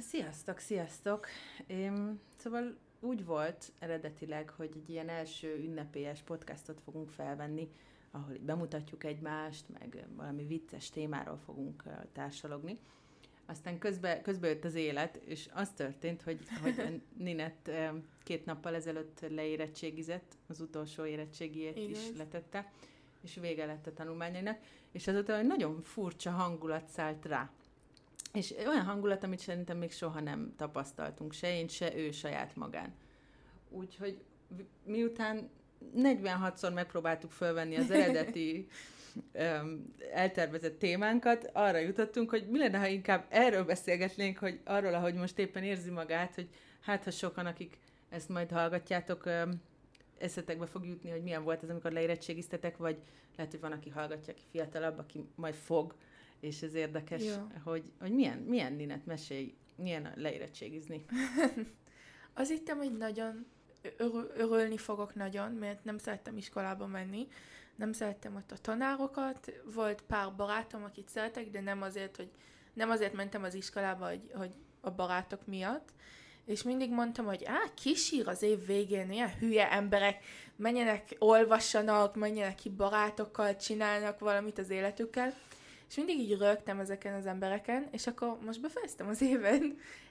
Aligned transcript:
Sziasztok, 0.00 0.58
sziasztok! 0.58 1.26
Én, 1.66 2.20
szóval 2.36 2.76
úgy 3.00 3.24
volt 3.24 3.72
eredetileg, 3.78 4.50
hogy 4.50 4.70
egy 4.74 4.90
ilyen 4.90 5.08
első 5.08 5.56
ünnepélyes 5.58 6.22
podcastot 6.22 6.80
fogunk 6.84 7.10
felvenni, 7.10 7.70
ahol 8.10 8.36
bemutatjuk 8.40 9.04
egymást, 9.04 9.64
meg 9.78 10.06
valami 10.16 10.46
vicces 10.46 10.90
témáról 10.90 11.36
fogunk 11.44 11.82
társalogni. 12.12 12.78
Aztán 13.46 13.78
közben, 13.78 14.22
közben 14.22 14.50
jött 14.50 14.64
az 14.64 14.74
élet, 14.74 15.16
és 15.16 15.48
az 15.52 15.70
történt, 15.70 16.22
hogy, 16.22 16.40
hogy 16.62 17.02
Ninett 17.16 17.70
két 18.22 18.44
nappal 18.44 18.74
ezelőtt 18.74 19.20
leérettségizett, 19.28 20.36
az 20.46 20.60
utolsó 20.60 21.04
érettségiét 21.04 21.76
Igen. 21.76 21.90
is 21.90 22.16
letette, 22.16 22.72
és 23.22 23.34
vége 23.34 23.66
lett 23.66 23.86
a 23.86 23.92
tanulmányainak, 23.92 24.58
és 24.92 25.06
azóta 25.06 25.38
egy 25.38 25.46
nagyon 25.46 25.80
furcsa 25.80 26.30
hangulat 26.30 26.88
szállt 26.88 27.24
rá. 27.24 27.50
És 28.32 28.54
olyan 28.66 28.84
hangulat, 28.84 29.24
amit 29.24 29.38
szerintem 29.38 29.78
még 29.78 29.92
soha 29.92 30.20
nem 30.20 30.54
tapasztaltunk, 30.56 31.32
se 31.32 31.56
én, 31.56 31.68
se 31.68 31.96
ő 31.96 32.10
saját 32.10 32.56
magán. 32.56 32.94
Úgyhogy 33.68 34.20
miután 34.84 35.50
46-szor 35.96 36.74
megpróbáltuk 36.74 37.30
fölvenni 37.30 37.76
az 37.76 37.90
eredeti 37.90 38.66
um, 39.62 39.94
eltervezett 40.12 40.78
témánkat, 40.78 41.50
arra 41.52 41.78
jutottunk, 41.78 42.30
hogy 42.30 42.48
mi 42.48 42.58
lenne, 42.58 42.78
ha 42.78 42.86
inkább 42.86 43.26
erről 43.28 43.64
beszélgetnénk, 43.64 44.38
hogy 44.38 44.60
arról, 44.64 44.94
ahogy 44.94 45.14
most 45.14 45.38
éppen 45.38 45.62
érzi 45.62 45.90
magát, 45.90 46.34
hogy 46.34 46.48
hát 46.80 47.04
ha 47.04 47.10
sokan, 47.10 47.46
akik 47.46 47.78
ezt 48.08 48.28
majd 48.28 48.50
hallgatjátok, 48.50 49.26
um, 49.26 49.62
eszetekbe 50.18 50.66
fog 50.66 50.86
jutni, 50.86 51.10
hogy 51.10 51.22
milyen 51.22 51.44
volt 51.44 51.62
ez, 51.62 51.70
amikor 51.70 51.92
leérettségiztetek, 51.92 52.76
vagy 52.76 52.96
lehet, 53.36 53.52
hogy 53.52 53.60
van, 53.60 53.72
aki 53.72 53.90
hallgatja, 53.90 54.32
aki 54.32 54.42
fiatalabb, 54.50 54.98
aki 54.98 55.24
majd 55.34 55.54
fog, 55.54 55.94
és 56.40 56.62
ez 56.62 56.74
érdekes, 56.74 57.24
Jó. 57.24 57.46
hogy, 57.64 57.92
hogy 58.00 58.12
milyen, 58.12 58.38
milyen 58.38 58.72
Ninet 58.72 59.06
mesélj, 59.06 59.54
milyen 59.76 60.12
leérettségizni. 60.16 61.04
Az 62.34 62.48
hittem, 62.48 62.78
hogy 62.78 62.96
nagyon 62.96 63.46
örül, 63.96 64.30
örülni 64.36 64.76
fogok 64.76 65.14
nagyon, 65.14 65.52
mert 65.52 65.84
nem 65.84 65.98
szerettem 65.98 66.36
iskolába 66.36 66.86
menni, 66.86 67.28
nem 67.76 67.92
szerettem 67.92 68.36
ott 68.36 68.52
a 68.52 68.56
tanárokat, 68.60 69.52
volt 69.74 70.02
pár 70.02 70.34
barátom, 70.36 70.84
akit 70.84 71.08
szeretek, 71.08 71.50
de 71.50 71.60
nem 71.60 71.82
azért, 71.82 72.16
hogy 72.16 72.30
nem 72.72 72.90
azért 72.90 73.12
mentem 73.12 73.42
az 73.42 73.54
iskolába, 73.54 74.08
hogy, 74.08 74.30
hogy 74.34 74.50
a 74.80 74.90
barátok 74.90 75.46
miatt, 75.46 75.88
és 76.44 76.62
mindig 76.62 76.90
mondtam, 76.90 77.24
hogy 77.24 77.44
á, 77.44 77.60
kisír 77.74 78.28
az 78.28 78.42
év 78.42 78.66
végén, 78.66 79.12
ilyen 79.12 79.34
hülye 79.38 79.70
emberek, 79.72 80.24
menjenek, 80.56 81.16
olvassanak, 81.18 82.14
menjenek 82.14 82.54
ki 82.54 82.68
barátokkal, 82.68 83.56
csinálnak 83.56 84.18
valamit 84.18 84.58
az 84.58 84.70
életükkel, 84.70 85.34
és 85.90 85.96
mindig 85.96 86.18
így 86.18 86.38
rögtem 86.38 86.80
ezeken 86.80 87.14
az 87.14 87.26
embereken, 87.26 87.88
és 87.90 88.06
akkor 88.06 88.38
most 88.44 88.60
befejeztem 88.60 89.08
az 89.08 89.22
évet, 89.22 89.62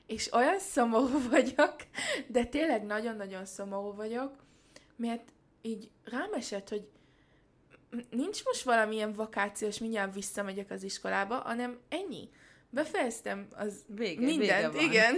és 0.06 0.34
olyan 0.34 0.60
szomorú 0.60 1.30
vagyok, 1.30 1.76
de 2.28 2.46
tényleg 2.46 2.86
nagyon-nagyon 2.86 3.46
szomorú 3.46 3.96
vagyok, 3.96 4.36
mert 4.96 5.32
így 5.62 5.90
rám 6.04 6.34
esett, 6.34 6.70
hogy 6.70 6.88
nincs 8.10 8.46
most 8.46 8.62
valamilyen 8.62 9.14
vakációs, 9.14 9.80
mindjárt 9.80 10.14
visszamegyek 10.14 10.72
az 10.72 10.84
iskolába, 10.84 11.36
hanem 11.36 11.80
ennyi. 11.90 12.30
Befejeztem 12.70 13.48
az 13.56 13.84
vége, 13.88 14.26
mindent, 14.26 14.48
vége 14.48 14.68
van. 14.68 14.84
igen. 14.84 15.16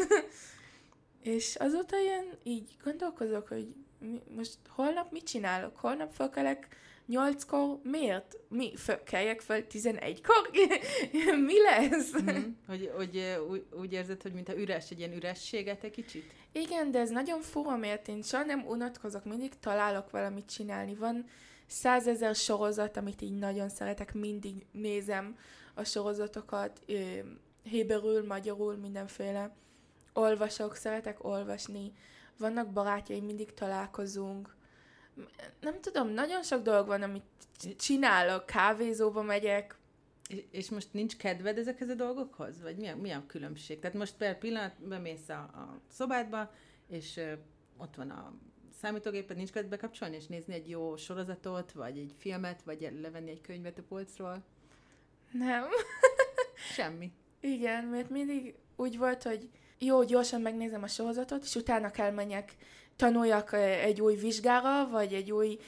és 1.33 1.55
azóta 1.55 1.99
ilyen 1.99 2.25
így 2.43 2.77
gondolkozok, 2.83 3.47
hogy 3.47 3.73
mi, 3.99 4.21
most 4.35 4.57
holnap 4.67 5.11
mit 5.11 5.23
csinálok? 5.23 5.77
Holnap 5.77 6.13
felkelek 6.13 6.67
nyolckor, 7.11 7.79
miért? 7.83 8.37
Mi, 8.49 8.75
föl, 8.75 9.03
keljek 9.03 9.41
fel 9.41 9.67
tizenegykor? 9.67 10.49
Mi 11.47 11.61
lesz? 11.61 12.11
Mm, 12.21 12.51
hogy, 12.67 12.91
hogy 12.95 13.39
úgy, 13.49 13.65
úgy 13.81 13.93
érzed, 13.93 14.21
hogy 14.21 14.33
mintha 14.33 14.57
üres, 14.57 14.91
egy 14.91 14.99
ilyen 14.99 15.13
ürességet 15.13 15.83
egy 15.83 15.91
kicsit? 15.91 16.31
Igen, 16.51 16.91
de 16.91 16.99
ez 16.99 17.09
nagyon 17.09 17.41
fura, 17.41 17.75
mert 17.75 18.07
én 18.07 18.21
soha 18.21 18.43
nem 18.43 18.65
unatkozok, 18.67 19.25
mindig 19.25 19.59
találok 19.59 20.09
valamit 20.09 20.51
csinálni. 20.51 20.95
Van 20.95 21.25
százezer 21.67 22.35
sorozat, 22.35 22.97
amit 22.97 23.21
így 23.21 23.37
nagyon 23.37 23.69
szeretek, 23.69 24.13
mindig 24.13 24.65
nézem 24.71 25.37
a 25.73 25.83
sorozatokat, 25.83 26.81
héberül, 27.63 28.25
magyarul, 28.25 28.75
mindenféle. 28.75 29.55
Olvasok, 30.13 30.75
szeretek 30.75 31.23
olvasni. 31.23 31.91
Vannak 32.37 32.71
barátjaim, 32.71 33.25
mindig 33.25 33.53
találkozunk 33.53 34.55
nem 35.59 35.81
tudom, 35.81 36.09
nagyon 36.09 36.43
sok 36.43 36.61
dolog 36.61 36.87
van, 36.87 37.01
amit 37.01 37.23
csinálok, 37.77 38.45
kávézóba 38.45 39.21
megyek. 39.21 39.75
És, 40.51 40.69
most 40.69 40.93
nincs 40.93 41.17
kedved 41.17 41.57
ezekhez 41.57 41.89
a 41.89 41.93
dolgokhoz? 41.93 42.61
Vagy 42.61 42.77
mi 42.77 42.87
a, 42.87 42.95
mi 42.95 43.11
a 43.11 43.23
különbség? 43.27 43.79
Tehát 43.79 43.97
most 43.97 44.15
per 44.17 44.37
pillanat 44.37 44.87
bemész 44.87 45.29
a, 45.29 45.33
a 45.33 45.79
szobádba, 45.89 46.53
és 46.87 47.17
ö, 47.17 47.33
ott 47.77 47.95
van 47.95 48.09
a 48.09 48.33
számítógéped, 48.81 49.37
nincs 49.37 49.51
kedved 49.51 49.71
bekapcsolni, 49.71 50.15
és 50.15 50.27
nézni 50.27 50.53
egy 50.53 50.69
jó 50.69 50.95
sorozatot, 50.95 51.71
vagy 51.71 51.97
egy 51.97 52.13
filmet, 52.17 52.63
vagy 52.63 52.89
levenni 53.01 53.29
egy 53.29 53.41
könyvet 53.41 53.77
a 53.77 53.83
polcról? 53.87 54.43
Nem. 55.31 55.65
Semmi. 56.73 57.11
Igen, 57.39 57.85
mert 57.85 58.09
mindig 58.09 58.55
úgy 58.75 58.97
volt, 58.97 59.23
hogy 59.23 59.49
jó, 59.77 60.03
gyorsan 60.03 60.41
megnézem 60.41 60.83
a 60.83 60.87
sorozatot, 60.87 61.43
és 61.43 61.55
utána 61.55 61.91
kell 61.91 62.11
menjek 62.11 62.55
tanuljak 62.95 63.53
egy 63.83 64.01
új 64.01 64.15
vizsgára, 64.15 64.87
vagy 64.87 65.13
egy 65.13 65.31
új 65.31 65.59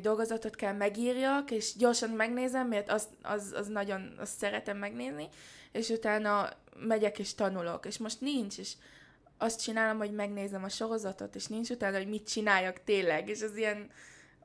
dolgozatot 0.00 0.56
kell 0.56 0.72
megírjak, 0.72 1.50
és 1.50 1.76
gyorsan 1.76 2.10
megnézem, 2.10 2.68
mert 2.68 2.90
az, 2.90 3.08
az, 3.22 3.52
az 3.56 3.66
nagyon 3.66 4.14
azt 4.18 4.38
szeretem 4.38 4.76
megnézni, 4.76 5.28
és 5.72 5.88
utána 5.88 6.48
megyek 6.86 7.18
és 7.18 7.34
tanulok, 7.34 7.86
és 7.86 7.98
most 7.98 8.20
nincs, 8.20 8.58
és 8.58 8.72
azt 9.38 9.62
csinálom, 9.62 9.98
hogy 9.98 10.12
megnézem 10.12 10.64
a 10.64 10.68
sorozatot, 10.68 11.34
és 11.34 11.46
nincs 11.46 11.70
utána, 11.70 11.96
hogy 11.96 12.08
mit 12.08 12.28
csináljak 12.28 12.84
tényleg, 12.84 13.28
és 13.28 13.42
az 13.42 13.56
ilyen 13.56 13.90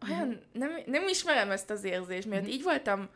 olyan, 0.09 0.27
mm-hmm. 0.27 0.37
nem, 0.51 0.71
nem 0.85 1.07
ismerem 1.07 1.51
ezt 1.51 1.69
az 1.69 1.83
érzést, 1.83 2.27
mert 2.27 2.41
mm-hmm. 2.41 2.51
így 2.51 2.63
voltam, 2.63 3.09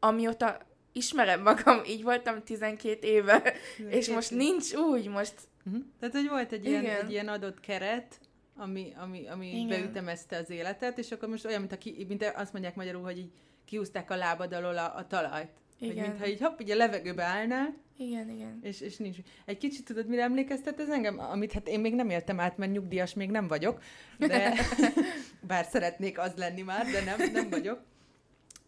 amióta 0.00 0.58
ismerem 0.92 1.42
magam, 1.42 1.84
így 1.84 2.02
voltam 2.02 2.42
12 2.42 3.06
éve, 3.06 3.40
12 3.76 3.96
és 3.96 4.08
most 4.08 4.30
nincs 4.30 4.74
úgy, 4.74 5.08
most... 5.08 5.34
Mm-hmm. 5.68 5.80
Tehát, 6.00 6.14
hogy 6.14 6.28
volt 6.28 6.52
egy 6.52 6.64
ilyen, 6.64 6.84
egy 6.84 7.10
ilyen 7.10 7.28
adott 7.28 7.60
keret, 7.60 8.20
ami, 8.56 8.92
ami, 8.96 9.26
ami 9.28 9.66
beütemezte 9.68 10.36
az 10.36 10.50
életet, 10.50 10.98
és 10.98 11.12
akkor 11.12 11.28
most 11.28 11.44
olyan, 11.44 11.60
mint, 11.60 11.72
a 11.72 11.78
ki, 11.78 12.04
mint 12.08 12.32
azt 12.34 12.52
mondják 12.52 12.74
magyarul, 12.74 13.02
hogy 13.02 13.18
így 13.18 13.30
kiúzták 13.64 14.10
a 14.10 14.16
lábad 14.16 14.52
alól 14.52 14.78
a, 14.78 14.96
a 14.96 15.06
talajt. 15.06 15.50
Igen. 15.78 15.96
Hogy 15.96 16.06
mintha 16.06 16.26
így 16.26 16.40
hopp, 16.40 16.60
így 16.60 16.70
a 16.70 16.76
levegőbe 16.76 17.22
állnál. 17.22 17.74
Igen, 17.98 18.30
igen. 18.30 18.58
És, 18.62 18.80
és 18.80 18.96
nincs. 18.96 19.16
Egy 19.44 19.58
kicsit 19.58 19.84
tudod, 19.84 20.06
mire 20.06 20.22
emlékeztet 20.22 20.80
ez 20.80 20.88
engem? 20.88 21.18
Amit 21.18 21.52
hát 21.52 21.68
én 21.68 21.80
még 21.80 21.94
nem 21.94 22.10
éltem 22.10 22.40
át, 22.40 22.56
mert 22.56 22.72
nyugdíjas 22.72 23.14
még 23.14 23.30
nem 23.30 23.48
vagyok, 23.48 23.82
de 24.18 24.54
bár 25.48 25.64
szeretnék 25.64 26.18
az 26.18 26.34
lenni 26.36 26.62
már, 26.62 26.86
de 26.86 27.04
nem, 27.04 27.32
nem 27.32 27.50
vagyok. 27.50 27.82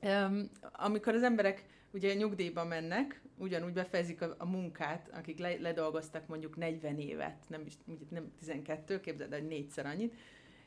Um, 0.02 0.50
amikor 0.72 1.14
az 1.14 1.22
emberek 1.22 1.64
ugye 1.92 2.14
nyugdíjba 2.14 2.64
mennek, 2.64 3.20
ugyanúgy 3.38 3.72
befejezik 3.72 4.22
a, 4.22 4.34
a 4.38 4.46
munkát, 4.46 5.10
akik 5.12 5.38
le, 5.38 5.54
ledolgoztak 5.60 6.26
mondjuk 6.26 6.56
40 6.56 6.98
évet, 6.98 7.44
nem, 7.48 7.62
is, 7.66 7.74
nem 8.08 8.32
12, 8.38 9.00
képzeld, 9.00 9.32
hogy 9.32 9.46
négyszer 9.46 9.86
annyit, 9.86 10.14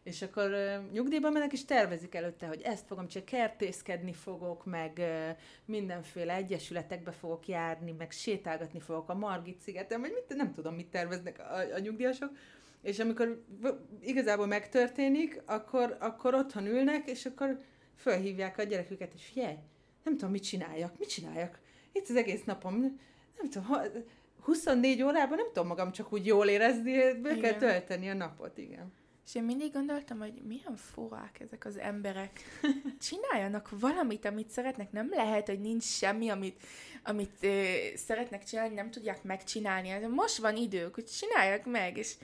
és 0.03 0.21
akkor 0.21 0.51
uh, 0.51 0.91
nyugdíjba 0.91 1.29
mennek, 1.29 1.53
és 1.53 1.65
tervezik 1.65 2.15
előtte, 2.15 2.47
hogy 2.47 2.61
ezt 2.61 2.87
fogom 2.87 3.07
csak 3.07 3.25
kertészkedni 3.25 4.13
fogok, 4.13 4.65
meg 4.65 4.97
uh, 4.97 5.37
mindenféle 5.65 6.33
egyesületekbe 6.33 7.11
fogok 7.11 7.47
járni, 7.47 7.91
meg 7.91 8.11
sétálgatni 8.11 8.79
fogok 8.79 9.09
a 9.09 9.15
Margit 9.15 9.59
szigeten, 9.59 10.01
vagy 10.01 10.11
mit, 10.13 10.37
nem 10.37 10.53
tudom, 10.53 10.75
mit 10.75 10.87
terveznek 10.87 11.39
a, 11.39 11.73
a 11.73 11.79
nyugdíjasok, 11.79 12.31
és 12.81 12.99
amikor 12.99 13.43
igazából 14.01 14.47
megtörténik, 14.47 15.41
akkor, 15.45 15.97
akkor 15.99 16.33
otthon 16.33 16.65
ülnek, 16.65 17.09
és 17.09 17.25
akkor 17.25 17.59
fölhívják 17.95 18.57
a 18.57 18.63
gyereküket, 18.63 19.13
és 19.13 19.25
figyelj, 19.25 19.55
nem 20.03 20.13
tudom, 20.13 20.31
mit 20.31 20.43
csináljak, 20.43 20.97
mit 20.99 21.09
csináljak. 21.09 21.59
Itt 21.91 22.09
az 22.09 22.15
egész 22.15 22.43
napom, 22.43 22.99
nem 23.37 23.49
tudom, 23.49 23.67
24 24.41 25.03
órában 25.03 25.37
nem 25.37 25.47
tudom 25.47 25.67
magam 25.67 25.91
csak 25.91 26.13
úgy 26.13 26.25
jól 26.25 26.47
érezni, 26.47 26.93
be 26.93 27.35
igen. 27.35 27.39
kell 27.39 27.53
tölteni 27.53 28.09
a 28.09 28.13
napot, 28.13 28.57
igen. 28.57 28.93
És 29.25 29.35
én 29.35 29.43
mindig 29.43 29.73
gondoltam, 29.73 30.19
hogy 30.19 30.33
milyen 30.47 30.75
furák 30.75 31.39
ezek 31.39 31.65
az 31.65 31.77
emberek. 31.77 32.41
Csináljanak 33.09 33.69
valamit, 33.79 34.25
amit 34.25 34.49
szeretnek. 34.49 34.91
Nem 34.91 35.09
lehet, 35.09 35.47
hogy 35.47 35.59
nincs 35.59 35.83
semmi, 35.83 36.29
amit, 36.29 36.61
amit 37.03 37.37
ö, 37.41 37.63
szeretnek 37.95 38.43
csinálni, 38.43 38.73
nem 38.73 38.91
tudják 38.91 39.23
megcsinálni. 39.23 39.89
De 39.99 40.07
most 40.07 40.37
van 40.37 40.55
idők, 40.55 40.93
hogy 40.93 41.05
csinálják 41.05 41.65
meg, 41.65 41.97
és 41.97 42.15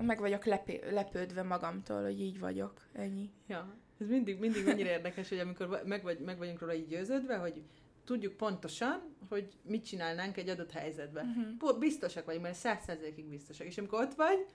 meg 0.00 0.18
vagyok 0.18 0.44
lepé, 0.44 0.80
lepődve 0.90 1.42
magamtól, 1.42 2.02
hogy 2.02 2.20
így 2.20 2.38
vagyok. 2.38 2.72
Ennyi. 2.92 3.30
Ja, 3.46 3.74
ez 4.00 4.08
mindig, 4.08 4.38
mindig 4.38 4.68
annyira 4.68 4.88
érdekes, 4.88 5.28
hogy 5.28 5.38
amikor 5.38 5.82
meg, 5.84 6.02
vagy, 6.02 6.18
meg 6.18 6.38
vagyunk 6.38 6.60
róla 6.60 6.74
így 6.74 6.88
győződve, 6.88 7.36
hogy 7.36 7.62
tudjuk 8.04 8.36
pontosan, 8.36 9.16
hogy 9.28 9.48
mit 9.62 9.84
csinálnánk 9.84 10.36
egy 10.36 10.48
adott 10.48 10.70
helyzetben. 10.70 11.54
Uh-huh. 11.60 11.78
Biztosak 11.78 12.24
vagyunk, 12.24 12.44
mert 12.44 12.56
százszerzékig 12.56 13.24
biztosak. 13.24 13.66
És 13.66 13.78
amikor 13.78 14.00
ott 14.00 14.14
vagy, 14.14 14.46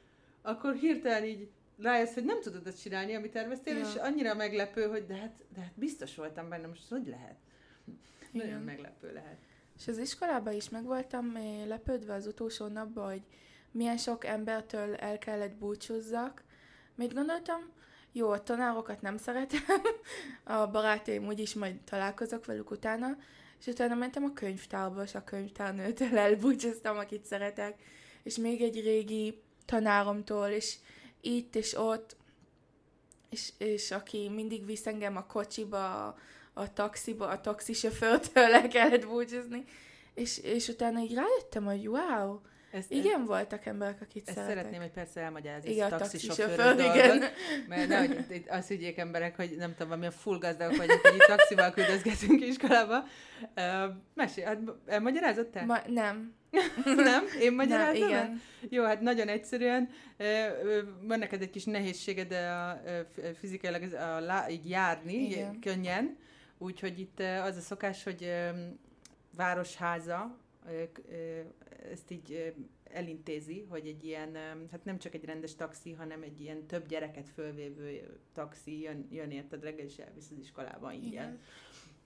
akkor 0.42 0.76
hirtelen 0.76 1.24
így 1.24 1.50
rájössz, 1.80 2.14
hogy 2.14 2.26
nem 2.26 2.42
tudod 2.42 2.68
azt 2.68 2.82
csinálni, 2.82 3.16
amit 3.16 3.32
terveztél, 3.32 3.78
ja. 3.78 3.86
és 3.86 3.96
annyira 3.96 4.34
meglepő, 4.34 4.88
hogy 4.88 5.06
de 5.06 5.16
hát, 5.16 5.44
de 5.54 5.62
hát 5.62 5.74
biztos 5.76 6.16
voltam 6.16 6.50
benne, 6.50 6.68
most 6.68 6.90
hogy 6.90 7.08
lehet? 7.08 7.36
Igen. 8.32 8.48
Nagyon 8.48 8.64
meglepő 8.64 9.14
lehet. 9.14 9.38
És 9.78 9.88
az 9.88 9.98
iskolában 9.98 10.54
is 10.54 10.70
meg 10.70 10.84
voltam 10.84 11.36
eh, 11.36 11.66
lepődve 11.68 12.14
az 12.14 12.28
utolsó 12.28 12.68
napban, 12.68 13.10
hogy 13.10 13.22
milyen 13.72 13.98
sok 13.98 14.26
embertől 14.26 14.96
el 14.96 15.18
kellett 15.18 15.56
búcsúzzak. 15.56 16.44
Mit 16.96 17.14
gondoltam? 17.14 17.72
Jó, 18.18 18.30
a 18.30 18.44
tanárokat 18.44 19.02
nem 19.02 19.18
szeretem, 19.18 19.62
a 20.44 20.68
barátaim 20.68 21.26
úgyis 21.28 21.54
majd 21.54 21.76
találkozok 21.76 22.46
velük 22.46 22.72
utána, 22.72 23.18
és 23.60 23.66
utána 23.66 23.96
mentem 23.96 24.24
a 24.24 24.34
könyvtárba, 24.34 25.04
és 25.04 25.16
a 25.16 25.24
könyvtárnőtől 25.24 26.18
elbúcsúztam, 26.18 26.98
akit 26.98 27.26
szeretek, 27.26 27.80
és 28.24 28.38
még 28.38 28.62
egy 28.62 28.82
régi 28.84 29.42
tanáromtól, 29.66 30.48
és 30.48 30.76
itt 31.22 31.56
és 31.56 31.78
ott, 31.78 32.16
és, 33.30 33.52
és 33.58 33.92
aki 33.92 34.30
mindig 34.30 34.66
visz 34.66 34.86
engem 34.86 35.16
a 35.18 35.26
kocsiba, 35.26 36.08
a, 36.08 36.18
a 36.54 36.74
taxiba, 36.74 37.28
a 37.28 37.42
taxisofőrtől 37.42 38.50
le 38.56 38.68
kellett 38.68 39.08
búcsúzni, 39.08 39.64
és, 40.14 40.38
és 40.38 40.68
utána 40.68 41.00
így 41.00 41.14
rájöttem, 41.14 41.66
hogy 41.66 41.88
wow, 41.88 42.40
ezt, 42.72 42.92
igen, 42.92 43.20
ezt, 43.20 43.28
voltak 43.28 43.66
emberek, 43.66 44.02
akik 44.02 44.28
ezt 44.28 44.38
szeretek. 44.38 44.56
szeretném 44.56 44.82
egy 44.82 44.92
persze 44.92 45.22
elmagyarázni, 45.22 45.72
igen, 45.72 45.92
a 45.92 45.98
taxisofőr, 45.98 46.80
igen. 46.80 47.24
Mert 47.68 47.88
nehogy 47.88 48.44
azt 48.48 48.68
higgyék 48.68 48.98
emberek, 48.98 49.36
hogy 49.36 49.56
nem 49.58 49.72
tudom, 49.72 49.88
valamilyen 49.88 50.14
full 50.14 50.38
gazdagok 50.38 50.78
vagyok, 50.78 51.02
hogy 51.02 51.16
itt 51.16 51.26
taxival 51.28 51.72
küldözgetünk 51.72 52.42
iskolába. 52.42 53.04
Uh, 53.56 53.96
mesélj, 54.14 54.48
hát 54.48 54.60
elmagyarázott 54.86 55.52
te? 55.52 55.66
Ma, 55.66 55.78
nem. 55.88 56.36
nem? 56.96 57.24
Én 57.42 57.54
magyarázom? 57.54 58.00
Nem, 58.00 58.10
igen. 58.10 58.42
Jó, 58.70 58.84
hát 58.84 59.02
nagyon 59.02 59.28
egyszerűen. 59.28 59.90
Van 61.02 61.20
neked 61.20 61.42
egy 61.42 61.50
kis 61.50 61.64
nehézséged 61.64 62.32
a, 62.32 62.82
fizikailag 63.40 63.94
a, 63.94 64.16
a, 64.16 64.50
így 64.50 64.70
járni, 64.70 65.14
igen. 65.14 65.60
könnyen. 65.60 66.18
Úgyhogy 66.58 67.00
itt 67.00 67.20
az 67.20 67.58
a 67.58 67.62
szokás, 67.62 68.04
hogy 68.04 68.34
városháza 69.36 70.38
ezt 71.92 72.12
így 72.12 72.54
elintézi, 72.84 73.66
hogy 73.70 73.88
egy 73.88 74.04
ilyen, 74.04 74.36
hát 74.72 74.86
nem 74.86 74.98
csak 74.98 75.14
egy 75.14 75.26
rendes 75.26 75.56
taxi, 75.56 75.92
hanem 75.92 76.22
egy 76.22 76.42
ilyen 76.42 76.66
több 76.66 76.88
gyereket 76.88 77.30
fölvévő 77.30 78.20
taxi 78.34 78.82
jön, 78.82 79.08
jön 79.12 79.32
érted 79.32 79.64
reggel, 79.64 79.86
és 79.86 79.98
elvisz 79.98 80.30
az 80.32 80.38
iskolába 80.40 80.92
ingyen. 80.92 81.12
Igen. 81.12 81.40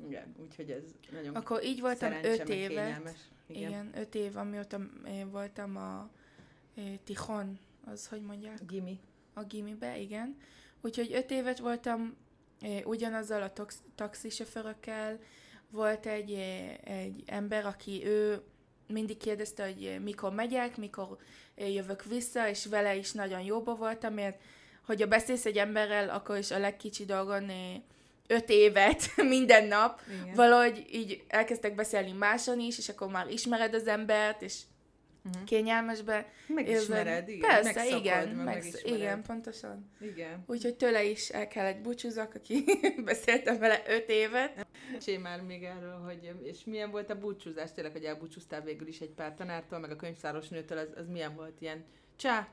Igen, 0.07 0.35
úgyhogy 0.37 0.71
ez 0.71 0.83
nagyon 1.11 1.35
Akkor 1.35 1.63
így 1.63 1.79
voltam 1.79 2.13
öt 2.23 2.49
évet. 2.49 3.15
Igen. 3.47 3.69
igen, 3.69 3.91
öt 3.95 4.15
év, 4.15 4.37
amióta 4.37 4.79
én 5.07 5.31
voltam 5.31 5.75
a 5.75 6.09
e, 6.75 6.81
Tihon, 7.03 7.59
az 7.85 8.07
hogy 8.07 8.21
mondják? 8.21 8.65
Gimi. 8.65 8.99
A 9.33 9.43
Gimibe, 9.43 9.99
igen. 9.99 10.37
Úgyhogy 10.81 11.13
öt 11.13 11.31
évet 11.31 11.59
voltam 11.59 12.15
e, 12.61 12.85
ugyanazzal 12.85 13.41
a 13.41 13.53
tax- 13.53 13.83
taxisofőrökkel, 13.95 15.19
volt 15.71 16.05
egy, 16.05 16.31
egy 16.83 17.23
ember, 17.25 17.65
aki 17.65 18.05
ő 18.05 18.41
mindig 18.87 19.17
kérdezte, 19.17 19.63
hogy 19.63 19.99
mikor 20.03 20.33
megyek, 20.33 20.77
mikor 20.77 21.17
jövök 21.55 22.03
vissza, 22.03 22.49
és 22.49 22.65
vele 22.65 22.95
is 22.95 23.11
nagyon 23.11 23.41
jóba 23.41 23.75
voltam, 23.75 24.13
mert 24.13 24.41
hogyha 24.85 25.07
beszélsz 25.07 25.45
egy 25.45 25.57
emberrel, 25.57 26.09
akkor 26.09 26.37
is 26.37 26.51
a 26.51 26.59
legkicsi 26.59 27.05
dolgon 27.05 27.51
öt 28.27 28.49
évet 28.49 29.11
minden 29.35 29.65
nap, 29.65 30.01
Igen. 30.21 30.35
valahogy 30.35 30.85
így 30.91 31.23
elkezdtek 31.27 31.75
beszélni 31.75 32.11
máson 32.11 32.59
is, 32.59 32.77
és 32.77 32.89
akkor 32.89 33.07
már 33.07 33.29
ismered 33.29 33.73
az 33.73 33.87
embert, 33.87 34.41
és 34.41 34.61
uh-huh. 35.25 35.43
kényelmesbe. 35.43 36.31
Megismered, 36.47 37.29
igen. 37.29 37.49
Persze, 37.49 37.97
igen, 37.97 38.27
meg 38.27 38.45
megsz- 38.45 38.87
igen, 38.87 39.21
pontosan. 39.21 39.91
Igen. 39.99 40.43
Úgyhogy 40.47 40.75
tőle 40.75 41.03
is 41.03 41.29
el 41.29 41.47
kellett 41.47 41.81
búcsúzak, 41.81 42.35
aki 42.35 42.63
beszéltem 43.05 43.59
vele 43.59 43.81
öt 43.87 44.09
évet. 44.09 44.67
Mesélj 44.91 45.17
már 45.17 45.41
még 45.41 45.63
erről, 45.63 45.99
hogy 46.05 46.31
és 46.43 46.63
milyen 46.65 46.91
volt 46.91 47.09
a 47.09 47.19
búcsúzás, 47.19 47.71
tényleg, 47.71 47.93
hogy 47.93 48.03
elbúcsúztál 48.03 48.61
végül 48.61 48.87
is 48.87 48.99
egy 48.99 49.11
pár 49.11 49.33
tanártól, 49.33 49.79
meg 49.79 49.91
a 49.91 49.95
könyvszáros 49.95 50.47
nőtől, 50.47 50.77
az, 50.77 50.89
az 50.95 51.07
milyen 51.07 51.35
volt 51.35 51.61
ilyen? 51.61 51.85
Csá, 52.15 52.47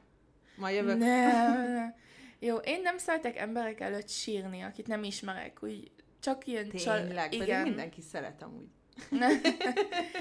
ma 0.57 0.71
jövök. 0.71 0.99
Nem, 1.09 1.95
Jó, 2.39 2.57
én 2.57 2.81
nem 2.83 2.99
szeretek 2.99 3.37
emberek 3.37 3.81
előtt 3.81 4.09
sírni, 4.09 4.61
akit 4.61 4.87
nem 4.87 5.03
ismerek, 5.03 5.59
úgy 5.63 5.91
csak 6.21 6.47
ilyen 6.47 6.69
Tényleg, 6.69 7.31
csal... 7.31 7.43
igen. 7.43 7.63
mindenki 7.63 8.01
szeret 8.01 8.43
amúgy. 8.43 8.69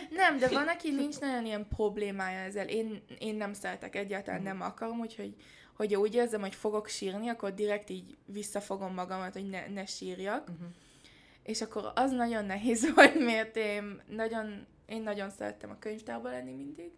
Nem, 0.09 0.37
de 0.37 0.47
van, 0.47 0.67
aki 0.67 0.91
nincs 0.91 1.19
nagyon 1.19 1.45
ilyen 1.45 1.67
problémája 1.67 2.39
ezzel. 2.39 2.67
Én, 2.67 3.01
én 3.19 3.35
nem 3.35 3.53
szeretek, 3.53 3.95
egyáltalán 3.95 4.41
nem 4.41 4.61
akarom, 4.61 4.99
úgyhogy 4.99 5.35
hogy 5.77 5.95
úgy 5.95 6.15
érzem, 6.15 6.41
hogy 6.41 6.55
fogok 6.55 6.87
sírni, 6.87 7.27
akkor 7.27 7.53
direkt 7.53 7.89
így 7.89 8.17
visszafogom 8.25 8.93
magamat, 8.93 9.33
hogy 9.33 9.49
ne, 9.49 9.67
ne 9.67 9.85
sírjak. 9.85 10.49
Uh-huh. 10.49 10.67
És 11.43 11.61
akkor 11.61 11.91
az 11.95 12.11
nagyon 12.11 12.45
nehéz 12.45 12.89
volt, 12.95 13.19
mert 13.19 13.55
én 13.55 14.01
nagyon, 14.09 14.65
én 14.85 15.01
nagyon 15.01 15.29
szerettem 15.29 15.69
a 15.69 15.79
könyvtárban 15.79 16.31
lenni 16.31 16.53
mindig. 16.53 16.91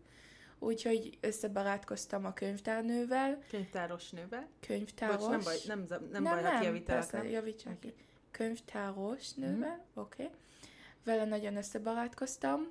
Úgyhogy 0.60 1.18
összebarátkoztam 1.22 2.26
a 2.26 2.34
könyvtárnővel. 2.34 3.44
Könyvtáros 3.50 4.10
nővel? 4.10 4.48
Könyvtáros. 4.60 5.18
Bocs, 5.18 5.30
nem 5.30 5.42
baj, 5.44 5.58
nem, 5.66 5.86
nem, 5.90 6.08
nem 6.12 6.24
baj, 6.24 6.42
nem, 6.42 6.54
ha 6.54 6.60
kijavítanak. 6.60 7.10
Persze, 7.10 7.30
javítsák 7.30 7.80
ki. 7.80 7.94
Könyvtáros 8.32 9.34
nővel, 9.34 9.76
mm. 9.76 10.02
oké. 10.02 10.24
Okay 10.24 10.38
vele 11.04 11.26
nagyon 11.26 11.56
összebarátkoztam 11.56 12.68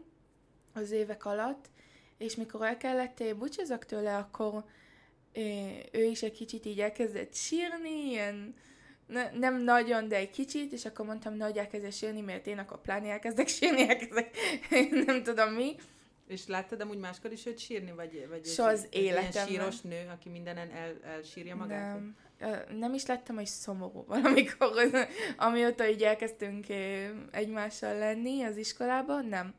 az 0.72 0.90
évek 0.90 1.25
alatt, 1.25 1.70
és 2.19 2.36
mikor 2.36 2.66
el 2.66 2.76
kellett 2.76 3.36
búcsúzok 3.36 3.84
tőle, 3.84 4.16
akkor 4.16 4.64
ő 5.92 6.04
is 6.04 6.22
egy 6.22 6.32
kicsit 6.32 6.66
így 6.66 6.80
elkezdett 6.80 7.34
sírni, 7.34 8.10
ilyen 8.10 8.54
ne, 9.06 9.30
nem 9.30 9.62
nagyon, 9.62 10.08
de 10.08 10.16
egy 10.16 10.30
kicsit, 10.30 10.72
és 10.72 10.84
akkor 10.84 11.06
mondtam, 11.06 11.40
hogy 11.40 11.56
elkezdett 11.56 11.92
sírni, 11.92 12.20
mert 12.20 12.46
én 12.46 12.58
akkor 12.58 12.80
pláne 12.80 13.08
elkezdek 13.08 13.48
sírni, 13.48 13.88
elkezdek, 13.88 14.36
nem 15.06 15.22
tudom 15.22 15.52
mi. 15.52 15.75
És 16.26 16.46
láttad 16.46 16.80
amúgy 16.80 16.98
máskor 16.98 17.32
is 17.32 17.46
őt 17.46 17.58
sírni, 17.58 17.92
vagy, 17.92 18.26
vagy 18.28 18.44
so 18.44 18.64
az 18.64 18.86
egy, 18.90 19.02
életemben. 19.02 19.32
Ilyen 19.32 19.46
síros 19.46 19.80
nő, 19.80 20.08
aki 20.12 20.28
mindenen 20.28 20.70
el, 20.70 20.96
elsírja 21.02 21.56
magát? 21.56 21.94
Nem 21.94 22.16
nem 22.79 22.94
is 22.94 23.06
lettem, 23.06 23.37
hogy 23.37 23.46
szomorú 23.46 24.05
valamikor, 24.08 24.70
amióta 25.37 25.88
így 25.88 26.02
elkezdtünk 26.02 26.67
egymással 27.31 27.99
lenni 27.99 28.43
az 28.43 28.56
iskolában, 28.56 29.26
nem. 29.26 29.55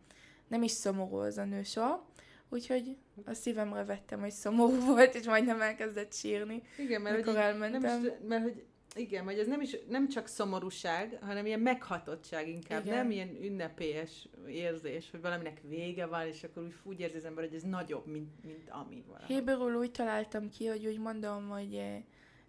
Nem 0.48 0.64
is 0.64 0.72
szomorú 0.72 1.16
az 1.16 1.38
a 1.38 1.44
nő 1.44 1.64
soha. 1.64 2.08
Úgyhogy 2.50 2.98
a 3.26 3.34
szívemre 3.34 3.84
vettem, 3.84 4.20
hogy 4.20 4.31
szomorú 4.31 4.86
volt, 4.94 5.16
és 5.16 5.26
majdnem 5.26 5.62
elkezdett 5.62 6.14
sírni, 6.14 6.62
Igen, 6.78 7.02
mert 7.02 7.26
hogy 7.26 7.36
elmentem. 7.36 7.81
Nem 7.81 8.04
is, 8.04 8.12
mert 8.28 8.44
hogy 8.44 8.64
igen, 8.96 9.24
hogy 9.24 9.40
ez 9.40 9.48
nem, 9.48 9.62
is, 9.62 9.78
nem 9.90 10.10
csak 10.10 10.28
szomorúság, 10.28 11.18
hanem 11.22 11.46
ilyen 11.46 11.60
meghatottság 11.60 12.48
inkább, 12.48 12.86
igen. 12.86 12.98
nem 12.98 13.12
ilyen 13.12 13.38
ünnepélyes 13.42 14.28
érzés, 14.48 15.12
hogy 15.12 15.21
valaminek 15.21 15.62
vége 15.68 16.06
van, 16.06 16.28
és 16.28 16.44
akkor 16.44 16.64
úgy, 16.64 16.76
úgy 16.83 17.00
érzi 17.00 17.18
az 17.18 17.26
ember, 17.26 17.44
hogy 17.44 17.56
ez 17.56 17.64
nagyobb, 17.64 18.06
mint, 18.06 18.44
mint 18.45 18.69
ami 18.69 19.04
valami. 19.07 19.26
Héberül 19.28 19.76
úgy 19.76 19.92
találtam 19.92 20.50
ki, 20.50 20.68
hogy 20.68 20.86
úgy 20.86 21.00
mondom, 21.00 21.50
hogy 21.50 21.81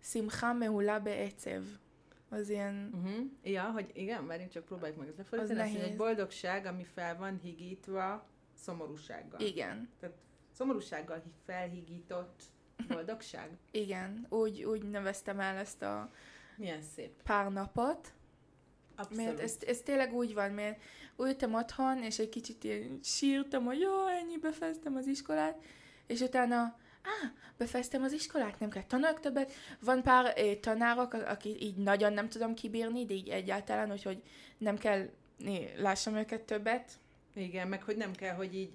Simcha 0.00 0.52
mehula 0.52 1.00
beecev. 1.00 1.62
Az 2.28 2.48
ilyen... 2.48 2.90
Uh-huh. 2.94 3.26
Ja, 3.42 3.62
hogy 3.62 3.90
igen, 3.92 4.26
várjunk 4.26 4.50
csak 4.50 4.64
próbáljuk 4.64 4.98
meg 4.98 5.08
ezt 5.08 5.16
lefordítani. 5.16 5.60
Az, 5.60 5.74
az 5.74 5.82
egy 5.82 5.96
boldogság, 5.96 6.66
ami 6.66 6.84
fel 6.84 7.16
van 7.16 7.38
higítva 7.42 8.26
szomorúsággal. 8.54 9.40
Igen. 9.40 9.88
Tehát 10.00 10.16
szomorúsággal 10.52 11.22
felhigított 11.44 12.42
boldogság. 12.88 13.50
igen, 13.70 14.26
úgy, 14.28 14.64
úgy 14.64 14.82
neveztem 14.82 15.40
el 15.40 15.56
ezt 15.56 15.82
a 15.82 16.10
Milyen 16.56 16.82
szép. 16.82 17.22
pár 17.22 17.52
napot. 17.52 18.12
Abszolút. 18.96 19.24
Mert 19.24 19.40
ez, 19.40 19.56
ez 19.66 19.80
tényleg 19.80 20.14
úgy 20.14 20.34
van, 20.34 20.50
mert 20.50 20.80
ültem 21.18 21.54
otthon, 21.54 22.02
és 22.02 22.18
egy 22.18 22.28
kicsit 22.28 22.64
ilyen 22.64 23.00
sírtam, 23.02 23.64
hogy 23.64 23.80
jó, 23.80 24.06
ennyi 24.06 24.38
befejeztem 24.38 24.96
az 24.96 25.06
iskolát, 25.06 25.62
és 26.06 26.20
utána 26.20 26.76
ah, 27.02 27.30
befejeztem 27.56 28.02
az 28.02 28.12
iskolát, 28.12 28.60
nem 28.60 28.70
kell 28.70 28.82
tanulok 28.82 29.20
többet. 29.20 29.52
Van 29.80 30.02
pár 30.02 30.32
eh, 30.36 30.54
tanárok, 30.60 31.12
aki 31.12 31.56
így 31.60 31.76
nagyon 31.76 32.12
nem 32.12 32.28
tudom 32.28 32.54
kibírni, 32.54 33.04
de 33.04 33.14
így 33.14 33.28
egyáltalán, 33.28 33.92
úgyhogy 33.92 34.22
nem 34.58 34.78
kell 34.78 35.08
né, 35.36 35.74
lássam 35.76 36.14
őket 36.14 36.42
többet. 36.42 36.92
Igen, 37.34 37.68
meg 37.68 37.82
hogy 37.82 37.96
nem 37.96 38.12
kell, 38.12 38.34
hogy 38.34 38.54
így 38.54 38.70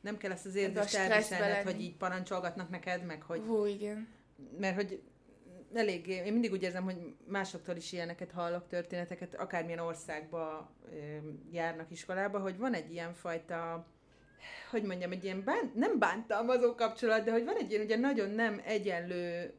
nem 0.00 0.16
kell 0.16 0.30
ezt 0.30 0.46
az 0.46 0.54
érzést 0.54 0.94
elviselned, 0.94 1.64
hogy 1.64 1.80
így 1.80 1.96
parancsolgatnak 1.96 2.70
neked, 2.70 3.04
meg 3.04 3.22
hogy... 3.22 3.42
Hú, 3.46 3.64
igen. 3.64 4.08
Mert 4.58 4.74
hogy 4.74 5.02
elég, 5.74 6.06
én 6.06 6.32
mindig 6.32 6.52
úgy 6.52 6.62
érzem, 6.62 6.84
hogy 6.84 7.14
másoktól 7.26 7.76
is 7.76 7.92
ilyeneket 7.92 8.30
hallok, 8.30 8.68
történeteket, 8.68 9.34
akármilyen 9.34 9.78
országba 9.78 10.70
járnak 11.50 11.90
iskolába, 11.90 12.38
hogy 12.38 12.58
van 12.58 12.74
egy 12.74 12.92
ilyen 12.92 13.14
fajta 13.14 13.86
hogy 14.70 14.82
mondjam, 14.82 15.12
egy 15.12 15.24
ilyen 15.24 15.44
bánt, 15.44 15.74
nem 15.74 15.98
bántalmazó 15.98 16.74
kapcsolat, 16.74 17.24
de 17.24 17.32
hogy 17.32 17.44
van 17.44 17.56
egy 17.56 17.70
ilyen 17.70 17.84
ugye 17.84 17.96
nagyon 17.96 18.30
nem 18.30 18.60
egyenlő 18.64 19.54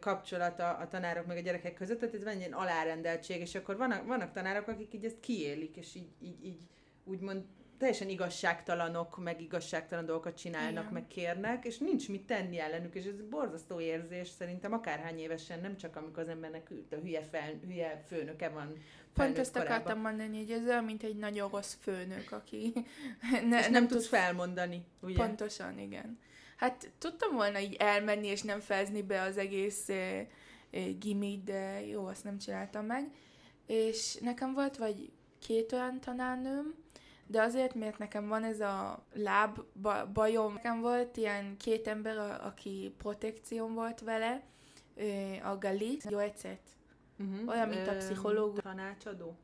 kapcsolata 0.00 0.70
a 0.70 0.88
tanárok 0.88 1.26
meg 1.26 1.36
a 1.36 1.40
gyerekek 1.40 1.74
között, 1.74 1.98
tehát 1.98 2.14
ez 2.14 2.22
van 2.22 2.32
egy 2.32 2.38
ilyen 2.38 2.52
alárendeltség, 2.52 3.40
és 3.40 3.54
akkor 3.54 3.76
vannak, 3.76 4.06
vannak 4.06 4.32
tanárok, 4.32 4.68
akik 4.68 4.94
így 4.94 5.04
ezt 5.04 5.20
kiélik, 5.20 5.76
és 5.76 5.94
így, 5.94 6.08
így, 6.22 6.44
így 6.44 6.60
úgymond 7.04 7.44
teljesen 7.80 8.08
igazságtalanok, 8.08 9.22
meg 9.22 9.40
igazságtalan 9.40 10.04
dolgokat 10.04 10.36
csinálnak, 10.36 10.82
Igen. 10.82 10.92
meg 10.92 11.06
kérnek, 11.06 11.64
és 11.64 11.78
nincs 11.78 12.08
mit 12.08 12.26
tenni 12.26 12.58
ellenük, 12.58 12.94
és 12.94 13.04
ez 13.04 13.20
borzasztó 13.30 13.80
érzés 13.80 14.28
szerintem 14.28 14.72
akárhány 14.72 15.18
évesen, 15.18 15.60
nem 15.60 15.76
csak 15.76 15.96
amikor 15.96 16.22
az 16.22 16.28
embernek 16.28 16.70
a 16.90 16.94
hülye, 16.94 17.22
fel, 17.22 17.52
hülye 17.66 18.04
főnöke 18.06 18.48
van 18.48 18.72
Pont 19.14 19.38
ezt 19.38 19.52
korában. 19.52 19.72
akartam 19.72 20.00
mondani, 20.00 20.38
hogy 20.38 20.50
ez 20.50 20.64
olyan, 20.66 20.84
mint 20.84 21.02
egy 21.02 21.16
nagyon 21.16 21.50
rossz 21.50 21.74
főnök, 21.80 22.32
aki 22.32 22.72
Ne, 23.48 23.58
és 23.58 23.64
nem, 23.64 23.70
nem 23.70 23.88
tudsz 23.88 24.08
felmondani, 24.08 24.84
ugye? 25.00 25.16
Pontosan, 25.16 25.78
igen. 25.78 26.18
Hát 26.56 26.90
tudtam 26.98 27.34
volna 27.34 27.58
így 27.58 27.74
elmenni, 27.74 28.26
és 28.26 28.42
nem 28.42 28.60
fezni 28.60 29.02
be 29.02 29.20
az 29.20 29.36
egész 29.36 29.88
e, 29.88 30.26
e, 30.70 30.80
gimit, 30.98 31.44
de 31.44 31.86
jó, 31.86 32.06
azt 32.06 32.24
nem 32.24 32.38
csináltam 32.38 32.86
meg. 32.86 33.10
És 33.66 34.14
nekem 34.14 34.52
volt 34.54 34.76
vagy 34.76 35.10
két 35.38 35.72
olyan 35.72 36.00
tanárnőm, 36.00 36.74
de 37.30 37.42
azért, 37.42 37.74
mert 37.74 37.98
nekem 37.98 38.28
van 38.28 38.44
ez 38.44 38.60
a 38.60 39.04
láb 39.12 39.58
ba- 39.72 40.12
bajom. 40.12 40.52
Nekem 40.52 40.80
volt 40.80 41.16
ilyen 41.16 41.56
két 41.56 41.86
ember, 41.86 42.18
a- 42.18 42.46
aki 42.46 42.94
protekción 42.98 43.74
volt 43.74 44.00
vele, 44.00 44.42
a 45.42 45.58
Galit, 45.58 46.04
jó 46.10 46.18
ecet. 46.18 46.60
Uh-huh. 47.18 47.48
Olyan, 47.48 47.68
mint 47.68 47.88
a 47.88 47.96
pszichológus. 47.96 48.62
Tanácsadó? 48.62 49.36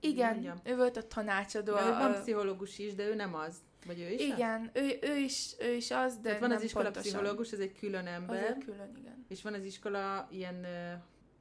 Igen, 0.00 0.32
Mondjam. 0.32 0.56
ő 0.64 0.76
volt 0.76 0.96
a 0.96 1.06
tanácsadó. 1.06 1.74
De 1.74 1.80
ő 1.86 1.90
van 1.90 2.12
a- 2.12 2.20
pszichológus 2.20 2.78
is, 2.78 2.94
de 2.94 3.06
ő 3.08 3.14
nem 3.14 3.34
az. 3.34 3.56
Vagy 3.86 4.00
ő 4.00 4.08
is 4.10 4.20
az? 4.20 4.26
igen, 4.26 4.70
ő, 4.72 4.98
ő, 5.02 5.16
is, 5.16 5.54
ő 5.60 5.72
is 5.72 5.90
az, 5.90 6.14
de 6.16 6.22
Tehát 6.22 6.40
van 6.40 6.48
nem 6.48 6.58
az 6.58 6.64
iskola 6.64 6.84
pontosan. 6.84 7.10
pszichológus, 7.12 7.52
ez 7.52 7.58
egy 7.58 7.78
külön 7.78 8.06
Az 8.06 8.12
ember, 8.12 8.44
egy 8.44 8.64
külön, 8.64 8.96
igen. 8.96 9.24
és 9.28 9.42
van 9.42 9.54
az 9.54 9.64
iskola 9.64 10.28
ilyen, 10.30 10.66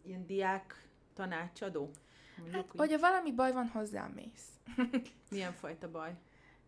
ilyen 0.05 0.25
diák 0.25 0.87
tanácsadó. 1.13 1.91
Mondjuk, 2.37 2.55
Hát, 2.55 2.65
úgy. 2.71 2.79
hogyha 2.79 2.99
valami 2.99 3.31
baj 3.31 3.51
van, 3.51 3.67
hozzám 3.67 4.11
mész. 4.11 4.77
Milyen 5.31 5.53
fajta 5.53 5.91
baj? 5.91 6.11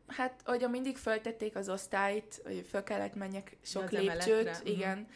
Hát, 0.08 0.42
hogyha 0.46 0.70
mindig 0.70 0.98
föltették 0.98 1.56
az 1.56 1.70
osztályt, 1.70 2.42
hogy 2.44 2.66
föl 2.70 2.84
kellett 2.84 3.16
menjek 3.16 3.58
sok 3.62 3.84
az 3.84 3.90
lépcsőt, 3.90 4.28
emeletre, 4.28 4.52
mhm. 4.52 4.68
igen, 4.68 5.08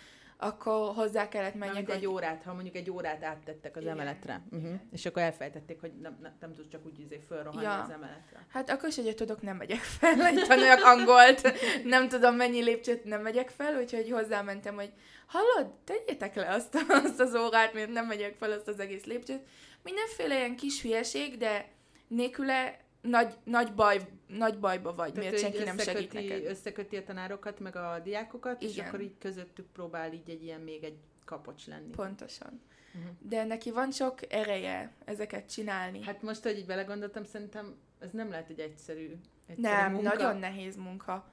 akkor 0.42 0.94
hozzá 0.96 1.28
kellett 1.28 1.56
menjek, 1.56 1.90
egy 1.90 1.96
hogy... 1.96 2.06
órát, 2.06 2.44
ha 2.44 2.54
mondjuk 2.54 2.76
egy 2.76 2.90
órát 2.90 3.24
áttettek 3.24 3.76
az 3.76 3.82
Igen, 3.82 3.94
emeletre. 3.94 4.42
Uh-huh. 4.46 4.60
igen. 4.60 4.82
És 4.92 5.06
akkor 5.06 5.22
elfejtették, 5.22 5.80
hogy 5.80 5.92
nem, 6.02 6.18
nem, 6.22 6.34
nem 6.40 6.54
tudsz 6.54 6.68
csak 6.72 6.86
úgy 6.86 7.00
izé 7.00 7.20
fölrohanni 7.28 7.64
Ja. 7.64 7.82
az 7.82 7.90
emeletre. 7.90 8.46
Hát 8.50 8.70
akkor 8.70 8.90
is, 8.90 8.96
hogyha 8.96 9.14
tudok, 9.14 9.42
nem 9.42 9.58
megyek 9.58 9.80
fel, 9.80 10.26
egy 10.26 10.46
tanuljak 10.48 10.84
angolt, 10.84 11.54
nem 11.84 12.08
tudom 12.08 12.36
mennyi 12.36 12.62
lépcsőt, 12.62 13.04
nem 13.04 13.22
megyek 13.22 13.50
fel, 13.50 13.80
úgyhogy 13.82 14.10
hozzámentem, 14.12 14.76
hogy 14.76 14.94
hallod, 15.26 15.74
tegyétek 15.84 16.36
le 16.36 16.50
azt, 16.50 16.78
azt 16.88 17.20
az 17.20 17.36
órát, 17.36 17.74
mert 17.74 17.92
nem 17.92 18.06
megyek 18.06 18.36
fel 18.36 18.52
azt 18.52 18.68
az 18.68 18.80
egész 18.80 19.06
lépcsőt. 19.06 19.42
Mindenféle 19.84 20.36
ilyen 20.38 20.56
kis 20.56 20.82
hülyeség, 20.82 21.38
de 21.38 21.72
nélküle 22.08 22.80
nagy, 23.02 23.34
nagy, 23.44 23.74
baj, 23.74 24.08
nagy 24.28 24.60
bajba 24.60 24.96
vagy, 24.96 25.14
Tehát 25.14 25.32
miért 25.32 25.44
senki 25.44 25.64
nem 25.64 25.78
segít 25.78 26.14
neked. 26.14 26.46
összeköti 26.46 26.98
a 26.98 27.04
tanárokat, 27.04 27.60
meg 27.60 27.76
a 27.76 28.00
diákokat, 28.04 28.62
és 28.62 28.74
Igen. 28.74 28.88
akkor 28.88 29.02
így 29.02 29.18
közöttük 29.20 29.66
próbál 29.66 30.14
így 30.14 30.30
egy 30.30 30.44
ilyen 30.44 30.62
még 30.62 30.84
egy 30.84 30.98
kapocs 31.26 31.68
lenni. 31.68 31.90
Pontosan. 31.90 32.62
Uh-huh. 32.94 33.12
De 33.20 33.46
neki 33.46 33.72
van 33.72 33.92
sok 33.92 34.34
ereje 34.34 34.92
ezeket 35.06 35.52
csinálni. 35.52 36.04
Hát 36.04 36.22
most, 36.22 36.44
hogy 36.44 36.58
így 36.58 36.66
belegondoltam, 36.66 37.24
szerintem 37.24 37.76
ez 38.00 38.12
nem 38.12 38.30
lehet 38.30 38.50
egy 38.50 38.60
egyszerű, 38.60 39.16
egyszerű 39.48 39.76
nem, 39.76 39.92
munka. 39.92 40.10
nagyon 40.10 40.38
nehéz 40.38 40.76
munka. 40.76 41.32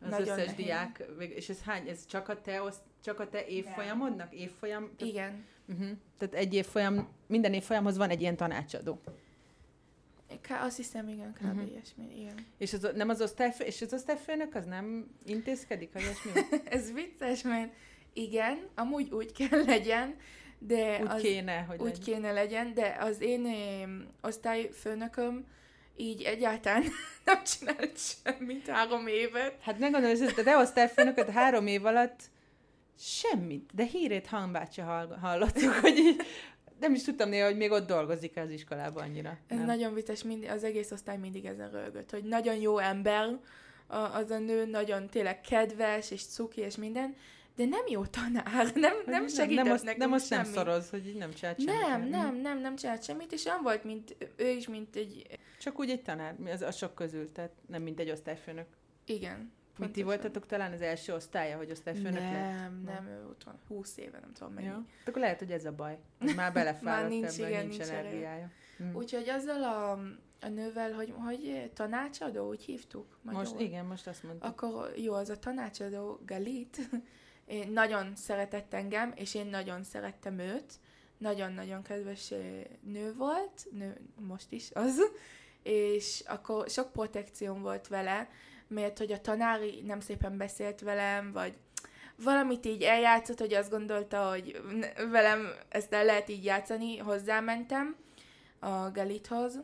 Az 0.00 0.10
nagyon 0.10 0.28
összes 0.38 0.46
nehéz. 0.46 0.54
diák, 0.64 1.02
és 1.18 1.48
ez 1.48 1.62
hány, 1.62 1.88
ez 1.88 2.06
csak 2.06 2.28
a 2.28 2.40
te, 2.40 2.62
oszt, 2.62 2.80
csak 3.04 3.20
a 3.20 3.28
te 3.28 3.46
évfolyamodnak? 3.46 4.34
Évfolyam? 4.34 4.90
Tehát, 4.96 5.12
Igen. 5.12 5.44
uh-huh. 5.68 5.88
tehát 6.18 6.34
egy 6.34 6.54
évfolyam, 6.54 7.08
minden 7.26 7.52
évfolyamhoz 7.52 7.96
van 7.96 8.10
egy 8.10 8.20
ilyen 8.20 8.36
tanácsadó. 8.36 9.00
Ká- 10.40 10.62
azt 10.62 10.76
hiszem, 10.76 11.08
igen, 11.08 11.32
kb. 11.32 11.44
Uh-huh. 11.44 11.70
ilyesmi, 11.70 12.20
igen. 12.20 12.46
És 12.58 12.72
az, 12.72 12.90
nem 12.94 13.08
az 13.08 13.20
osztályfő, 13.20 13.64
és 13.64 13.82
az 13.82 13.92
osztályfőnök 13.92 14.54
az 14.54 14.64
nem 14.64 15.10
intézkedik, 15.24 15.92
ha 15.92 15.98
ilyesmi? 16.00 16.30
Ez 16.76 16.92
vicces, 16.92 17.42
mert 17.42 17.72
igen, 18.12 18.58
amúgy 18.74 19.10
úgy 19.10 19.32
kell 19.32 19.64
legyen, 19.64 20.14
de 20.58 21.00
Úgy 21.00 21.06
az, 21.08 21.20
kéne, 21.20 21.60
hogy 21.60 21.80
úgy 21.80 21.84
legyen. 21.86 22.02
kéne 22.02 22.32
legyen, 22.32 22.74
de 22.74 22.96
az 23.00 23.20
én 23.20 23.46
em, 23.46 24.08
osztályfőnököm 24.20 25.46
így 25.98 26.22
egyáltalán 26.22 26.84
nem 27.24 27.44
csinált 27.44 27.98
semmit 27.98 28.68
három 28.68 29.06
évet. 29.06 29.56
Hát 29.60 29.78
ne 29.78 29.88
gondolj, 29.88 30.18
hogy 30.18 30.34
te 30.44 30.56
osztályfőnököt 30.56 31.30
három 31.30 31.66
év 31.66 31.84
alatt 31.84 32.20
semmit, 32.98 33.70
de 33.74 33.84
hírét 33.84 34.26
hangbácsa 34.26 34.84
hall, 34.84 35.18
hallottuk, 35.20 35.72
hogy 35.72 35.96
így, 35.96 36.22
nem 36.80 36.94
is 36.94 37.02
tudtam 37.02 37.28
néha, 37.28 37.46
hogy 37.46 37.56
még 37.56 37.70
ott 37.70 37.86
dolgozik 37.86 38.36
az 38.36 38.50
iskolában 38.50 39.02
annyira. 39.02 39.38
Ez 39.46 39.56
Nem. 39.56 39.66
nagyon 39.66 39.94
vicces, 39.94 40.22
mind, 40.22 40.44
az 40.44 40.64
egész 40.64 40.90
osztály 40.90 41.16
mindig 41.16 41.44
ezen 41.44 41.70
rögött, 41.70 42.10
hogy 42.10 42.24
nagyon 42.24 42.56
jó 42.56 42.78
ember 42.78 43.38
az 43.88 44.30
a 44.30 44.38
nő, 44.38 44.66
nagyon 44.66 45.08
tényleg 45.08 45.40
kedves, 45.40 46.10
és 46.10 46.24
cuki, 46.24 46.60
és 46.60 46.76
minden, 46.76 47.16
de 47.58 47.64
nem 47.64 47.84
jó 47.88 48.06
tanár, 48.06 48.72
nem, 48.74 48.96
nem 49.06 49.22
Hogy 49.22 49.30
segített 49.30 49.64
nem, 49.64 49.72
azt, 49.72 49.84
nekünk 49.84 50.02
nem 50.02 50.12
azt 50.12 50.30
nem 50.30 50.44
szoroz, 50.44 50.90
hogy 50.90 51.06
így 51.06 51.16
nem 51.16 51.32
csinált 51.32 51.60
semmit. 51.60 51.80
Nem, 51.80 52.08
nem, 52.08 52.36
nem, 52.36 52.60
nem 52.60 52.76
csinált 52.76 53.04
semmit, 53.04 53.32
és 53.32 53.44
olyan 53.44 53.62
volt, 53.62 53.84
mint 53.84 54.16
ő 54.36 54.48
is, 54.48 54.68
mint 54.68 54.96
egy... 54.96 55.38
Csak 55.60 55.78
úgy 55.78 55.90
egy 55.90 56.02
tanár, 56.02 56.34
az 56.46 56.62
a 56.62 56.70
sok 56.70 56.94
közül, 56.94 57.32
tehát 57.32 57.50
nem 57.66 57.82
mint 57.82 58.00
egy 58.00 58.10
osztályfőnök. 58.10 58.66
Igen. 59.04 59.52
Mit 59.78 59.90
ti 59.90 60.02
voltatok 60.02 60.46
talán 60.46 60.72
az 60.72 60.80
első 60.80 61.14
osztálya, 61.14 61.56
hogy 61.56 61.70
osztályfőnök 61.70 62.20
lett? 62.20 62.60
Nem, 62.60 62.82
nem, 62.84 63.06
ő 63.06 63.26
ott 63.28 63.44
van 63.44 63.58
20 63.68 63.96
éve, 63.96 64.18
nem 64.18 64.32
tudom 64.32 64.52
mennyi. 64.52 64.66
Ja. 64.66 64.84
Akkor 65.06 65.20
lehet, 65.20 65.38
hogy 65.38 65.50
ez 65.50 65.64
a 65.64 65.72
baj. 65.72 65.98
Már 66.36 66.52
belefáradt 66.52 67.08
nincs, 67.08 67.38
ebben, 67.38 67.48
igen, 67.48 67.66
nincs, 67.66 67.76
nincs 67.76 67.90
energiája. 67.90 68.50
Mm. 68.82 68.94
Úgyhogy 68.94 69.28
azzal 69.28 69.62
a, 69.62 69.90
a 70.40 70.48
nővel, 70.48 70.92
hogy, 70.92 71.14
hogy 71.16 71.70
tanácsadó, 71.74 72.48
úgy 72.48 72.62
hívtuk 72.62 73.18
magyarul. 73.22 73.48
Most, 73.50 73.60
igen, 73.60 73.84
most 73.84 74.06
azt 74.06 74.22
mondtam. 74.22 74.50
Akkor 74.50 74.92
jó, 74.96 75.14
az 75.14 75.28
a 75.28 75.38
tanácsadó 75.38 76.20
Galit 76.26 76.78
én 77.48 77.70
nagyon 77.70 78.16
szeretett 78.16 78.74
engem, 78.74 79.12
és 79.16 79.34
én 79.34 79.46
nagyon 79.46 79.84
szerettem 79.84 80.38
őt. 80.38 80.72
Nagyon-nagyon 81.18 81.82
kedves 81.82 82.32
nő 82.80 83.14
volt, 83.14 83.66
nő 83.70 84.00
most 84.20 84.52
is 84.52 84.70
az, 84.72 85.00
és 85.62 86.22
akkor 86.26 86.68
sok 86.68 86.92
protekcióm 86.92 87.62
volt 87.62 87.88
vele, 87.88 88.28
mert 88.66 88.98
hogy 88.98 89.12
a 89.12 89.20
tanári 89.20 89.82
nem 89.86 90.00
szépen 90.00 90.36
beszélt 90.36 90.80
velem, 90.80 91.32
vagy 91.32 91.56
valamit 92.16 92.66
így 92.66 92.82
eljátszott, 92.82 93.38
hogy 93.38 93.54
azt 93.54 93.70
gondolta, 93.70 94.28
hogy 94.28 94.62
velem 95.10 95.52
ezt 95.68 95.92
el 95.92 96.04
lehet 96.04 96.28
így 96.28 96.44
játszani, 96.44 96.96
hozzámentem 96.96 97.96
a 98.58 98.90
Galithoz, 98.90 99.60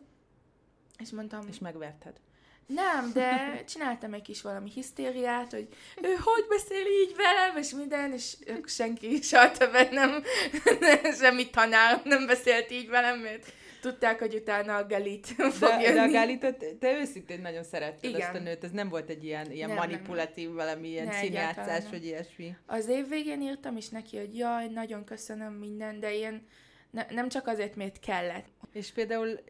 és 0.98 1.10
mondtam, 1.10 1.48
És 1.48 1.58
megverted. 1.58 2.20
Nem, 2.66 3.10
de 3.12 3.62
csináltam 3.68 4.14
egy 4.14 4.22
kis 4.22 4.42
valami 4.42 4.70
hisztériát, 4.74 5.50
hogy 5.50 5.68
ő 6.02 6.14
hogy 6.24 6.46
beszél 6.48 6.86
így 7.02 7.14
velem, 7.16 7.56
és 7.56 7.70
minden, 7.70 8.12
és 8.12 8.36
senki 8.64 9.22
soha 9.22 9.50
többet 9.50 9.90
nem, 9.90 10.22
semmi 11.20 11.50
tanár 11.50 12.00
nem 12.04 12.26
beszélt 12.26 12.70
így 12.70 12.88
velem, 12.88 13.18
mert 13.18 13.52
tudták, 13.80 14.18
hogy 14.18 14.34
utána 14.34 14.76
a 14.76 14.86
Galit 14.86 15.26
fog 15.26 15.68
De, 15.68 15.80
jönni. 15.80 15.94
de 15.94 16.00
a 16.02 16.10
Gálitot, 16.10 16.64
te 16.80 16.98
őszintén 16.98 17.40
nagyon 17.40 17.62
szeretted 17.62 18.10
Igen. 18.10 18.20
azt 18.20 18.34
a 18.34 18.42
nőt, 18.42 18.64
ez 18.64 18.70
nem 18.70 18.88
volt 18.88 19.08
egy 19.08 19.24
ilyen, 19.24 19.50
ilyen 19.50 19.68
Nem, 19.68 19.76
nem, 19.78 19.86
manipulatív, 19.88 20.52
valami 20.52 20.88
ilyen 20.88 21.06
Ne, 21.06 21.12
színjátszás, 21.12 21.82
nem. 21.82 21.90
vagy 21.90 22.04
ilyesmi. 22.04 22.56
Az 22.66 22.88
év 22.88 23.08
végén 23.08 23.42
írtam 23.42 23.76
is 23.76 23.88
neki, 23.88 24.16
hogy 24.16 24.36
jaj, 24.36 24.68
nagyon 24.68 25.04
köszönöm 25.04 25.52
minden, 25.52 26.00
de 26.00 26.14
ilyen 26.14 26.46
ne, 26.90 27.06
nem 27.10 27.28
csak 27.28 27.46
azért, 27.46 27.76
mert 27.76 28.00
kellett. 28.00 28.46
És 28.72 28.90
például 28.92 29.40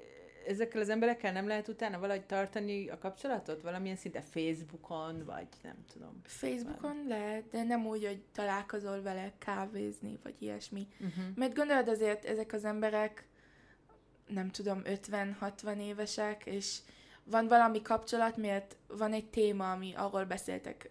ezekkel 0.47 0.81
az 0.81 0.89
emberekkel 0.89 1.33
nem 1.33 1.47
lehet 1.47 1.69
utána 1.69 1.99
valahogy 1.99 2.25
tartani 2.27 2.89
a 2.89 2.99
kapcsolatot? 2.99 3.63
Valamilyen 3.63 3.97
szinte 3.97 4.21
Facebookon, 4.21 5.25
vagy 5.25 5.49
nem 5.63 5.77
tudom. 5.93 6.21
Facebookon 6.25 7.05
lehet, 7.09 7.49
de 7.51 7.63
nem 7.63 7.87
úgy, 7.87 8.07
hogy 8.07 8.23
találkozol 8.33 9.03
vele 9.03 9.33
kávézni, 9.39 10.19
vagy 10.23 10.35
ilyesmi. 10.39 10.87
Uh-huh. 11.01 11.25
Mert 11.35 11.55
gondolod 11.55 11.89
azért, 11.89 12.25
ezek 12.25 12.53
az 12.53 12.65
emberek, 12.65 13.27
nem 14.27 14.51
tudom, 14.51 14.83
50-60 14.85 15.79
évesek, 15.81 16.47
és 16.47 16.79
van 17.25 17.47
valami 17.49 17.83
kapcsolat, 17.83 18.37
mert 18.37 18.77
van 18.87 19.13
egy 19.13 19.27
téma, 19.31 19.73
ami 19.73 19.93
arról 19.97 20.25
beszéltek, 20.25 20.91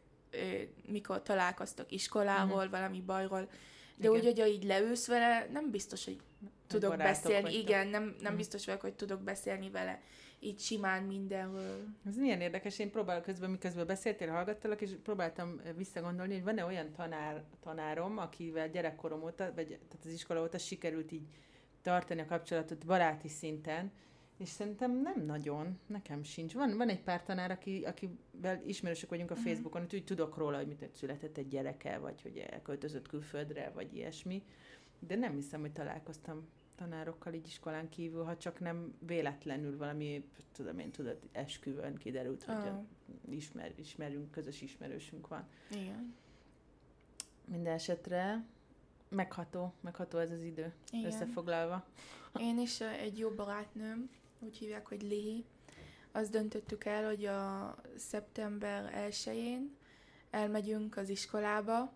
mikor 0.87 1.21
találkoztok 1.21 1.91
iskoláról, 1.91 2.63
Mhm. 2.63 2.71
valami 2.71 3.01
bajról, 3.01 3.49
de 3.97 4.07
Igen. 4.09 4.11
úgy, 4.11 4.23
hogy 4.25 4.47
így 4.47 4.63
leülsz 4.63 5.07
vele, 5.07 5.47
nem 5.51 5.71
biztos, 5.71 6.05
hogy 6.05 6.19
tudok 6.67 6.97
beszélni. 6.97 7.41
vagytok. 7.41 7.61
Igen, 7.61 7.87
nem, 7.87 8.03
nem 8.03 8.27
Mhm. 8.31 8.35
biztos 8.35 8.65
vagyok, 8.65 8.81
hogy 8.81 8.93
tudok 8.93 9.21
beszélni 9.21 9.69
vele 9.69 10.01
így 10.39 10.59
simán 10.59 11.03
mindenről. 11.03 11.85
Ez 12.05 12.15
milyen 12.17 12.41
érdekes, 12.41 12.79
én 12.79 12.91
próbálok 12.91 13.23
közben, 13.23 13.49
miközben 13.49 13.85
beszéltél, 13.87 14.29
hallgattalak, 14.29 14.81
és 14.81 14.91
próbáltam 15.03 15.61
visszagondolni, 15.77 16.33
hogy 16.33 16.43
van-e 16.43 16.65
olyan 16.65 16.91
tanár, 16.91 17.43
tanárom, 17.59 18.17
akivel 18.17 18.69
gyerekkorom 18.69 19.23
óta, 19.23 19.51
vagy 19.55 19.67
tehát 19.67 20.05
az 20.05 20.11
iskola 20.11 20.41
óta 20.41 20.57
sikerült 20.57 21.11
így 21.11 21.27
tartani 21.81 22.21
a 22.21 22.25
kapcsolatot 22.25 22.85
baráti 22.85 23.27
szinten, 23.27 23.91
és 24.37 24.49
szerintem 24.49 25.01
nem 25.01 25.25
nagyon, 25.25 25.79
nekem 25.87 26.23
sincs. 26.23 26.53
Van, 26.53 26.77
van 26.77 26.89
egy 26.89 27.01
pár 27.01 27.23
tanár, 27.23 27.51
aki, 27.51 27.83
akivel 27.85 28.61
ismerősök 28.65 29.09
vagyunk 29.09 29.31
a 29.31 29.33
Mhm. 29.35 29.43
Facebookon, 29.43 29.81
hogy 29.81 29.95
úgy 29.95 30.03
tudok 30.03 30.37
róla, 30.37 30.57
hogy 30.57 30.67
mit 30.67 30.89
született 30.93 31.37
egy 31.37 31.47
gyereke, 31.47 31.97
vagy 31.97 32.21
hogy 32.21 32.37
elköltözött 32.37 33.07
külföldre, 33.07 33.71
vagy 33.73 33.95
ilyesmi, 33.95 34.43
de 35.07 35.15
nem 35.15 35.33
hiszem, 35.35 35.61
hogy 35.61 35.71
találkoztam 35.71 36.47
tanárokkal 36.75 37.33
így 37.33 37.47
iskolán 37.47 37.89
kívül, 37.89 38.23
ha 38.23 38.37
csak 38.37 38.59
nem 38.59 38.93
véletlenül 38.99 39.77
valami, 39.77 40.29
tudom 40.51 40.79
én, 40.79 40.91
tudod, 40.91 41.19
esküvőn 41.31 41.97
kiderült, 41.97 42.43
hogy 42.43 42.55
Ah. 42.55 42.83
ismer, 43.29 43.71
ismerünk, 43.75 44.31
közös 44.31 44.61
ismerősünk 44.61 45.27
van. 45.27 45.47
Igen. 45.71 46.15
Minden 47.45 47.73
esetre 47.73 48.45
megható, 49.09 49.73
megható 49.81 50.17
ez 50.17 50.31
az 50.31 50.41
idő, 50.41 50.73
Igen. 50.91 51.05
összefoglalva. 51.05 51.85
Én 52.39 52.59
is 52.59 52.81
egy 52.81 53.17
jó 53.17 53.29
barátnőm, 53.29 54.09
úgy 54.39 54.57
hívják, 54.57 54.87
hogy 54.87 55.01
Lihi, 55.01 55.45
azt 56.11 56.31
döntöttük 56.31 56.85
el, 56.85 57.05
hogy 57.05 57.25
a 57.25 57.75
szeptember 57.97 59.09
1-én 59.09 59.75
elmegyünk 60.29 60.97
az 60.97 61.09
iskolába. 61.09 61.93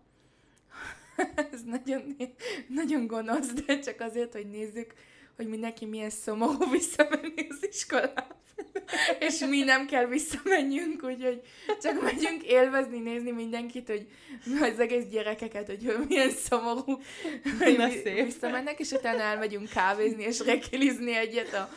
Ez 1.52 1.62
nagyon, 1.64 2.16
nagyon 2.68 3.06
gonosz, 3.06 3.52
de 3.52 3.78
csak 3.78 4.00
azért, 4.00 4.32
hogy 4.32 4.46
nézzük, 4.46 4.92
hogy 5.36 5.48
mindenki 5.48 5.86
milyen 5.86 6.10
szomorú 6.10 6.70
visszamenni 6.78 7.46
az 7.48 7.66
iskolába. 7.70 8.36
És 9.18 9.38
mi 9.38 9.62
nem 9.62 9.86
kell 9.86 10.06
visszamenjünk, 10.06 11.02
úgyhogy 11.02 11.40
csak 11.82 12.02
megyünk 12.02 12.42
élvezni, 12.42 12.98
nézni 12.98 13.30
mindenkit, 13.30 13.88
hogy 13.88 14.06
az 14.60 14.78
egész 14.80 15.04
gyerekeket, 15.04 15.66
hogy 15.66 15.96
milyen 16.08 16.30
szomorú, 16.30 17.00
hogy 17.58 18.02
visszamennek, 18.24 18.78
és 18.78 18.90
utána 18.90 19.20
elmegyünk 19.20 19.68
kávézni, 19.68 20.22
és 20.22 20.40
reggelizni 20.40 21.14
egyet 21.14 21.54
a, 21.54 21.68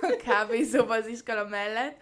a 0.00 0.16
kávézóba 0.24 0.94
az 0.94 1.06
iskola 1.06 1.48
mellett. 1.48 2.00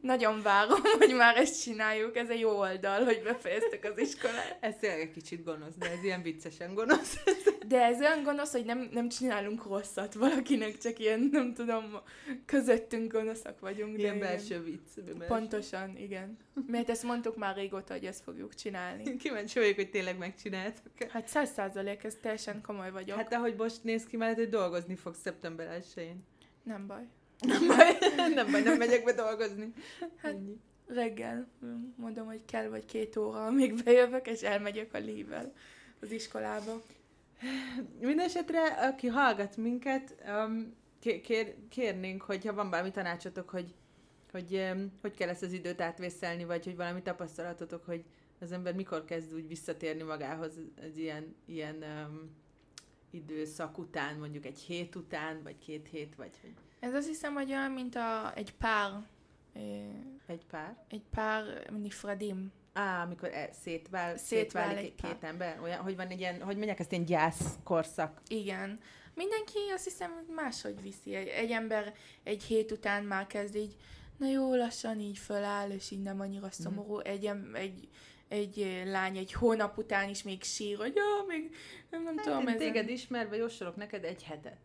Nagyon 0.00 0.42
várom, 0.42 0.80
hogy 0.98 1.14
már 1.14 1.36
ezt 1.36 1.62
csináljuk, 1.62 2.16
ez 2.16 2.28
egy 2.28 2.40
jó 2.40 2.58
oldal, 2.58 3.04
hogy 3.04 3.20
befejeztük 3.22 3.84
az 3.84 3.98
iskolát. 3.98 4.56
Ez 4.60 4.76
tényleg 4.76 5.00
egy 5.00 5.10
kicsit 5.10 5.44
gonosz, 5.44 5.74
de 5.78 5.90
ez 5.90 6.02
ilyen 6.04 6.22
viccesen 6.22 6.74
gonosz. 6.74 7.16
De 7.68 7.82
ez 7.84 8.00
olyan 8.00 8.22
gonosz, 8.22 8.52
hogy 8.52 8.64
nem, 8.64 8.88
nem 8.92 9.08
csinálunk 9.08 9.64
rosszat 9.66 10.14
valakinek, 10.14 10.78
csak 10.78 10.98
ilyen, 10.98 11.28
nem 11.32 11.54
tudom, 11.54 12.00
közöttünk 12.46 13.12
gonoszak 13.12 13.60
vagyunk. 13.60 13.92
de 13.96 13.98
Ilyen 14.02 14.16
igen. 14.16 14.28
belső 14.28 14.62
vicc. 14.62 14.94
Belső. 15.04 15.24
Pontosan, 15.26 15.96
igen. 15.96 16.38
Mert 16.66 16.90
ezt 16.90 17.02
mondtuk 17.02 17.36
már 17.36 17.56
régóta, 17.56 17.92
hogy 17.92 18.04
ezt 18.04 18.22
fogjuk 18.22 18.54
csinálni. 18.54 19.16
Kíváncsi 19.16 19.58
vagyok, 19.58 19.74
hogy 19.74 19.90
tényleg 19.90 20.18
megcsináltok. 20.18 20.92
Hát 21.08 21.28
száz 21.28 21.50
százalék, 21.52 22.04
ez 22.04 22.16
teljesen 22.22 22.60
komoly 22.62 22.90
vagyok. 22.90 23.16
Hát, 23.16 23.34
ahogy 23.34 23.54
most 23.56 23.84
néz 23.84 24.04
ki, 24.04 24.16
mellett, 24.16 24.36
hogy 24.36 24.48
dolgozni 24.48 24.96
fog 24.96 25.14
szeptember 25.14 25.82
1-én. 25.82 26.24
nem 26.62 26.86
baj. 26.86 27.02
Nem 27.40 27.66
baj, 27.66 27.98
nem 28.34 28.50
baj, 28.50 28.62
nem 28.62 28.76
megyek 28.78 29.04
be 29.04 29.12
dolgozni. 29.12 29.72
Hát- 30.16 30.32
Ennyi. 30.34 30.56
Reggel 30.86 31.48
mondom, 31.96 32.26
hogy 32.26 32.44
kell 32.44 32.68
vagy 32.68 32.84
két 32.84 33.16
óra, 33.16 33.46
amíg 33.46 33.82
bejövök, 33.84 34.26
és 34.26 34.40
elmegyek 34.42 34.94
a 34.94 34.98
lível 34.98 35.52
az 36.00 36.10
iskolába. 36.10 36.82
Mindenesetre, 38.00 38.66
aki 38.66 39.06
hallgat 39.06 39.56
minket, 39.56 40.14
um, 40.26 40.74
ké- 41.00 41.20
kér, 41.20 41.54
kérnénk, 41.68 42.22
hogyha 42.22 42.54
van 42.54 42.70
bármi 42.70 42.90
tanácsotok, 42.90 43.50
hogy 43.50 43.74
hogy, 44.32 44.54
um, 44.54 44.92
hogy 45.00 45.14
kell 45.14 45.28
ezt 45.28 45.42
az 45.42 45.52
időt 45.52 45.80
átvészelni, 45.80 46.44
vagy 46.44 46.64
hogy 46.64 46.76
valami 46.76 47.02
tapasztalatotok, 47.02 47.84
hogy 47.84 48.04
az 48.40 48.52
ember 48.52 48.74
mikor 48.74 49.04
kezd 49.04 49.34
úgy 49.34 49.48
visszatérni 49.48 50.02
magához 50.02 50.52
az 50.90 50.96
ilyen, 50.96 51.34
ilyen 51.44 51.76
um, 51.82 52.30
időszak 53.10 53.78
után, 53.78 54.16
mondjuk 54.18 54.44
egy 54.46 54.58
hét 54.58 54.94
után, 54.94 55.42
vagy 55.42 55.58
két 55.58 55.88
hét, 55.88 56.14
vagy 56.14 56.38
hogy 56.40 56.52
Ez 56.80 56.94
azt 56.94 57.06
hiszem, 57.06 57.34
hogy 57.34 57.50
olyan, 57.50 57.70
mint 57.70 57.94
a, 57.94 58.32
egy 58.34 58.54
pár, 58.54 58.90
eh, 59.52 59.62
egy 60.26 60.44
pár. 60.50 60.76
egy 60.88 61.02
pár 61.14 61.70
nifradim. 61.82 62.52
Á, 62.72 63.02
amikor 63.02 63.28
e, 63.32 63.48
szétvál, 63.52 64.16
Szétvál 64.16 64.66
szétválik 64.66 64.78
egy 64.78 64.84
egy 64.84 64.94
pár. 65.00 65.12
két 65.12 65.24
ember, 65.24 65.60
olyan, 65.62 65.80
hogy 65.80 65.96
van 65.96 66.08
egy 66.08 66.18
ilyen, 66.20 66.42
hogy 66.42 66.56
mondják 66.56 66.78
ezt 66.78 66.92
ilyen 66.92 67.04
gyász 67.04 67.58
korszak. 67.64 68.20
Igen. 68.28 68.80
Mindenki 69.14 69.58
azt 69.74 69.84
hiszem 69.84 70.10
hogy 70.12 70.34
máshogy 70.34 70.82
viszi. 70.82 71.14
Egy, 71.14 71.26
egy 71.28 71.50
ember 71.50 71.94
egy 72.22 72.42
hét 72.42 72.72
után 72.72 73.04
már 73.04 73.26
kezd 73.26 73.54
így, 73.54 73.76
na 74.16 74.28
jó, 74.28 74.54
lassan 74.54 75.00
így 75.00 75.18
föláll, 75.18 75.70
és 75.70 75.90
így 75.90 76.02
nem 76.02 76.20
annyira 76.20 76.50
szomorú. 76.50 76.98
Egy, 76.98 77.26
em- 77.26 77.54
egy, 77.56 77.88
egy 78.28 78.60
eh, 78.60 78.84
lány 78.90 79.16
egy 79.16 79.32
hónap 79.32 79.78
után 79.78 80.08
is 80.08 80.22
még 80.22 80.42
sír, 80.42 80.76
hogy 80.76 80.92
ja, 80.94 81.24
még 81.26 81.54
nem, 81.90 82.02
nem 82.02 82.16
Hát 82.16 82.24
tudom. 82.26 82.46
ezen- 82.46 82.58
téged 82.58 82.88
ismerve 82.88 83.36
jósolok 83.36 83.76
neked 83.76 84.04
egy 84.04 84.22
hetet. 84.22 84.58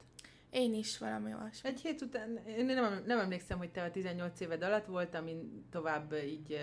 Én 0.55 0.73
is 0.73 0.97
valami 0.97 1.33
olyasmi. 1.33 1.69
Egy 1.69 1.81
hét 1.81 2.01
után, 2.01 2.37
én 2.47 2.65
nem, 2.65 3.03
nem 3.05 3.19
emlékszem, 3.19 3.57
hogy 3.57 3.71
te 3.71 3.83
a 3.83 3.91
18 3.91 4.39
éved 4.39 4.61
alatt 4.63 4.85
volt, 4.85 5.15
amin 5.15 5.65
tovább 5.71 6.13
így 6.25 6.59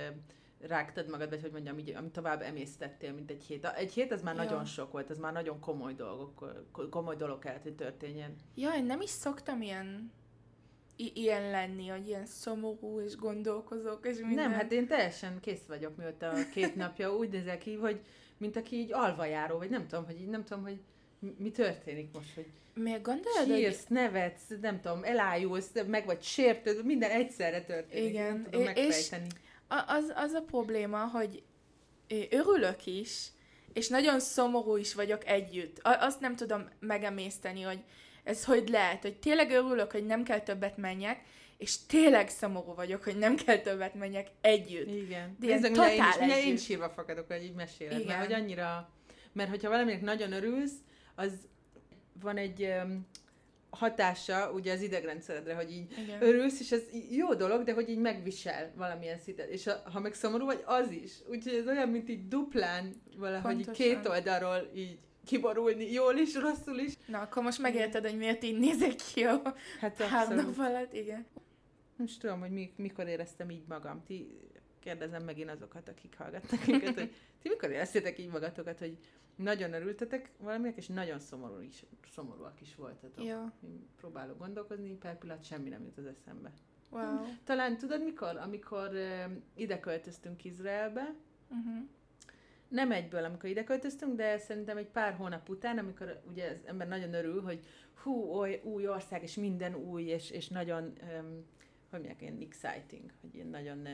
rágtad 0.61 1.09
magad, 1.09 1.29
vagy 1.29 1.41
hogy 1.41 1.51
mondjam, 1.53 1.79
így, 1.79 1.91
ami 1.95 2.11
tovább 2.11 2.41
emésztettél, 2.43 3.13
mint 3.13 3.31
egy 3.31 3.45
hét. 3.45 3.67
Egy 3.67 3.93
hét 3.93 4.13
az 4.13 4.23
már 4.23 4.35
Ja. 4.37 4.43
nagyon 4.43 4.65
sok 4.65 4.93
volt, 4.93 5.11
az 5.11 5.19
már 5.19 5.33
nagyon 5.33 5.61
komoly 5.61 5.95
dolgok, 5.95 6.35
ko- 6.73 6.89
komoly 6.89 7.17
dolog 7.17 7.39
kellett, 7.39 7.63
hogy 7.63 7.75
történjen. 7.75 8.35
Ja, 8.55 8.71
én 8.75 8.85
nem 8.85 9.01
is 9.01 9.11
szoktam 9.11 9.63
ilyen, 9.63 10.13
i- 10.97 11.13
ilyen 11.15 11.51
lenni, 11.51 11.87
hogy 11.89 12.07
ilyen 12.07 12.27
szomorú, 12.27 13.01
és 13.01 13.17
gondolkozok, 13.17 14.07
és 14.07 14.19
minden. 14.19 14.35
Nem, 14.51 14.53
hát 14.53 14.73
én 14.73 14.87
teljesen 14.87 15.41
kész 15.41 15.67
vagyok, 15.67 15.97
mióta 15.97 16.29
a 16.29 16.49
két 16.53 16.75
napja 16.75 17.17
úgy 17.17 17.29
nézek 17.31 17.59
ki, 17.59 17.75
hogy 17.75 18.01
mint 18.37 18.57
aki 18.57 18.77
így 18.77 18.93
alvajáró, 18.93 19.59
vagy 19.59 19.71
nem 19.71 19.87
tudom, 19.89 20.05
hogy 20.05 20.21
így 20.21 20.29
nem 20.29 20.45
tudom, 20.45 20.63
hogy 20.63 20.81
mi- 21.39 21.51
történik 21.51 22.13
most, 22.13 22.35
hogy 22.35 22.47
Miért 22.75 23.03
gondolod, 23.03 23.47
hogy... 23.47 23.57
sírsz, 23.57 23.85
nevetsz, 23.89 24.43
nem 24.61 24.81
tudom, 24.81 25.05
elájulsz, 25.05 25.71
meg 25.87 26.05
vagy 26.07 26.23
sértőd, 26.23 26.85
minden 26.85 27.11
egyszerre 27.11 27.63
történik. 27.65 28.09
Igen, 28.11 28.27
Nem 28.33 28.45
tudom 28.45 28.61
és- 28.61 28.67
megfejteni. 28.67 29.27
A- 29.69 29.85
az, 29.87 30.13
az 30.15 30.33
a 30.33 30.41
probléma, 30.43 30.99
hogy 31.07 31.43
örülök 32.31 32.87
is, 32.87 33.27
és 33.73 33.89
nagyon 33.89 34.21
szomorú 34.21 34.77
is 34.77 34.95
vagyok 34.95 35.27
együtt. 35.27 35.79
Azt 35.83 36.21
nem 36.21 36.37
tudom 36.37 36.69
megemészteni, 36.81 37.63
hogy 37.63 37.79
ez 38.25 38.45
hogy 38.45 38.69
lehet, 38.69 39.03
hogy 39.03 39.17
tényleg 39.17 39.51
örülök, 39.51 39.91
hogy 39.91 40.07
nem 40.07 40.23
kell 40.23 40.41
többet 40.41 40.77
menjek, 40.77 41.21
és 41.59 41.87
tényleg 41.87 42.29
szomorú 42.29 42.75
vagyok, 42.75 43.05
hogy 43.05 43.17
nem 43.19 43.37
kell 43.37 43.59
többet 43.59 43.95
menjek 43.95 44.29
együtt. 44.41 44.89
Igen. 44.89 45.37
De 45.41 45.47
én, 45.47 45.57
is, 45.57 45.61
totál 45.69 46.21
én 46.23 46.31
együtt. 46.31 46.61
sírva 46.61 46.89
fakadok, 46.89 47.27
hogy 47.27 47.43
így 47.45 47.55
meséled. 47.55 47.99
Igen. 48.01 48.07
Mert 48.07 48.25
hogy 48.31 48.33
annyira... 48.43 48.91
Mert 49.33 49.51
hogyha 49.51 49.69
valaminek 49.69 50.01
nagyon 50.01 50.33
örülsz, 50.33 50.73
az 51.15 51.33
van 52.21 52.37
egy 52.37 52.75
hatása 53.71 54.53
ugye 54.53 54.73
az 54.73 54.83
idegrendszeredre, 54.83 55.55
hogy 55.55 55.71
így 55.71 55.99
Igen. 55.99 56.23
örülsz, 56.23 56.61
és 56.61 56.73
ez 56.73 56.83
jó 57.11 57.35
dolog, 57.35 57.63
de 57.63 57.73
hogy 57.73 57.89
így 57.89 57.99
megvisel 57.99 58.73
valamilyen 58.77 59.19
szintet. 59.19 59.49
És 59.49 59.67
a, 59.67 59.83
ha 59.93 60.01
meg 60.01 60.15
szomorú 60.15 60.45
vagy, 60.45 60.63
az 60.67 60.91
is. 60.91 61.13
Úgyhogy 61.29 61.55
ez 61.55 61.67
olyan, 61.67 61.89
mint 61.89 62.09
így 62.09 62.29
duplán 62.29 62.95
valahogy 63.17 63.59
így 63.59 63.65
Pontosan. 63.65 63.87
két 63.87 64.09
oldalról 64.09 64.71
így 64.75 64.99
kiborulni, 65.25 65.93
jól 65.93 66.15
is, 66.15 66.35
rosszul 66.35 66.79
is. 66.79 66.93
Na, 67.07 67.21
akkor 67.21 67.43
most 67.43 67.59
megérted, 67.59 68.05
hogy 68.05 68.17
miért 68.17 68.43
így 68.43 68.59
nézek 68.59 68.95
ki 69.15 69.25
a 69.25 69.55
Hát 69.81 70.03
három 70.03 70.35
nap 70.35 70.59
alatt, 70.59 70.95
igen. 70.95 71.27
Nem 71.97 72.07
is 72.07 72.17
tudom, 72.17 72.41
hogy 72.41 72.51
mi, 72.51 72.73
mikor 72.77 73.07
éreztem 73.07 73.51
így 73.51 73.65
magam. 73.69 74.03
Ti 74.07 74.39
kérdezem 74.83 75.23
megint 75.25 75.51
azokat, 75.51 75.89
akik 75.89 76.17
hallgatnak 76.17 76.67
minket, 76.67 76.95
hogy 76.95 77.15
ti 77.43 77.49
mikor 77.49 77.71
éreztétek 77.71 78.19
így 78.19 78.31
magatokat, 78.31 78.79
hogy 78.79 78.99
nagyon 79.37 79.73
örültetek 79.73 80.31
valaminek, 80.39 80.77
és 80.77 80.87
nagyon 80.87 81.19
szomorú 81.19 81.61
is, 81.61 81.85
szomorúak 82.15 82.61
is 82.61 82.75
voltatok. 82.75 83.25
Ja, 83.25 83.53
Én 83.65 83.89
próbálok 83.97 84.39
gondolkozni, 84.39 84.95
per 84.97 85.19
pillanat 85.19 85.45
semmi 85.45 85.69
nem 85.69 85.83
jut 85.85 85.99
az 85.99 86.07
eszembe. 86.07 86.53
wow. 86.91 87.25
Talán 87.45 87.79
tudod 87.79 88.03
mikor? 88.03 88.37
Amikor 88.37 88.89
uh, 88.93 89.33
ide 89.55 89.81
költöztünk 89.81 90.45
Izraelbe, 90.45 91.15
Uh-huh. 91.49 91.89
nem 92.69 92.93
egyből, 92.93 93.25
amikor 93.25 93.49
ide 93.51 93.65
költöztünk, 93.65 94.17
de 94.17 94.39
szerintem 94.39 94.77
egy 94.77 94.87
pár 94.87 95.15
hónap 95.15 95.49
után, 95.49 95.79
amikor 95.79 96.21
ugye 96.31 96.49
az 96.51 96.67
ember 96.67 96.89
nagyon 96.89 97.15
örül, 97.15 97.43
hogy 97.43 97.61
hú, 98.03 98.31
oly, 98.31 98.61
új 98.65 98.89
ország, 98.89 99.23
és 99.23 99.35
minden 99.35 99.75
új, 99.75 100.03
és, 100.03 100.31
és 100.31 100.49
nagyon, 100.49 100.93
um, 101.21 101.47
hogy 101.93 102.01
mondják, 102.01 102.21
ilyen 102.23 102.49
exciting, 102.51 103.11
hogy 103.21 103.35
ilyen 103.35 103.47
nagyon 103.47 103.87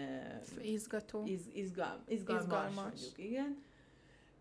Izgató. 0.62 1.24
iz, 1.26 1.40
izgal, 1.52 2.02
izgalmas, 2.08 2.42
Izgalmas. 2.44 2.74
mondjuk, 2.74 3.18
igen. 3.18 3.62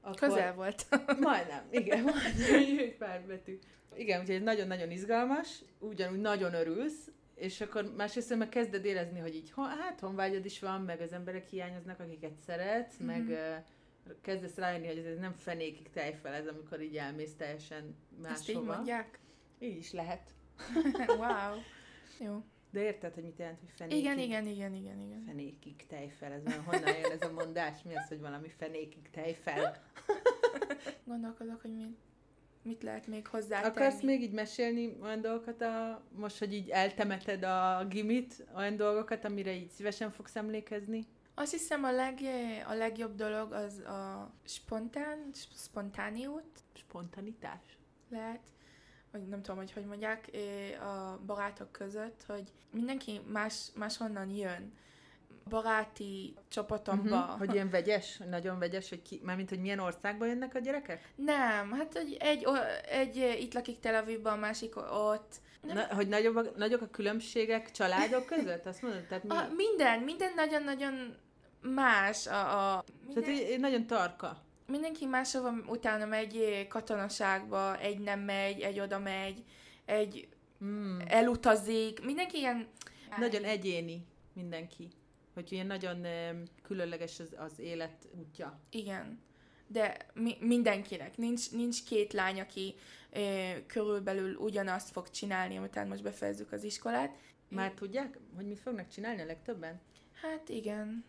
Akkor, 0.01 0.15
Közel 0.29 0.53
volt. 0.53 0.85
Majdnem, 1.19 1.63
igen, 1.69 2.03
majdnem, 2.03 2.55
egy 2.79 2.95
pár 2.97 3.21
betű. 3.21 3.59
Igen, 3.95 4.21
úgyhogy 4.21 4.43
nagyon-nagyon 4.43 4.91
izgalmas, 4.91 5.63
ugyanúgy 5.79 6.19
nagyon 6.21 6.53
örülsz, 6.53 7.11
és 7.35 7.61
akkor 7.61 7.93
másrészt 7.95 8.35
meg 8.35 8.49
kezded 8.49 8.85
érezni, 8.85 9.19
hogy 9.19 9.35
így, 9.35 9.53
hát 9.55 9.99
honvágyad 9.99 10.45
is 10.45 10.59
van, 10.59 10.81
meg 10.81 11.01
az 11.01 11.13
emberek 11.13 11.45
hiányoznak, 11.45 11.99
akiket 11.99 12.35
szeretsz, 12.45 12.97
Mhm. 12.97 13.05
meg 13.07 13.27
uh, 13.27 14.15
kezdesz 14.21 14.55
rájönni, 14.55 14.87
hogy 14.87 14.97
ez 14.97 15.19
nem 15.19 15.33
fenékig 15.33 15.89
tejfel 15.89 16.33
ez, 16.33 16.47
amikor 16.47 16.81
így 16.81 16.97
elmész 16.97 17.33
teljesen 17.35 17.95
Ezt 18.23 18.49
így 18.49 18.55
máshova. 18.55 18.75
mondják? 18.75 19.19
Így 19.59 19.77
is 19.77 19.91
lehet. 19.91 20.33
wow. 21.19 21.55
Jó. 22.19 22.43
De 22.69 22.81
érted, 22.81 23.13
hogy 23.13 23.23
mit 23.23 23.37
jelent, 23.37 23.59
hogy 23.59 23.71
fenékig? 23.75 23.99
Igen, 23.99 24.19
igen, 24.19 24.45
igen, 24.47 24.73
igen, 24.73 24.99
igen. 24.99 25.23
Fenékig 25.25 25.85
tejfel, 25.87 26.31
ez 26.31 26.45
olyan, 26.47 26.63
honnan 26.63 26.97
jön 26.97 27.11
ez 27.11 27.21
a 27.21 27.31
mondás? 27.31 27.83
Mi 27.83 27.95
az, 27.95 28.07
hogy 28.07 28.19
valami 28.19 28.49
fenékig 28.49 29.09
tejfel? 29.09 29.83
Gondolkodok, 31.05 31.61
hogy 31.61 31.75
mit, 31.75 31.97
mit 32.61 32.83
lehet 32.83 33.07
még 33.07 33.27
hozzá 33.27 33.61
Akarsz 33.65 34.01
még 34.01 34.21
így 34.21 34.31
mesélni 34.33 34.97
olyan 35.01 35.21
dolgokat, 35.21 35.61
a, 35.61 36.03
most, 36.15 36.37
hogy 36.39 36.53
így 36.53 36.69
eltemeted 36.69 37.43
a 37.43 37.85
gimit, 37.89 38.45
olyan 38.55 38.75
dolgokat, 38.75 39.25
amire 39.25 39.53
így 39.53 39.69
szívesen 39.69 40.11
fogsz 40.11 40.35
emlékezni? 40.35 41.05
Azt 41.33 41.51
hiszem 41.51 41.83
a, 41.83 41.91
leg, 41.91 42.19
a 42.67 42.73
legjobb 42.73 43.15
dolog 43.15 43.51
az 43.51 43.77
a 43.79 44.31
spontán, 44.45 45.29
sp- 45.33 45.57
spontániót 45.57 46.63
Spontanitás? 46.73 47.77
lehet, 48.09 48.41
vagy 49.11 49.27
nem 49.27 49.41
tudom, 49.41 49.57
hogy 49.57 49.71
hogy 49.71 49.85
mondják, 49.85 50.29
a 50.79 51.19
barátok 51.25 51.71
között, 51.71 52.23
hogy 52.27 52.51
mindenki 52.71 53.21
más, 53.31 53.67
máshonnan 53.75 54.29
jön 54.29 54.73
baráti 55.49 56.35
csapatomba. 56.47 57.17
Uh-huh. 57.17 57.37
Hogy 57.37 57.53
ilyen 57.53 57.69
vegyes, 57.69 58.17
nagyon 58.29 58.59
vegyes, 58.59 58.89
hogy 58.89 59.01
ki, 59.01 59.21
mármint, 59.23 59.49
hogy 59.49 59.59
milyen 59.59 59.79
országba 59.79 60.25
jönnek 60.25 60.55
a 60.55 60.59
gyerekek? 60.59 61.13
Nem, 61.15 61.71
hát 61.71 61.97
hogy 61.97 62.17
egy, 62.19 62.47
egy, 62.89 63.15
itt 63.39 63.53
lakik 63.53 63.79
Tel 63.79 63.95
Avivban, 63.95 64.33
a 64.33 64.39
másik 64.39 64.75
ott. 64.75 65.35
Na, 65.61 65.95
hogy 65.95 66.07
nagyobb, 66.07 66.57
nagyok 66.57 66.81
a 66.81 66.87
különbségek 66.87 67.71
családok 67.71 68.25
között? 68.25 68.65
Azt 68.65 68.81
mondod? 68.81 69.01
Tehát 69.01 69.23
mi? 69.23 69.29
a, 69.29 69.47
minden, 69.55 69.99
minden 69.99 70.31
nagyon-nagyon 70.35 71.15
más. 71.61 72.27
A, 72.27 72.73
a, 72.75 72.83
minden... 73.05 73.23
Tehát 73.23 73.57
nagyon 73.59 73.87
tarka. 73.87 74.45
Mindenki 74.67 75.05
máshova 75.05 75.53
utána 75.67 76.05
megy 76.05 76.65
katonaságba, 76.69 77.79
egy 77.79 77.99
nem 77.99 78.19
megy, 78.19 78.61
egy 78.61 78.79
oda 78.79 78.99
megy, 78.99 79.43
egy 79.85 80.27
mm. 80.63 80.99
elutazik, 81.07 82.05
mindenki 82.05 82.37
ilyen... 82.37 82.67
Nagyon 83.17 83.43
egyéni 83.43 84.05
mindenki 84.33 84.89
hogy 85.37 85.51
ilyen 85.51 85.67
nagyon 85.67 86.05
különleges 86.61 87.19
az, 87.19 87.35
az 87.37 87.59
élet 87.59 88.07
útja. 88.19 88.59
Igen. 88.69 89.19
De 89.67 89.97
mi, 90.13 90.37
mindenkinek. 90.39 91.17
Nincs, 91.17 91.51
nincs 91.51 91.83
két 91.83 92.13
lány, 92.13 92.39
aki 92.39 92.75
ö, 93.11 93.51
körülbelül 93.67 94.35
ugyanazt 94.35 94.91
fog 94.91 95.09
csinálni, 95.09 95.57
amit 95.57 95.87
most 95.87 96.03
befejezzük 96.03 96.51
az 96.51 96.63
iskolát. 96.63 97.17
Már 97.49 97.71
tudják, 97.71 98.17
hogy 98.35 98.45
mit 98.47 98.59
fognak 98.59 98.87
csinálni 98.87 99.21
a 99.21 99.25
legtöbben? 99.25 99.79
Hát 100.21 100.49
igen, 100.49 101.05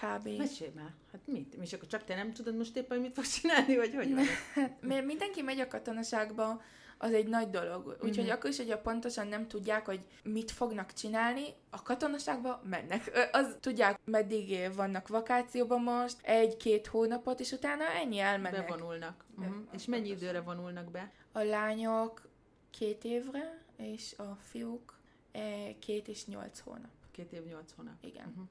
kb. 0.00 0.28
Mesélj 0.36 0.70
már, 0.74 0.94
hát 1.12 1.20
mit? 1.24 1.54
És 1.54 1.72
akkor 1.72 1.88
csak 1.88 2.04
te 2.04 2.14
nem 2.14 2.32
tudod 2.32 2.56
most 2.56 2.76
éppen, 2.76 2.96
hogy 2.98 3.06
mit 3.06 3.14
fog 3.14 3.26
csinálni, 3.26 3.76
vagy 3.76 3.94
hogy 3.94 4.14
van? 4.14 4.24
Hát, 4.54 4.76
mert 4.80 5.06
mindenki 5.06 5.42
megy 5.42 5.60
a 5.60 5.68
katonaságba, 5.68 6.62
az 6.98 7.12
egy 7.12 7.26
nagy 7.26 7.50
dolog. 7.50 7.96
Úgyhogy 8.00 8.24
mm-hmm. 8.24 8.32
akkor 8.32 8.50
is, 8.50 8.56
hogyha 8.56 8.78
pontosan 8.78 9.26
nem 9.26 9.48
tudják, 9.48 9.86
hogy 9.86 10.00
mit 10.22 10.50
fognak 10.50 10.92
csinálni, 10.92 11.44
a 11.70 11.82
katonaságba 11.82 12.62
mennek. 12.64 13.28
Az 13.32 13.56
tudják, 13.60 13.98
meddig 14.04 14.74
vannak 14.74 15.08
vakációban 15.08 15.82
most, 15.82 16.16
egy-két 16.22 16.86
hónapot, 16.86 17.40
és 17.40 17.52
utána 17.52 17.84
ennyi 17.84 18.18
elmennek. 18.18 18.66
Bevonulnak. 18.66 19.24
Uh-huh. 19.38 19.56
És 19.72 19.84
mennyi 19.84 20.08
időre 20.08 20.40
vonulnak 20.40 20.90
be? 20.90 21.12
A 21.32 21.42
lányok 21.42 22.28
két 22.70 23.04
évre, 23.04 23.62
és 23.76 24.14
a 24.16 24.36
fiúk 24.40 24.98
eh, 25.32 25.74
két 25.78 26.08
és 26.08 26.26
nyolc 26.26 26.58
hónap. 26.58 26.90
Két 27.10 27.32
év, 27.32 27.44
nyolc 27.44 27.72
hónap. 27.76 27.94
Igen. 28.00 28.26
Uh-huh 28.26 28.48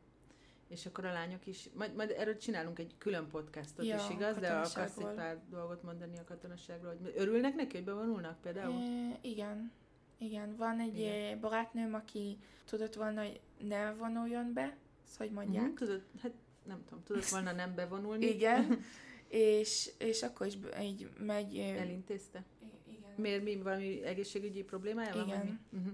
és 0.67 0.85
akkor 0.85 1.05
a 1.05 1.11
lányok 1.11 1.45
is, 1.45 1.69
majd, 1.73 1.95
majd 1.95 2.13
erről 2.17 2.37
csinálunk 2.37 2.79
egy 2.79 2.95
külön 2.97 3.27
podcastot 3.27 3.85
ja, 3.85 3.95
is, 3.95 4.15
igaz? 4.15 4.37
De 4.37 4.51
akarsz 4.51 4.97
egy 4.97 5.13
pár 5.15 5.41
dolgot 5.49 5.83
mondani 5.83 6.17
a 6.17 6.23
katonaságról, 6.23 6.97
hogy 7.01 7.13
örülnek 7.15 7.55
neki, 7.55 7.75
hogy 7.75 7.85
bevonulnak 7.85 8.41
például? 8.41 8.81
E, 8.81 9.17
igen. 9.21 9.71
Igen, 10.17 10.55
van 10.55 10.79
egy 10.79 10.99
igen. 10.99 11.39
barátnőm, 11.39 11.93
aki 11.93 12.37
tudott 12.65 12.93
volna, 12.93 13.21
hogy 13.21 13.39
ne 13.59 13.93
vonuljon 13.93 14.53
be, 14.53 14.77
szóval 15.03 15.27
hogy 15.27 15.31
mondják. 15.35 15.69
Mm, 15.69 15.73
tudod, 15.73 16.03
hát 16.21 16.31
nem 16.63 16.83
tudom, 16.83 17.03
tudott 17.03 17.27
volna 17.35 17.51
nem 17.51 17.75
bevonulni. 17.75 18.25
igen, 18.25 18.79
és, 19.27 19.91
és 19.97 20.23
akkor 20.23 20.47
is 20.47 20.57
így 20.81 21.09
megy... 21.19 21.57
Elintézte? 21.57 22.43
Igen. 22.87 23.11
Miért, 23.15 23.43
mi, 23.43 23.55
valami 23.55 24.03
egészségügyi 24.03 24.63
problémája 24.63 25.15
van? 25.15 25.27
Igen. 25.27 25.59
Uh-huh. 25.71 25.91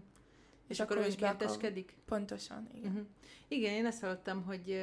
És, 0.73 0.79
akkor, 0.79 0.97
akkor 0.97 1.09
önkénteskedik? 1.09 1.95
Pontosan, 2.05 2.69
igen. 2.73 2.91
Uh-huh. 2.91 3.07
Igen, 3.47 3.73
én 3.73 3.85
ezt 3.85 4.01
hallottam, 4.01 4.43
hogy, 4.43 4.79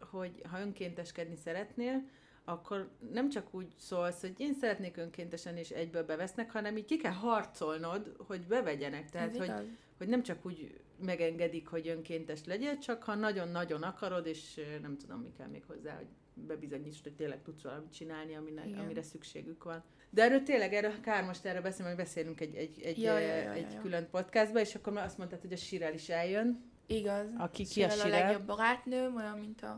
hogy 0.00 0.42
ha 0.50 0.60
önkénteskedni 0.60 1.36
szeretnél, 1.36 2.02
akkor 2.44 2.88
nem 3.12 3.28
csak 3.28 3.54
úgy 3.54 3.68
szólsz, 3.78 4.20
hogy 4.20 4.34
én 4.36 4.54
szeretnék 4.54 4.96
önkéntesen 4.96 5.56
és 5.56 5.70
egyből 5.70 6.04
bevesznek, 6.04 6.50
hanem 6.50 6.76
így 6.76 6.84
ki 6.84 6.96
kell 6.96 7.12
harcolnod, 7.12 8.14
hogy 8.18 8.40
bevegyenek. 8.40 9.10
Tehát, 9.10 9.36
hogy, 9.36 9.52
hogy 9.98 10.08
nem 10.08 10.22
csak 10.22 10.46
úgy 10.46 10.80
megengedik, 11.04 11.66
hogy 11.66 11.88
önkéntes 11.88 12.44
legyél, 12.44 12.78
csak 12.78 13.02
ha 13.02 13.14
nagyon-nagyon 13.14 13.82
akarod, 13.82 14.26
és 14.26 14.60
nem 14.82 14.96
tudom, 14.96 15.20
mi 15.20 15.32
kell 15.36 15.48
még 15.48 15.64
hozzá, 15.66 15.96
hogy 15.96 16.06
bebizonyítsd, 16.34 17.02
hogy 17.02 17.14
tényleg 17.14 17.42
tudsz 17.42 17.62
valamit 17.62 17.92
csinálni, 17.92 18.34
amire, 18.34 18.62
amire 18.78 19.02
szükségük 19.02 19.64
van. 19.64 19.84
De 20.10 20.22
erről 20.22 20.42
tényleg, 20.42 20.74
erről 20.74 21.00
kár 21.00 21.24
most 21.24 21.44
erről 21.44 21.62
beszélni, 21.62 21.94
hogy 21.94 22.04
beszélünk 22.04 22.40
egy, 22.40 22.54
egy, 22.54 22.82
egy, 22.82 23.02
ja, 23.02 23.18
ja, 23.18 23.34
ja, 23.34 23.52
egy 23.52 23.72
ja. 23.72 23.80
külön 23.80 24.08
podcastba, 24.10 24.60
és 24.60 24.74
akkor 24.74 24.92
már 24.92 25.04
azt 25.04 25.18
mondtad, 25.18 25.40
hogy 25.40 25.52
a 25.52 25.56
Sirel 25.56 25.94
is 25.94 26.08
eljön. 26.08 26.70
Igaz. 26.86 27.26
Aki 27.38 27.64
ki 27.64 27.82
a 27.82 27.90
Sirel? 27.90 28.06
a 28.06 28.08
legjobb 28.08 28.46
barátnőm, 28.46 29.16
olyan, 29.16 29.38
mint 29.38 29.62
a, 29.62 29.70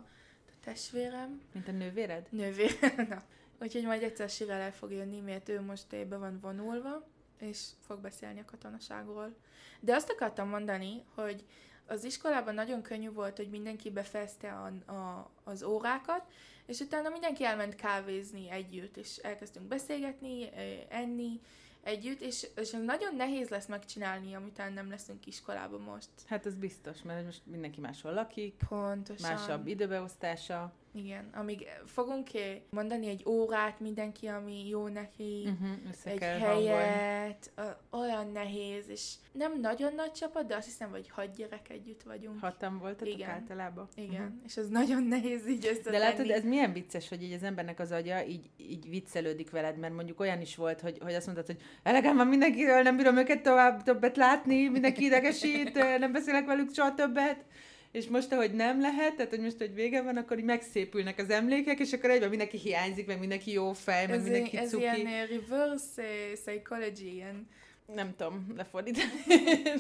a 0.47 0.53
testvérem. 0.65 1.41
Mint 1.53 1.69
a 1.69 1.73
nővéred? 1.73 2.27
Nővérem, 2.31 3.07
na. 3.11 3.23
Úgyhogy 3.61 3.85
majd 3.85 4.03
egyszer 4.03 4.29
Sirel 4.29 4.61
el 4.61 4.73
fog 4.73 4.93
jönni, 4.93 5.21
mert 5.21 5.49
ő 5.49 5.61
most 5.61 6.07
be 6.09 6.17
van 6.17 6.39
vonulva, 6.41 7.07
és 7.39 7.67
fog 7.79 8.01
beszélni 8.01 8.41
a 8.41 8.45
katonaságról. 8.45 9.35
De 9.81 9.95
azt 9.95 10.11
akartam 10.11 10.49
mondani, 10.49 11.05
hogy 11.15 11.45
az 11.87 12.05
iskolában 12.05 12.55
nagyon 12.55 12.83
könnyű 12.83 13.11
volt, 13.11 13.37
hogy 13.37 13.51
mindenki 13.51 13.91
befejezte 13.91 14.53
a, 14.53 14.93
a, 14.93 15.31
az 15.45 15.63
órákat, 15.63 16.23
és 16.71 16.81
utána 16.81 17.09
mindenki 17.09 17.45
elment 17.45 17.75
kávézni 17.75 18.51
együtt, 18.51 18.97
és 18.97 19.17
elkezdtünk 19.17 19.67
beszélgetni, 19.67 20.49
enni, 20.89 21.41
együtt, 21.83 22.21
és, 22.21 22.47
és 22.57 22.71
nagyon 22.71 23.15
nehéz 23.17 23.49
lesz 23.49 23.67
megcsinálni, 23.67 24.35
amit 24.35 24.63
nem 24.75 24.91
leszünk 24.91 25.27
iskolában 25.27 25.81
most. 25.81 26.09
Hát 26.27 26.47
ez 26.47 26.55
biztos, 26.55 27.03
mert 27.03 27.25
most 27.25 27.41
mindenki 27.45 27.81
máshol 27.81 28.13
lakik, 28.13 28.55
Pontosan. 28.69 29.31
másabb 29.31 29.67
időbeosztása. 29.67 30.73
Igen, 30.95 31.31
amíg 31.35 31.67
fogunk 31.87 32.29
mondani 32.71 33.09
egy 33.09 33.23
órát 33.27 33.81
mindenki, 33.81 34.27
ami 34.27 34.69
jó 34.69 34.89
neki, 34.89 35.43
uh-huh, 35.45 35.71
egy 36.05 36.21
helyet, 36.21 37.51
a, 37.57 37.97
olyan 37.97 38.31
nehéz, 38.33 38.89
és 38.89 39.15
nem 39.33 39.61
nagyon 39.61 39.95
nagy 39.95 40.13
csapat, 40.13 40.47
de 40.47 40.57
azt 40.57 40.67
hiszem, 40.67 40.91
hogy 40.91 41.09
hat 41.09 41.37
gyerek 41.37 41.71
együtt 41.71 42.03
vagyunk. 42.03 42.41
Hatan 42.41 42.79
voltatok 42.79 43.15
Igen. 43.15 43.31
általában? 43.31 43.89
Igen, 43.95 44.23
uh-huh. 44.23 44.37
és 44.47 44.57
ez 44.57 44.69
nagyon 44.69 45.03
nehéz 45.03 45.49
így 45.49 45.67
összetenni. 45.67 45.97
De 45.97 46.03
látod, 46.03 46.31
ez 46.31 46.45
milyen 46.45 46.73
vicces, 46.73 47.09
hogy 47.09 47.23
így 47.23 47.33
az 47.33 47.43
embernek 47.43 47.79
az 47.79 47.93
agya 47.93 48.25
így, 48.25 48.51
így 48.57 48.89
viccelődik 48.89 49.51
veled, 49.51 49.79
mert 49.79 49.95
mondjuk 49.95 50.21
olyan 50.21 50.41
is 50.41 50.57
volt, 50.57 50.81
hogy, 50.81 50.99
hogy 51.01 51.15
azt 51.15 51.27
mondtad, 51.27 51.47
hogy 51.47 51.61
elegem 51.83 52.17
van 52.17 52.27
mindenkiről, 52.27 52.83
nem 52.83 52.97
bírom 52.97 53.17
őket 53.17 53.43
tovább 53.43 53.83
többet 53.83 54.17
látni, 54.17 54.69
mindenki 54.69 55.05
idegesít, 55.05 55.75
nem 55.99 56.13
beszélek 56.13 56.47
velük 56.47 56.75
soha 56.75 56.95
többet 56.95 57.45
és 57.93 58.09
most, 58.09 58.33
ahogy 58.33 58.53
nem 58.53 58.81
lehet, 58.81 59.15
tehát 59.15 59.31
hogy 59.31 59.41
most, 59.41 59.59
hogy 59.59 59.75
vége 59.75 60.03
van, 60.03 60.17
akkor 60.17 60.39
így 60.39 60.45
megszépülnek 60.45 61.19
az 61.19 61.31
emlékek, 61.31 61.79
és 61.79 61.93
akkor 61.93 62.11
egyben 62.11 62.29
mindenki 62.29 62.59
hiányzik, 62.59 63.07
meg 63.07 63.19
mindenki 63.19 63.53
jó 63.53 63.73
fej, 63.73 64.07
meg 64.07 64.17
ez 64.17 64.23
mindenki 64.23 64.57
ez 64.57 64.71
cuki. 64.71 64.85
Ez 64.87 64.99
ilyen 64.99 65.27
reverse 65.27 66.03
psychology, 66.33 67.01
ilyen 67.15 67.49
nem 67.95 68.15
tudom, 68.17 68.47
lefordítani, 68.57 69.11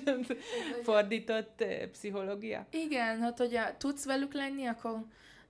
fordított 0.84 1.64
pszichológia. 1.92 2.66
Igen, 2.70 3.20
hát 3.20 3.38
hogyha 3.38 3.76
tudsz 3.76 4.04
velük 4.04 4.34
lenni, 4.34 4.66
akkor 4.66 4.90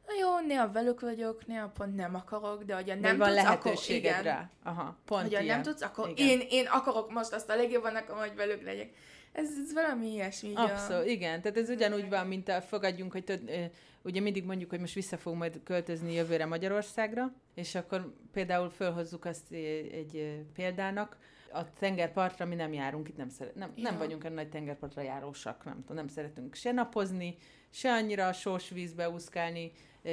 na 0.06 0.16
jó, 0.20 0.46
néha 0.46 0.72
velük 0.72 1.00
vagyok, 1.00 1.46
néha 1.46 1.68
pont 1.68 1.96
nem 1.96 2.14
akarok, 2.14 2.62
de 2.62 2.74
hogyha 2.74 2.94
nem 2.94 3.16
van 3.16 3.28
tudsz, 3.28 3.46
akkor 3.46 3.78
igen. 3.88 4.22
rá. 4.22 4.50
Aha, 4.62 4.96
pont 5.04 5.22
hogyha 5.22 5.40
ilyen. 5.40 5.54
nem 5.54 5.64
tudsz, 5.64 5.82
akkor 5.82 6.12
én, 6.16 6.42
én 6.50 6.66
akarok 6.66 7.12
most 7.12 7.32
azt 7.32 7.50
a 7.50 7.56
legjobban, 7.56 7.96
akkor 7.96 8.16
hogy 8.16 8.34
velük 8.34 8.62
legyek. 8.62 8.90
Ez, 9.32 9.48
ez 9.64 9.72
valami 9.72 10.12
ilyesmi. 10.12 10.52
Abszolút, 10.54 11.06
a... 11.06 11.10
igen. 11.10 11.42
Tehát 11.42 11.56
ez 11.56 11.68
ugyanúgy 11.68 12.08
van, 12.08 12.26
mint 12.26 12.48
a 12.48 12.60
fogadjunk, 12.60 13.12
hogy 13.12 13.24
tud, 13.24 13.70
ugye 14.02 14.20
mindig 14.20 14.44
mondjuk, 14.44 14.70
hogy 14.70 14.80
most 14.80 14.94
vissza 14.94 15.16
fogunk 15.16 15.40
majd 15.40 15.60
költözni 15.64 16.12
jövőre 16.12 16.46
Magyarországra, 16.46 17.32
és 17.54 17.74
akkor 17.74 18.14
például 18.32 18.70
fölhozzuk 18.70 19.24
azt 19.24 19.52
egy 19.52 20.44
példának, 20.54 21.18
a 21.52 21.72
tengerpartra 21.72 22.44
mi 22.44 22.54
nem 22.54 22.72
járunk, 22.72 23.08
itt 23.08 23.16
nem, 23.16 23.28
szeret, 23.28 23.54
nem, 23.54 23.72
ja. 23.76 23.82
nem 23.82 23.98
vagyunk 23.98 24.24
a 24.24 24.28
nagy 24.28 24.48
tengerpartra 24.48 25.02
járósak, 25.02 25.64
nem 25.64 25.80
tudom, 25.80 25.96
nem 25.96 26.08
szeretünk 26.08 26.54
se 26.54 26.72
napozni, 26.72 27.36
se 27.70 27.92
annyira 27.92 28.26
a 28.26 28.32
sós 28.32 28.68
vízbe 28.68 29.10
úszkálni, 29.10 29.72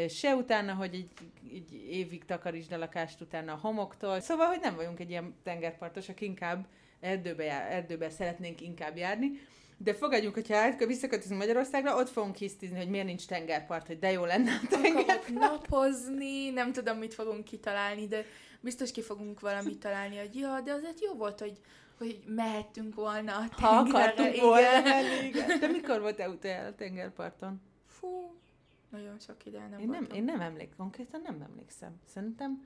se 0.10 0.36
utána, 0.36 0.74
hogy 0.74 0.94
egy, 0.94 1.12
egy 1.54 1.74
évig 1.90 2.26
takarítsd 2.26 2.72
a 2.72 2.78
lakást 2.78 3.22
utána 3.22 3.54
a 3.54 3.60
homoktól. 3.62 4.20
Szóval, 4.20 4.48
hogy 4.48 4.60
nem 4.62 4.76
vagyunk 4.76 5.00
egy 5.00 5.10
ilyen 5.10 5.36
tengerpartosak, 5.44 6.22
inkább 6.22 6.68
erdőbe, 7.00 7.44
jár, 7.44 7.72
erdőbe 7.72 8.10
szeretnénk 8.10 8.62
inkább 8.62 8.98
járni. 8.98 9.32
De 9.78 9.94
fogadjunk, 9.94 10.34
hogyha 10.34 10.86
visszaköltözünk 10.86 11.40
Magyarországra, 11.40 11.96
ott 11.96 12.10
fogunk 12.10 12.36
hisztizni, 12.36 12.78
hogy 12.78 12.90
miért 12.90 13.06
nincs 13.06 13.26
tengerpart, 13.26 13.88
hogy 13.88 14.00
de 14.00 14.12
jó 14.12 14.26
lenne 14.26 14.52
a 14.52 14.68
tengerpart. 14.70 15.30
napozni, 15.30 16.50
nem 16.50 16.72
tudom, 16.72 16.98
mit 16.98 17.14
fogunk 17.14 17.44
kitalálni, 17.44 18.08
de 18.08 18.26
biztos 18.62 18.92
ki 18.92 19.02
fogunk 19.02 19.40
valamit 19.40 19.80
találni, 19.80 20.18
hogy 20.18 20.36
ja, 20.36 20.62
de 20.62 20.72
azért 20.72 21.02
jó 21.02 21.14
volt, 21.14 21.40
hogy, 21.40 21.60
hogy 21.98 22.24
mehettünk 22.26 22.96
volna 22.96 23.36
a 23.36 23.48
tengerre. 23.56 23.68
Ha 23.68 23.78
akartunk 23.78 24.34
igen. 24.34 24.46
volna, 24.46 25.24
igen. 25.24 25.60
De 25.60 25.68
mikor 25.68 26.02
volt 26.02 26.28
utoljára 26.28 26.68
a 26.68 26.76
tengerparton? 26.76 27.62
Fú, 27.88 28.38
nagyon 28.90 29.20
sok 29.20 29.46
ide 29.46 29.68
nem 29.68 29.80
én 29.80 29.88
nem, 29.88 30.08
én 30.14 30.24
nem 30.24 30.42
emlékszem, 30.42 30.78
konkrétan 30.78 31.22
nem 31.24 31.42
emlékszem. 31.42 31.96
Szerintem 32.14 32.66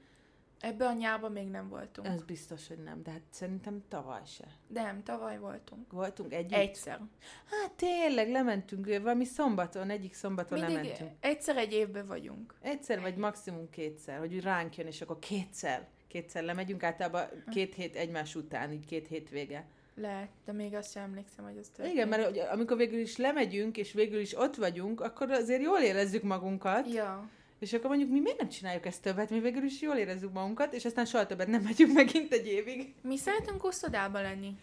Ebbe 0.62 0.86
a 0.86 0.94
nyárban 0.94 1.32
még 1.32 1.48
nem 1.48 1.70
voltunk. 1.70 2.08
Ez 2.08 2.24
biztos, 2.24 2.68
hogy 2.68 2.78
nem, 2.78 3.04
de 3.04 3.12
hát 3.12 3.22
szerintem 3.30 3.84
tavaly 3.90 4.22
se. 4.26 4.46
Nem, 4.68 5.04
tavaly 5.04 5.38
voltunk. 5.40 5.92
Voltunk 5.92 6.34
együtt? 6.34 6.58
Egyszer. 6.58 7.00
Hát 7.46 7.72
tényleg, 7.72 8.30
lementünk 8.30 8.86
valami 8.86 9.26
szombaton, 9.26 9.90
egyik 9.90 10.14
szombaton 10.14 10.60
Mindig 10.60 10.76
lementünk. 10.76 11.12
egyszer 11.20 11.58
egy 11.58 11.74
évben 11.74 12.08
vagyunk. 12.08 12.56
Egyszer, 12.62 12.98
egy. 12.98 13.04
vagy 13.04 13.16
maximum 13.16 13.70
kétszer, 13.70 14.20
hogy 14.20 14.42
ránk 14.42 14.78
jön, 14.78 14.88
és 14.88 15.02
akkor 15.02 15.20
kétszer. 15.20 15.88
kétszer 16.08 16.44
lemegyünk, 16.44 16.84
általában 16.84 17.28
két 17.50 17.74
hét 17.76 17.96
egymás 17.96 18.36
után, 18.36 18.72
így 18.72 18.86
két 18.86 19.08
hétvége. 19.08 19.66
Lehet, 19.96 20.30
de 20.46 20.52
még 20.52 20.74
azt 20.74 20.92
sem 20.92 21.04
emlékszem, 21.04 21.46
hogy 21.46 21.58
az 21.58 21.68
történt. 21.68 21.96
Igen, 21.96 22.08
mert 22.08 22.38
amikor 22.52 22.78
végül 22.78 23.00
is 23.00 23.18
lemegyünk, 23.18 23.78
és 23.78 23.94
végül 23.94 24.20
is 24.20 24.38
ott 24.38 24.56
vagyunk, 24.56 25.02
akkor 25.02 25.32
azért 25.32 25.62
jól 25.62 25.80
érezzük 25.80 26.24
magunkat. 26.24 26.94
Ja, 26.94 27.30
És 27.62 27.74
akkor 27.74 27.90
mondjuk 27.90 28.10
mi 28.10 28.20
miért 28.20 28.38
nem 28.38 28.50
csináljuk 28.50 28.86
ezt 28.86 29.02
többet, 29.02 29.30
mi 29.30 29.40
végül 29.40 29.64
is 29.64 29.82
jól 29.82 29.96
érezzük 29.96 30.34
magunkat, 30.34 30.74
és 30.74 30.86
aztán 30.86 31.06
soha 31.06 31.26
többet 31.26 31.48
nem 31.48 31.62
megyünk 31.62 31.94
megint 31.94 32.32
egy 32.32 32.48
évig. 32.48 32.94
mi 33.02 33.18
szeretünk 33.18 33.64
uszodában 33.64 34.22
lenni. 34.22 34.56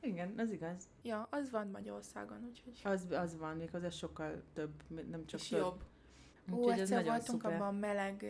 Igen, 0.00 0.34
az 0.36 0.50
igaz. 0.50 0.88
Ja, 1.02 1.28
az 1.30 1.50
van 1.50 1.68
Magyarországon, 1.72 2.38
úgyhogy 2.48 2.92
Az, 2.92 3.06
az 3.10 3.38
van, 3.38 3.56
még 3.56 3.68
az 3.72 3.94
sokkal 3.96 4.42
több, 4.54 4.70
nem 5.10 5.26
csak 5.26 5.40
és 5.40 5.48
több. 5.48 5.58
jobb. 5.58 5.82
Ó, 6.52 6.56
Úgyhogy 6.56 6.72
ez 6.72 6.90
egyszer 6.90 7.04
voltunk 7.04 7.42
szuper. 7.42 7.52
abban 7.54 7.74
a 7.74 7.78
meleg... 7.78 8.24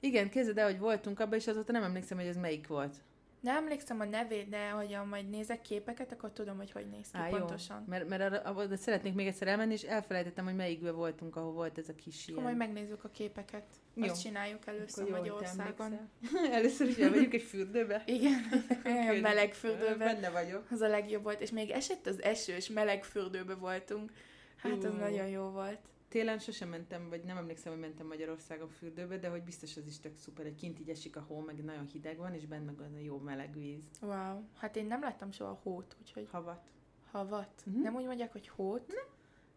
Igen, 0.00 0.30
képzeld 0.30 0.58
el, 0.58 0.66
hogy 0.70 0.78
voltunk 0.78 1.20
abban, 1.20 1.38
és 1.38 1.46
azóta 1.46 1.72
nem 1.72 1.82
emlékszem, 1.82 2.18
hogy 2.18 2.26
ez 2.26 2.36
melyik 2.36 2.66
volt. 2.66 2.96
Nem 3.42 3.56
emlékszem 3.56 4.00
a 4.00 4.04
nevét, 4.04 4.48
de 4.48 4.70
hogyha 4.70 5.04
majd 5.04 5.28
nézek 5.28 5.60
képeket, 5.60 6.12
akkor 6.12 6.32
tudom, 6.32 6.56
hogy 6.56 6.70
hogy 6.70 6.86
néz 6.86 7.10
ki 7.12 7.18
Á, 7.18 7.28
jó. 7.28 7.36
pontosan. 7.36 7.84
Mert, 7.88 8.08
mert 8.08 8.22
arra, 8.22 8.38
abba- 8.38 8.68
de 8.68 8.76
szeretnék 8.76 9.14
még 9.14 9.26
egyszer 9.26 9.48
elmenni, 9.48 9.72
és 9.72 9.82
elfelejtettem, 9.82 10.44
hogy 10.44 10.54
melyikben 10.56 10.94
voltunk, 10.94 11.36
ahol 11.36 11.52
volt 11.52 11.78
ez 11.78 11.88
a 11.88 11.94
kis 11.94 12.22
Akkor 12.22 12.32
ilyen. 12.32 12.42
majd 12.42 12.56
megnézzük 12.56 13.04
a 13.04 13.08
képeket. 13.08 13.64
Jó. 13.94 14.04
Azt 14.04 14.22
csináljuk 14.22 14.66
először 14.66 15.02
Akkor 15.04 15.14
jó, 15.16 15.20
Magyarországon. 15.34 15.98
Először 16.52 16.88
is 16.88 16.96
elmegyünk 16.96 17.34
egy 17.34 17.42
fürdőbe. 17.42 18.02
Igen, 18.16 18.40
olyan 18.84 19.16
meleg 19.16 19.52
fürdőben. 19.54 19.98
Benne 19.98 20.30
vagyok. 20.30 20.66
Az 20.70 20.80
a 20.80 20.88
legjobb 20.88 21.22
volt, 21.22 21.40
és 21.40 21.50
még 21.50 21.70
esett 21.70 22.06
az 22.06 22.22
eső, 22.22 22.54
és 22.54 22.68
meleg 22.68 23.04
fürdőbe 23.04 23.54
voltunk. 23.54 24.12
Hát 24.56 24.84
az 24.84 24.92
Ú. 24.94 24.96
nagyon 24.96 25.26
jó 25.26 25.42
volt. 25.42 25.78
Télen 26.12 26.38
sosem 26.38 26.68
mentem, 26.68 27.08
vagy 27.08 27.24
nem 27.24 27.36
emlékszem, 27.36 27.72
hogy 27.72 27.80
mentem 27.80 28.06
Magyarországon 28.06 28.68
fürdőbe, 28.68 29.18
de 29.18 29.28
hogy 29.28 29.42
biztos 29.42 29.76
az 29.76 29.86
is 29.86 30.00
tök 30.00 30.16
szuper, 30.16 30.44
hogy 30.44 30.54
kint 30.54 30.80
így 30.80 30.88
esik 30.88 31.16
a 31.16 31.20
hó, 31.20 31.40
meg 31.40 31.64
nagyon 31.64 31.86
hideg 31.86 32.16
van, 32.16 32.34
és 32.34 32.46
benne 32.46 32.72
az 32.78 32.92
a 32.94 32.98
jó 32.98 33.18
meleg 33.18 33.52
víz. 33.52 33.82
Wow. 34.00 34.42
Hát 34.56 34.76
én 34.76 34.86
nem 34.86 35.00
láttam 35.00 35.30
soha 35.30 35.60
hót, 35.62 35.96
úgyhogy 36.00 36.28
Havat. 36.30 36.70
havat. 37.10 37.62
Mhm. 37.64 37.80
Nem 37.80 37.94
úgy 37.94 38.04
mondják, 38.04 38.32
hogy 38.32 38.48
hót? 38.48 38.94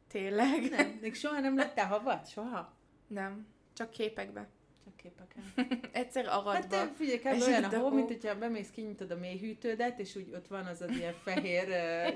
Tényleg? 0.07 0.69
Nem, 0.69 0.97
még 1.01 1.13
soha 1.13 1.39
nem 1.39 1.55
láttál 1.55 1.87
havat? 1.87 2.29
Soha? 2.29 2.73
Nem. 3.07 3.47
Csak 3.73 3.89
képekbe. 3.89 4.49
Csak 4.85 4.95
képeken. 4.95 5.43
Egyszer 5.91 6.25
Hát 6.25 6.45
aradva. 6.45 6.67
te 6.67 6.91
figyelj, 6.95 7.19
kb. 7.19 7.41
Olyan 7.47 7.63
a 7.63 7.77
a 7.77 7.79
hó, 7.79 7.89
mint 7.89 8.07
hogyha 8.07 8.37
bemész, 8.37 8.69
kinyitod 8.69 9.11
a 9.11 9.15
mélyhűtődet, 9.15 9.99
és 9.99 10.15
úgy 10.15 10.31
ott 10.33 10.47
van 10.47 10.65
az 10.65 10.81
az 10.81 10.89
ilyen 10.89 11.13
fehér 11.13 11.67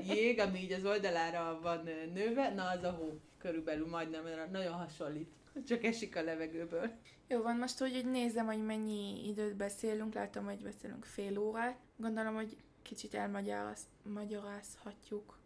jég, 0.05 0.39
ami 0.39 0.59
így 0.59 0.71
az 0.71 0.85
oldalára 0.85 1.59
van 1.61 1.89
nőve, 2.13 2.53
na 2.53 2.69
az 2.69 2.83
a 2.83 2.91
hó 2.91 3.19
körülbelül 3.37 3.87
majdnem, 3.87 4.23
nagyon 4.51 4.73
hasonlít. 4.73 5.29
Csak 5.67 5.83
esik 5.83 6.15
a 6.15 6.23
levegőből. 6.23 6.91
Jó 7.27 7.41
van, 7.41 7.57
most 7.57 7.81
úgy, 7.81 7.93
hogy 7.93 8.11
nézem, 8.11 8.45
hogy 8.45 8.65
mennyi 8.65 9.27
időt 9.27 9.55
beszélünk, 9.55 10.13
látom, 10.13 10.45
hogy 10.45 10.63
beszélünk 10.63 11.05
fél 11.05 11.39
órát. 11.39 11.77
Gondolom, 11.95 12.35
hogy 12.35 12.57
kicsit 12.81 13.13
elmagyarázhatjuk, 13.13 15.37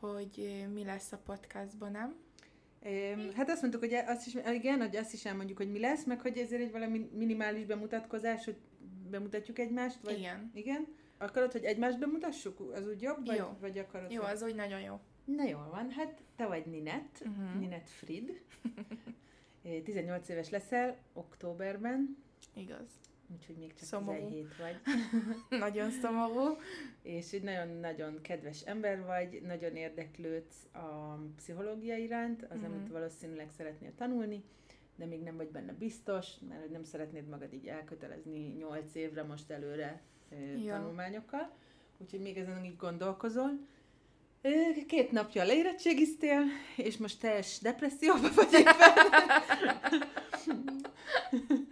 hogy 0.00 0.66
mi 0.72 0.84
lesz 0.84 1.12
a 1.12 1.18
podcastban, 1.18 1.90
nem? 1.90 2.16
Hát 3.34 3.50
azt 3.50 3.60
mondtuk, 3.60 3.82
hogy 3.82 3.94
azt 3.94 4.26
is, 4.26 4.36
igen, 4.52 4.78
hogy 4.80 4.96
azt 4.96 5.12
is 5.12 5.24
elmondjuk, 5.24 5.58
hogy 5.58 5.70
mi 5.70 5.78
lesz, 5.78 6.04
meg 6.04 6.20
hogy 6.20 6.38
ezért 6.38 6.62
egy 6.62 6.70
valami 6.70 7.10
minimális 7.12 7.64
bemutatkozás, 7.64 8.44
hogy 8.44 8.56
bemutatjuk 9.10 9.58
egymást, 9.58 9.98
vagy... 10.02 10.18
Igen. 10.18 10.50
Igen? 10.54 10.86
Akarod, 11.18 11.52
hogy 11.52 11.64
egymást 11.64 11.98
bemutassuk? 11.98 12.60
Az 12.74 12.86
úgy 12.86 13.02
jobb? 13.02 13.26
Vagy, 13.26 13.36
Jó. 13.36 13.56
vagy 13.60 13.78
akarod, 13.78 14.10
Jó, 14.10 14.22
hogy... 14.22 14.30
az 14.32 14.42
úgy 14.42 14.54
nagyon 14.54 14.80
jó. 14.80 15.00
Na 15.24 15.44
jól 15.44 15.68
van, 15.70 15.90
hát 15.90 16.22
te 16.36 16.46
vagy 16.46 16.66
Ninett, 16.66 17.24
Mhm. 17.24 17.58
Ninett 17.58 17.88
Frid. 17.88 18.32
Eh, 19.64 19.80
18 19.84 20.28
éves 20.28 20.50
leszel 20.50 20.96
októberben, 21.12 22.16
Igaz. 22.54 22.90
Úgyhogy 23.32 23.56
még 23.56 23.74
csak 23.74 23.86
Szomorú. 23.88 24.18
17 24.18 24.56
vagy. 24.56 24.80
Nagyon 25.60 25.90
szomorú. 25.90 26.56
És 27.02 27.32
egy 27.32 27.42
nagyon-nagyon 27.42 28.20
kedves 28.22 28.60
ember 28.62 29.04
vagy, 29.04 29.42
nagyon 29.46 29.76
érdeklődsz 29.76 30.56
a 30.72 31.18
pszichológia 31.36 31.96
iránt, 31.96 32.42
az, 32.50 32.60
Mhm. 32.60 32.72
amit 32.72 32.88
valószínűleg 32.88 33.48
szeretnél 33.56 33.92
tanulni, 33.96 34.42
de 34.96 35.04
még 35.06 35.22
nem 35.22 35.36
vagy 35.36 35.48
benne 35.48 35.72
biztos, 35.72 36.26
mert 36.48 36.60
hogy 36.60 36.70
nem 36.70 36.84
szeretnéd 36.84 37.28
magad 37.28 37.52
így 37.52 37.66
elkötelezni 37.66 38.54
8 38.58 38.94
évre 38.94 39.22
most 39.22 39.50
előre 39.50 40.00
Ja. 40.64 40.74
tanulmányokkal, 40.74 41.50
úgyhogy 41.98 42.20
még 42.20 42.36
ezen 42.36 42.64
így 42.64 42.76
gondolkozol. 42.76 43.50
Két 44.86 45.10
napja 45.12 45.44
leérettségiztél, 45.44 46.42
és 46.76 46.96
most 46.96 47.20
teljes 47.20 47.58
depresszióba 47.58 48.28
vagy 48.34 48.52
éppen, 48.52 48.74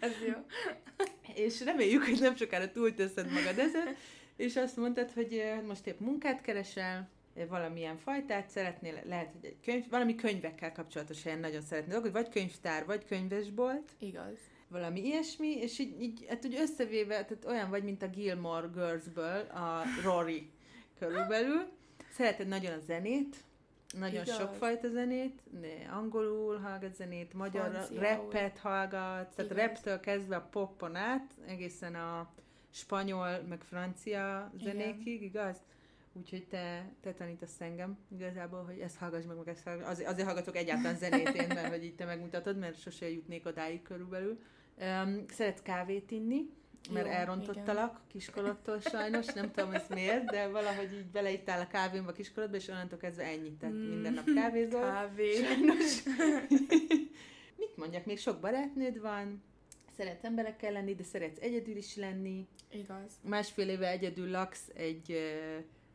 Ez 0.01 0.13
jó. 0.27 0.35
És 1.39 1.65
reméljük, 1.65 2.05
hogy 2.05 2.21
nem 2.21 2.37
sokára 2.37 2.71
túlteszed 2.71 3.33
magad 3.33 3.59
ezen, 3.59 3.97
és 4.37 4.57
azt 4.57 4.77
mondtad, 4.77 5.11
hogy 5.13 5.35
ö, 5.35 5.67
most 5.67 5.87
épp 5.87 6.01
munkát 6.01 6.41
keresel, 6.41 7.09
ö, 7.35 7.47
valamilyen 7.47 7.99
fajtát 7.99 8.49
szeretnél, 8.49 9.01
lehet, 9.05 9.33
hogy 9.33 9.45
egy 9.45 9.57
könyv, 9.65 9.89
valami 9.91 10.15
könyvekkel 10.15 10.73
kapcsolatos 10.73 11.23
helyen 11.23 11.39
nagyon 11.39 11.63
szeretnél 11.63 11.93
dolgozni, 11.93 12.21
vagy 12.23 12.29
könyvtár, 12.29 12.85
vagy 12.87 13.05
könyvesbolt, 13.05 13.91
Igaz. 13.99 14.39
valami 14.69 15.05
ilyesmi, 15.05 15.57
és 15.57 15.79
így, 15.79 16.03
így 16.03 16.27
hát 16.29 16.45
úgy 16.45 16.57
összevéve, 16.61 17.25
tehát 17.25 17.45
olyan 17.45 17.71
vagy, 17.71 17.85
mint 17.85 18.03
a 18.03 18.09
Gilmore 18.09 18.69
Girlsből, 18.75 19.41
a 19.41 19.83
Rory 20.03 20.51
körülbelül. 20.99 21.69
Szereted 22.13 22.49
nagyon 22.49 22.73
a 22.73 22.81
zenét, 22.87 23.37
nagyon 23.97 24.23
Igaz. 24.23 24.37
sokfajta 24.37 24.89
zenét, 24.89 25.43
angolul 25.93 26.59
hallgat 26.59 26.95
zenét, 26.95 27.35
magyar 27.35 27.71
Franciául. 27.71 28.01
rappet 28.01 28.59
hallgat, 28.59 29.35
tehát 29.35 29.51
Igaz. 29.51 29.57
raptől 29.57 30.01
kezdve 30.01 30.37
a 30.37 30.49
popon 30.51 30.97
át, 30.97 31.35
egészen 31.47 31.95
a 31.95 32.31
spanyol, 32.71 33.43
meg 33.49 33.63
francia 33.63 34.53
zenékig, 34.63 35.23
igaz? 35.23 35.57
Úgyhogy 36.13 36.47
te, 36.47 36.91
te 37.01 37.13
tanítasz 37.13 37.61
engem 37.61 37.99
igazából, 38.15 38.65
hogy 38.65 38.79
ezt 38.79 38.97
hallgass 38.97 39.25
meg, 39.25 39.37
meg 39.37 39.49
ezt 39.49 39.65
hallgass. 39.65 39.89
Azért, 39.89 40.09
azért 40.09 40.27
hallgatok 40.27 40.57
egyáltalán 40.57 40.97
zenét 40.97 41.29
én, 41.29 41.47
mert 41.47 41.69
hogy 41.69 41.85
így 41.85 41.95
te 41.95 42.05
megmutatod, 42.05 42.59
mert 42.59 42.81
sose 42.81 43.11
jutnék 43.11 43.47
odáig 43.47 43.83
körülbelül. 43.83 44.39
Um, 44.81 45.25
szeretsz 45.29 45.63
kávét 45.63 46.11
inni, 46.11 46.51
mert 46.93 47.07
Jó, 47.07 47.13
elrontottalak 47.13 48.01
kiskorodtól 48.09 48.81
sajnos, 48.81 49.27
nem 49.27 49.51
tudom 49.55 49.73
ez 49.73 49.85
miért, 49.89 50.25
de 50.25 50.49
valahogy 50.49 50.93
így 50.93 51.07
beleittál 51.07 51.61
a 51.61 51.67
kávémba 51.67 52.13
kiskorodba, 52.13 52.57
és 52.57 52.69
onnantól 52.69 52.99
kezdve 52.99 53.25
ennyit, 53.25 53.59
tehát 53.59 53.75
Mm. 53.75 53.89
minden 53.89 54.13
nap 54.13 54.25
kávézol. 54.35 54.81
Kávé. 54.81 55.33
Sajnos. 55.35 56.03
Mit 57.61 57.77
mondjak, 57.77 58.05
még 58.05 58.19
sok 58.19 58.41
barátnőd 58.41 59.01
van, 59.01 59.43
szeretsz 59.97 60.25
emberekkel 60.25 60.73
lenni, 60.73 60.95
de 60.95 61.03
szeretsz 61.03 61.41
egyedül 61.41 61.77
is 61.77 61.97
lenni. 61.97 62.47
Igaz. 62.73 63.13
Másfél 63.23 63.69
éve 63.69 63.89
egyedül 63.91 64.31
laksz 64.31 64.69
egy, 64.75 65.17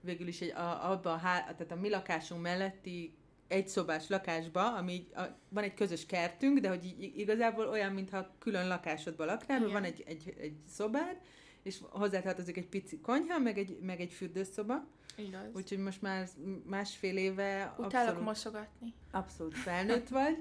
végül 0.02 0.28
is 0.28 0.42
egy, 0.42 0.50
a, 0.50 0.92
abban 0.92 1.14
a, 1.14 1.18
há, 1.18 1.40
tehát 1.42 1.72
a 1.72 1.76
mi 1.76 1.90
lakásunk 1.90 2.42
melletti 2.42 3.14
egyszobás 3.48 4.08
lakásba, 4.08 4.76
ami 4.76 4.94
így, 4.94 5.08
a, 5.16 5.22
van 5.50 5.64
egy 5.64 5.74
közös 5.74 6.06
kertünk, 6.06 6.60
de 6.60 6.70
hogy 6.70 6.86
így 6.86 7.18
igazából 7.18 7.68
olyan, 7.68 7.94
mintha 7.94 8.30
külön 8.40 8.68
lakásodban 8.68 9.28
laknál, 9.28 9.60
mert 9.60 9.72
van 9.72 9.84
egy, 9.84 10.04
egy, 10.08 10.34
egy 10.40 10.56
szobád, 10.70 11.18
és 11.64 11.78
hozzátartozik 11.90 12.58
egy 12.58 12.68
pici 12.68 13.00
konyha, 13.00 13.40
meg 13.40 13.58
egy, 13.58 13.80
meg 13.82 14.00
egy 14.02 14.12
fürdőszoba, 14.12 14.86
Igaz. 15.16 15.42
úgyhogy 15.54 15.78
most 15.78 16.02
már 16.02 16.28
másfél 16.66 17.18
éve 17.18 17.74
Utálok 17.78 17.94
abszolút, 17.94 18.24
mosogatni. 18.28 18.94
abszolút 19.12 19.58
felnőtt 19.58 20.08
vagy, 20.08 20.38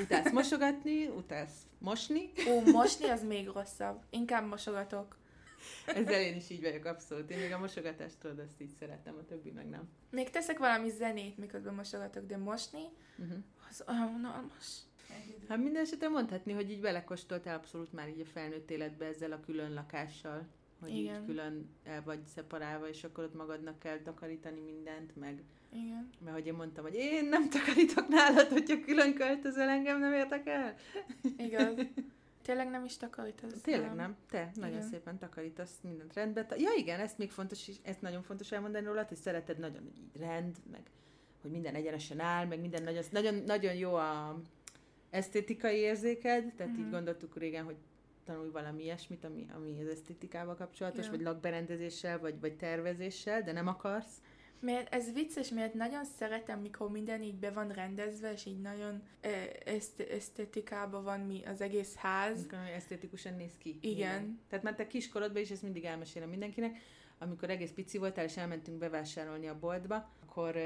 utálsz 0.00 0.32
mosogatni, 0.32 1.06
utálsz 1.06 1.66
mosni, 1.78 2.30
Ó, 2.48 2.70
mosni 2.70 3.08
az 3.08 3.22
még 3.22 3.46
rosszabb. 3.48 4.02
Inkább 4.10 4.48
mosogatok. 4.48 5.16
ezzel 5.86 6.20
én 6.20 6.36
is 6.36 6.50
így 6.50 6.62
vagyok 6.62 6.84
abszolút. 6.84 7.30
Én 7.30 7.38
még 7.38 7.52
a 7.52 7.58
mosogatást 7.58 8.18
tudod, 8.18 8.38
azt 8.38 8.60
így 8.60 8.72
szeretem, 8.78 9.14
a 9.20 9.24
többi 9.24 9.50
meg 9.50 9.68
nem. 9.68 9.88
Még 10.10 10.30
teszek 10.30 10.58
valami 10.58 10.90
zenét, 10.90 11.38
miközben 11.38 11.74
mosogatok, 11.74 12.26
de 12.26 12.36
mosni, 12.36 12.82
Uh-huh. 13.18 13.38
az 13.70 13.84
olyan 13.88 14.14
unalmas. 14.14 14.78
Hát 15.48 15.58
minden 15.58 15.82
esetre 15.82 16.08
mondhatni, 16.08 16.52
hogy 16.52 16.70
így 16.70 16.80
belekóstoltál 16.80 17.56
abszolút 17.56 17.92
már 17.92 18.08
így 18.08 18.20
a 18.20 18.24
felnőtt 18.24 18.70
életbe 18.70 19.06
ezzel 19.06 19.32
a 19.32 19.40
külön 19.40 19.74
lakással, 19.74 20.46
hogy 20.80 20.90
Igen. 20.94 21.20
így 21.20 21.26
külön 21.26 21.68
el 21.84 22.02
vagy 22.02 22.26
szeparálva, 22.34 22.88
és 22.88 23.04
akkor 23.04 23.24
ott 23.24 23.34
magadnak 23.34 23.78
kell 23.78 23.98
takarítani 23.98 24.60
mindent, 24.60 25.16
meg 25.16 25.42
Igen. 25.72 26.10
mert 26.24 26.36
hogy 26.36 26.46
én 26.46 26.54
mondtam, 26.54 26.84
hogy 26.84 26.94
én 26.94 27.24
nem 27.24 27.48
takarítok 27.50 28.08
nálad, 28.08 28.48
hogyha 28.48 28.80
külön 28.80 29.14
költözöl, 29.14 29.68
engem 29.68 29.98
nem 29.98 30.12
érdekel. 30.12 30.74
Igaz. 31.36 31.74
Tényleg 32.50 32.70
nem 32.70 32.84
is 32.84 32.96
takarítasz? 32.96 33.60
Tényleg 33.60 33.94
nem, 33.94 34.16
te 34.30 34.50
nagyon 34.54 34.76
Igen. 34.76 34.88
szépen 34.88 35.18
takarítasz 35.18 35.72
mindent 35.82 36.14
rendbe. 36.14 36.46
Ja 36.56 36.70
igen, 36.76 37.00
ezt 37.00 37.18
még 37.18 37.30
fontos, 37.30 37.68
ezt 37.82 38.00
nagyon 38.00 38.22
fontos 38.22 38.52
elmondani 38.52 38.86
rólad, 38.86 39.08
hogy 39.08 39.16
szereted 39.16 39.58
nagyon 39.58 39.90
így 39.98 40.20
rend, 40.20 40.56
meg 40.70 40.80
hogy 41.42 41.50
minden 41.50 41.74
egyenesen 41.74 42.20
áll, 42.20 42.46
meg 42.46 42.60
minden 42.60 42.82
nagyon, 42.82 43.04
nagyon, 43.10 43.34
nagyon 43.34 43.74
jó 43.74 43.94
a 43.94 44.40
esztétikai 45.10 45.76
érzéked, 45.76 46.52
tehát 46.56 46.72
Mhm. 46.72 46.80
így 46.82 46.90
gondoltuk 46.90 47.36
régen, 47.36 47.64
hogy 47.64 47.76
tanulj 48.24 48.50
valami 48.50 48.82
ilyesmit, 48.82 49.24
ami, 49.24 49.46
ami 49.56 49.80
az 49.80 49.88
esztétikával 49.88 50.54
kapcsolatos, 50.54 51.04
Ja. 51.04 51.10
vagy 51.10 51.20
lakberendezéssel, 51.20 52.18
vagy, 52.18 52.40
vagy 52.40 52.56
tervezéssel, 52.56 53.42
de 53.42 53.52
nem 53.52 53.66
akarsz. 53.66 54.20
Mert 54.60 54.94
ez 54.94 55.12
vicces, 55.12 55.48
mert 55.48 55.74
nagyon 55.74 56.04
szeretem, 56.04 56.60
mikor 56.60 56.90
minden 56.90 57.22
így 57.22 57.34
be 57.38 57.50
van 57.50 57.68
rendezve, 57.68 58.32
és 58.32 58.46
így 58.46 58.60
nagyon 58.60 59.02
eszt- 59.64 60.00
esztetikában 60.00 61.04
van 61.04 61.20
mi 61.20 61.42
az 61.44 61.60
egész 61.60 61.94
ház. 61.94 62.38
Amikor 62.38 62.58
esztétikusan 62.74 63.34
néz 63.34 63.52
ki. 63.58 63.78
Igen. 63.80 64.40
Tehát 64.48 64.64
már 64.64 64.74
te 64.74 64.86
kiskorodban 64.86 65.42
is, 65.42 65.50
ezt 65.50 65.62
mindig 65.62 65.84
elmesélem 65.84 66.28
mindenkinek, 66.28 66.76
amikor 67.18 67.50
egész 67.50 67.70
pici 67.70 67.98
voltál, 67.98 68.24
és 68.24 68.36
elmentünk 68.36 68.78
bevásárolni 68.78 69.48
a 69.48 69.58
boltba, 69.58 70.10
akkor 70.40 70.56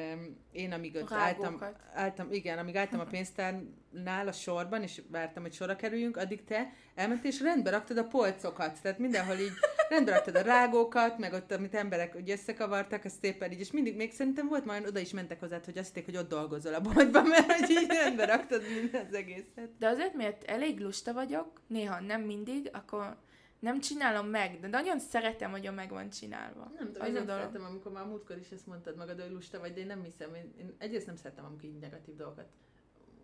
én 0.52 0.72
amíg 0.72 0.96
ott 0.96 1.12
álltam, 1.12 1.60
álltam, 1.94 2.32
igen, 2.32 2.58
amíg 2.58 2.76
álltam 2.76 3.00
a 3.00 3.04
pénztárnál 3.04 4.28
a 4.28 4.32
sorban, 4.32 4.82
és 4.82 5.02
vártam, 5.10 5.42
hogy 5.42 5.52
sorra 5.52 5.76
kerüljünk, 5.76 6.16
addig 6.16 6.44
te 6.44 6.72
elmentél, 6.94 7.30
és 7.30 7.40
rendbe 7.40 7.70
raktad 7.70 7.98
a 7.98 8.04
polcokat. 8.04 8.82
Tehát 8.82 8.98
mindenhol 8.98 9.37
így 9.37 9.52
rendbe 9.88 10.10
raktad 10.10 10.37
a 10.37 10.42
rágókat, 10.42 11.18
meg 11.18 11.32
ott, 11.32 11.52
amit 11.52 11.74
emberek 11.74 12.16
úgy 12.16 12.30
összekavartak, 12.30 13.04
azt 13.04 13.18
szépen 13.22 13.52
így, 13.52 13.60
és 13.60 13.70
mindig 13.70 13.96
még 13.96 14.12
szerintem 14.12 14.48
volt 14.48 14.64
majd 14.64 14.87
oda 14.87 14.98
is 14.98 15.10
mentek 15.10 15.40
hozzád, 15.40 15.64
hogy 15.64 15.78
azt 15.78 15.87
hitték, 15.87 16.04
hogy 16.04 16.16
ott 16.16 16.28
dolgozol 16.28 16.74
a 16.74 16.80
boltban, 16.80 17.26
mert 17.26 17.52
hogy 17.52 17.70
így 17.70 17.87
rendbe 17.88 18.24
raktad 18.24 18.62
minden 18.80 19.06
az 19.06 19.14
egészet. 19.14 19.70
De 19.78 19.88
azért, 19.88 20.14
mert 20.14 20.44
elég 20.44 20.80
lusta 20.80 21.12
vagyok, 21.12 21.60
néha 21.66 22.00
nem 22.00 22.20
mindig, 22.20 22.70
akkor 22.72 23.16
nem 23.64 23.81
csinálom 23.81 24.27
meg, 24.27 24.61
de 24.61 24.68
nagyon 24.68 24.98
szeretem, 24.98 25.50
hogy 25.50 25.70
meg 25.74 25.90
van 25.90 26.09
csinálva. 26.11 26.72
Nem 26.77 26.87
tudom, 26.87 27.03
Az 27.03 27.09
én 27.09 27.14
a 27.14 27.18
nem 27.18 27.27
dolog. 27.27 27.40
szeretem, 27.40 27.64
amikor 27.64 27.92
már 27.92 28.07
múltkor 28.07 28.38
is 28.38 28.50
ezt 28.50 28.66
mondtad 28.66 28.96
magad, 28.96 29.20
hogy 29.20 29.31
lusta 29.31 29.59
vagy, 29.59 29.72
de 29.72 29.81
én 29.81 29.87
nem 29.87 30.03
hiszem. 30.03 30.35
Én, 30.35 30.53
én 30.59 30.74
egyrészt 30.79 31.07
nem 31.07 31.16
szeretem, 31.16 31.44
amikor 31.44 31.64
így 31.64 31.79
negatív 31.79 32.16
dolgokat 32.16 32.46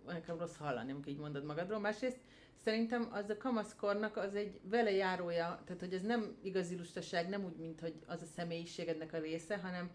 nekem 0.07 0.39
rossz 0.39 0.57
hallani, 0.57 0.93
amikor 0.93 1.09
így 1.13 1.19
mondod 1.19 1.45
magadról. 1.45 1.79
Másrészt 1.79 2.19
szerintem 2.65 3.09
az 3.13 3.29
a 3.31 3.37
kamaszkornak 3.37 4.17
az 4.17 4.35
egy 4.35 4.61
vele 4.63 4.91
járója, 4.91 5.61
tehát 5.65 5.81
hogy 5.81 5.93
ez 5.95 6.03
nem 6.03 6.37
igazi 6.43 6.77
lustaság, 6.77 7.29
nem 7.29 7.45
úgy, 7.45 7.57
mint 7.57 7.81
hogy 7.81 7.95
az 8.07 8.23
a 8.23 8.27
személyiségednek 8.37 9.13
a 9.13 9.19
része, 9.19 9.57
hanem 9.59 9.91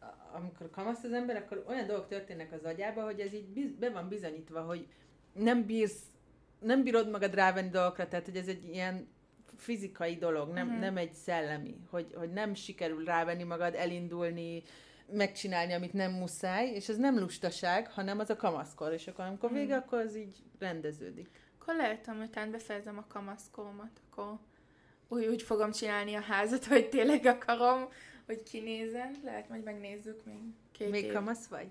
a- 0.00 0.36
amikor 0.36 0.70
kamasz 0.70 1.02
az 1.04 1.12
ember, 1.12 1.36
akkor 1.36 1.64
olyan 1.68 1.86
dolgok 1.86 2.08
történnek 2.08 2.52
az 2.52 2.64
agyába, 2.64 3.04
hogy 3.04 3.20
ez 3.20 3.32
így 3.32 3.48
biz, 3.48 3.70
be 3.78 3.90
van 3.90 4.08
bizonyítva, 4.08 4.60
hogy 4.60 4.86
nem 5.32 5.66
bírsz, 5.66 6.02
nem 6.60 6.82
bírod 6.82 7.10
magad 7.10 7.34
rávenni 7.34 7.70
dolgokra, 7.70 8.08
tehát 8.08 8.24
hogy 8.24 8.36
ez 8.36 8.48
egy 8.48 8.64
ilyen 8.64 9.08
fizikai 9.58 10.16
dolog, 10.16 10.48
nem, 10.48 10.66
Mhm. 10.66 10.74
uh-huh. 10.76 10.80
nem 10.80 10.96
egy 10.96 11.12
szellemi, 11.14 11.76
hogy, 11.90 12.12
hogy 12.14 12.32
nem 12.32 12.54
sikerül 12.54 13.04
rávenni 13.04 13.42
magad, 13.42 13.74
elindulni, 13.74 14.62
megcsinálni, 15.12 15.72
amit 15.72 15.92
nem 15.92 16.12
muszáj, 16.12 16.68
és 16.68 16.88
ez 16.88 16.96
nem 16.96 17.18
lustaság, 17.18 17.90
hanem 17.90 18.18
az 18.18 18.30
a 18.30 18.36
kamaszkor, 18.36 18.92
és 18.92 19.06
akkor 19.06 19.24
amikor 19.24 19.52
vége, 19.52 19.74
Mhm. 19.76 19.84
akkor 19.86 19.98
az 19.98 20.16
így 20.16 20.36
rendeződik. 20.58 21.28
Akkor 21.60 21.74
lehet, 21.76 22.06
hogy 22.06 22.16
után 22.18 22.50
befejezem 22.50 22.98
a 22.98 23.06
kamaszkómat, 23.08 24.00
akkor 24.10 24.38
úgy, 25.08 25.26
úgy 25.26 25.42
fogom 25.42 25.70
csinálni 25.72 26.14
a 26.14 26.20
házat, 26.20 26.64
hogy 26.64 26.88
tényleg 26.88 27.26
akarom, 27.26 27.88
hogy 28.26 28.42
kinézzen. 28.42 29.14
Lehet, 29.24 29.48
majd 29.48 29.62
megnézzük 29.64 30.24
még 30.24 30.42
két 30.72 30.90
Még 30.90 31.04
év. 31.04 31.12
kamasz 31.12 31.46
vagy? 31.46 31.68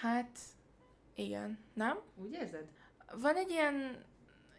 Hát, 0.00 0.38
igen. 1.14 1.58
Nem? 1.74 1.98
Úgy 2.22 2.32
érzed? 2.32 2.66
Van 3.14 3.34
egy 3.36 3.50
ilyen... 3.50 4.04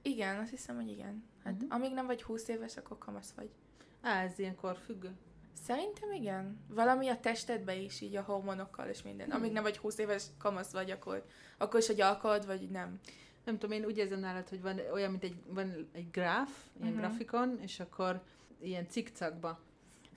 Igen, 0.01 0.39
azt 0.39 0.49
hiszem, 0.49 0.75
hogy 0.75 0.89
igen. 0.89 1.23
Hát 1.47 1.61
Mhm. 1.61 1.71
amíg 1.71 1.93
nem 1.93 2.05
vagy 2.05 2.23
20 2.23 2.47
éves, 2.47 2.77
akkor 2.77 2.97
kamasz 2.97 3.31
vagy. 3.35 3.49
Á, 4.01 4.23
ez 4.23 4.39
ilyenkor 4.39 4.77
függő. 4.85 5.11
Szerintem 5.65 6.11
igen. 6.11 6.59
Valami 6.69 7.07
a 7.07 7.19
testedbe 7.19 7.75
is, 7.75 8.01
így 8.01 8.15
a 8.15 8.21
hormonokkal 8.21 8.87
és 8.87 9.01
minden. 9.03 9.31
Amíg 9.31 9.51
nem 9.51 9.63
vagy 9.63 9.77
20 9.77 9.97
éves, 9.97 10.23
kamasz 10.37 10.71
vagy, 10.71 10.91
akkor, 10.91 11.25
akkor 11.57 11.79
is, 11.79 11.87
hogy 11.87 12.01
akarod, 12.01 12.45
vagy 12.45 12.69
nem. 12.69 12.99
Nem 13.45 13.57
tudom, 13.57 13.77
én 13.77 13.85
úgy 13.85 13.97
érzem 13.97 14.19
nálad, 14.19 14.49
hogy 14.49 14.61
van 14.61 14.79
olyan, 14.93 15.09
mint 15.11 15.23
egy, 15.23 15.35
van 15.47 15.89
egy 15.93 16.09
gráf, 16.11 16.49
ilyen 16.49 16.73
Mhm. 16.77 16.85
uh-huh. 16.87 16.99
grafikon, 16.99 17.59
és 17.61 17.79
akkor 17.79 18.21
ilyen 18.61 18.87
cikcakba 18.89 19.59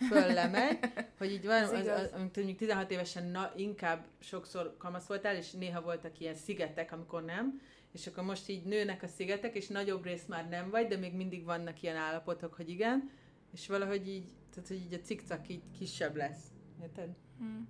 föllemegy, 0.08 0.78
hogy 1.18 1.32
így 1.32 1.46
van, 1.46 1.62
az, 1.62 1.70
az, 1.72 1.86
amikor 2.12 2.30
mondjuk 2.36 2.56
16 2.58 2.90
évesen 2.90 3.24
na, 3.26 3.52
inkább 3.56 4.04
sokszor 4.20 4.74
kamasz 4.78 5.06
voltál, 5.06 5.36
és 5.36 5.50
néha 5.52 5.80
voltak 5.80 6.20
ilyen 6.20 6.34
szigetek, 6.34 6.92
amikor 6.92 7.24
nem, 7.24 7.60
és 7.92 8.06
akkor 8.06 8.24
most 8.24 8.48
így 8.48 8.64
nőnek 8.64 9.02
a 9.02 9.06
szigetek, 9.06 9.54
és 9.54 9.68
nagyobb 9.68 10.04
rész 10.04 10.26
már 10.26 10.48
nem 10.48 10.70
vagy, 10.70 10.86
de 10.86 10.96
még 10.96 11.14
mindig 11.14 11.44
vannak 11.44 11.82
ilyen 11.82 11.96
állapotok, 11.96 12.54
hogy 12.54 12.68
igen, 12.68 13.10
és 13.52 13.66
valahogy 13.66 14.08
így, 14.08 14.28
tehát 14.50 14.68
hogy 14.68 14.76
így 14.76 14.94
a 14.94 15.00
cikcak 15.00 15.48
így 15.48 15.62
kisebb 15.78 16.16
lesz. 16.16 16.44
Érted? 16.82 17.08
Hm. 17.38 17.60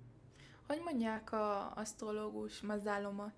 Hogy 0.67 0.81
mondják 0.83 1.31
a 1.31 1.71
asztrológus 1.75 2.61
mazálomat? 2.61 3.33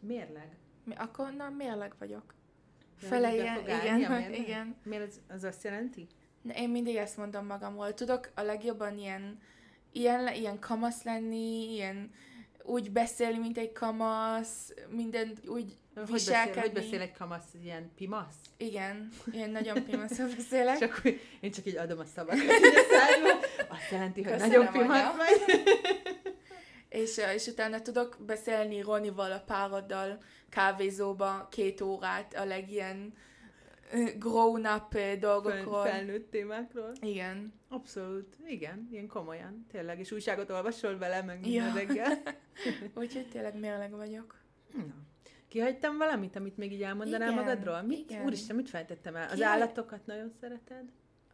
Mérleg. 0.00 0.56
Mi, 0.84 0.94
akkor 0.94 1.32
na, 1.32 1.50
mérleg 1.50 1.94
vagyok. 1.98 2.34
Ja, 3.00 3.08
Fele 3.08 3.28
hogy 3.28 3.36
be 3.36 3.42
ilyen, 3.42 3.56
fog 3.56 3.68
állni 3.68 3.86
igen, 3.86 4.10
mérleg? 4.10 4.38
igen. 4.38 4.76
Miért 4.84 5.06
az, 5.06 5.20
az 5.28 5.44
azt 5.44 5.64
jelenti? 5.64 6.06
Ne, 6.42 6.54
Én 6.54 6.70
mindig 6.70 6.96
ezt 6.96 7.16
mondom 7.16 7.46
magamról. 7.46 7.94
Tudok 7.94 8.30
a 8.34 8.42
legjobban 8.42 8.98
ilyen, 8.98 9.38
ilyen, 9.92 10.34
ilyen 10.34 10.58
kamasz 10.58 11.02
lenni, 11.02 11.72
ilyen 11.72 12.10
úgy 12.62 12.90
beszélni, 12.90 13.38
mint 13.38 13.58
egy 13.58 13.72
kamasz, 13.72 14.74
mindent 14.90 15.48
úgy 15.48 15.78
Hogy 15.94 16.02
beszél, 16.02 16.14
viselkedni. 16.14 16.60
hogy 16.60 16.72
beszél 16.72 17.00
egy 17.00 17.12
kamasz, 17.12 17.44
ilyen 17.62 17.90
pimasz? 17.96 18.34
Igen, 18.56 19.08
ilyen 19.32 19.50
nagyon 19.50 19.84
pimaszra 19.84 20.26
beszélek. 20.36 20.82
Akkor 20.98 21.14
én 21.40 21.50
csak 21.50 21.66
így 21.66 21.76
adom 21.76 21.98
a 21.98 22.04
szavakat. 22.04 22.40
Azt 23.68 23.90
jelenti, 23.90 24.22
hogy 24.22 24.32
Köszönöm, 24.32 24.50
nagyon 24.60 24.72
pimasz 24.72 25.00
anya. 25.00 25.14
vagy. 25.16 25.62
És, 26.88 27.20
és 27.34 27.46
utána 27.46 27.82
tudok 27.82 28.16
beszélni 28.26 28.80
Ronival, 28.80 29.32
a 29.32 29.40
pároddal 29.46 30.18
kávézóba 30.48 31.48
két 31.50 31.80
órát 31.80 32.34
a 32.34 32.44
legilyen 32.44 33.14
grown-up 34.18 34.98
dolgokról. 35.20 35.82
felnőtt 35.84 36.30
témákról. 36.30 36.92
Igen. 37.00 37.52
Abszolút. 37.68 38.36
Igen, 38.46 38.88
ilyen 38.90 39.06
komolyan. 39.06 39.66
Tényleg. 39.72 39.98
És 39.98 40.12
újságot 40.12 40.50
olvasol 40.50 40.98
vele, 40.98 41.22
meg 41.22 41.40
minden 41.40 41.66
Ja. 41.66 41.74
reggel. 41.74 42.22
Úgyhogy 42.94 43.28
tényleg 43.28 43.58
mérleg 43.58 43.90
vagyok. 43.90 44.36
Na. 44.74 44.84
Kihagytam 45.52 45.96
valamit, 45.96 46.36
amit 46.36 46.56
még 46.56 46.72
így 46.72 46.82
elmondanál 46.82 47.30
Igen, 47.30 47.42
magadról? 47.44 47.82
Mit? 47.82 48.10
igen. 48.10 48.24
Úristen, 48.24 48.56
mit 48.56 48.68
fejtettem 48.68 49.16
el? 49.16 49.22
Az 49.28 49.34
Kihagy- 49.34 49.52
állatokat 49.52 50.06
nagyon 50.06 50.32
szereted? 50.40 50.84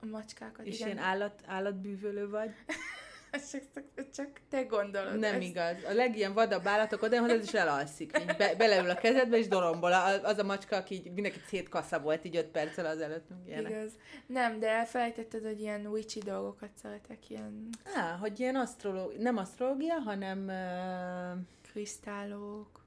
A 0.00 0.06
macskákat, 0.06 0.66
És 0.66 0.74
igen. 0.78 0.88
ilyen 0.92 1.02
állat, 1.04 1.42
állatbűvölő 1.46 2.28
vagy? 2.28 2.50
csak, 3.74 3.84
csak, 4.14 4.28
te 4.48 4.62
gondolod 4.62 5.18
Nem 5.18 5.34
ezt. 5.34 5.42
igaz. 5.42 5.76
A 5.88 5.92
legilyen 5.92 6.32
vadabb 6.32 6.66
állatok 6.66 7.02
oda 7.02 7.14
jön, 7.14 7.40
és 7.40 7.54
elalszik. 7.54 8.18
Így 8.20 8.36
be, 8.36 8.54
beleül 8.54 8.90
a 8.90 8.94
kezedbe, 8.94 9.36
és 9.38 9.48
dorombol. 9.48 9.92
Az 10.22 10.38
a 10.38 10.44
macska, 10.44 10.76
aki 10.76 10.94
így 10.94 11.12
mindenki 11.12 11.38
szétkassa 11.46 12.00
volt 12.00 12.24
így 12.24 12.36
öt 12.36 12.46
perccel 12.46 12.86
azelőtt. 12.86 13.28
Ilyenek. 13.46 13.70
Igaz. 13.70 13.92
Nem, 14.26 14.58
de 14.58 14.68
elfelejtetted, 14.68 15.44
hogy 15.44 15.60
ilyen 15.60 15.86
witchy 15.86 16.20
dolgokat 16.20 16.70
szeretek, 16.82 17.30
ilyen 17.30 17.68
Á, 17.94 18.16
hogy 18.20 18.40
ilyen 18.40 18.56
asztrológia, 18.56 19.20
nem 19.20 19.36
asztrológia, 19.36 19.94
hanem 19.94 20.38
uh, 20.46 21.70
krisztálok. 21.72 22.77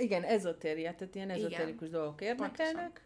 Igen, 0.00 0.22
ezotéria, 0.22 0.94
tehát 0.94 1.14
ilyen 1.14 1.30
Igen. 1.30 1.38
ezotérikus 1.38 1.88
dolgok 1.88 2.20
érdekelnek. 2.20 3.04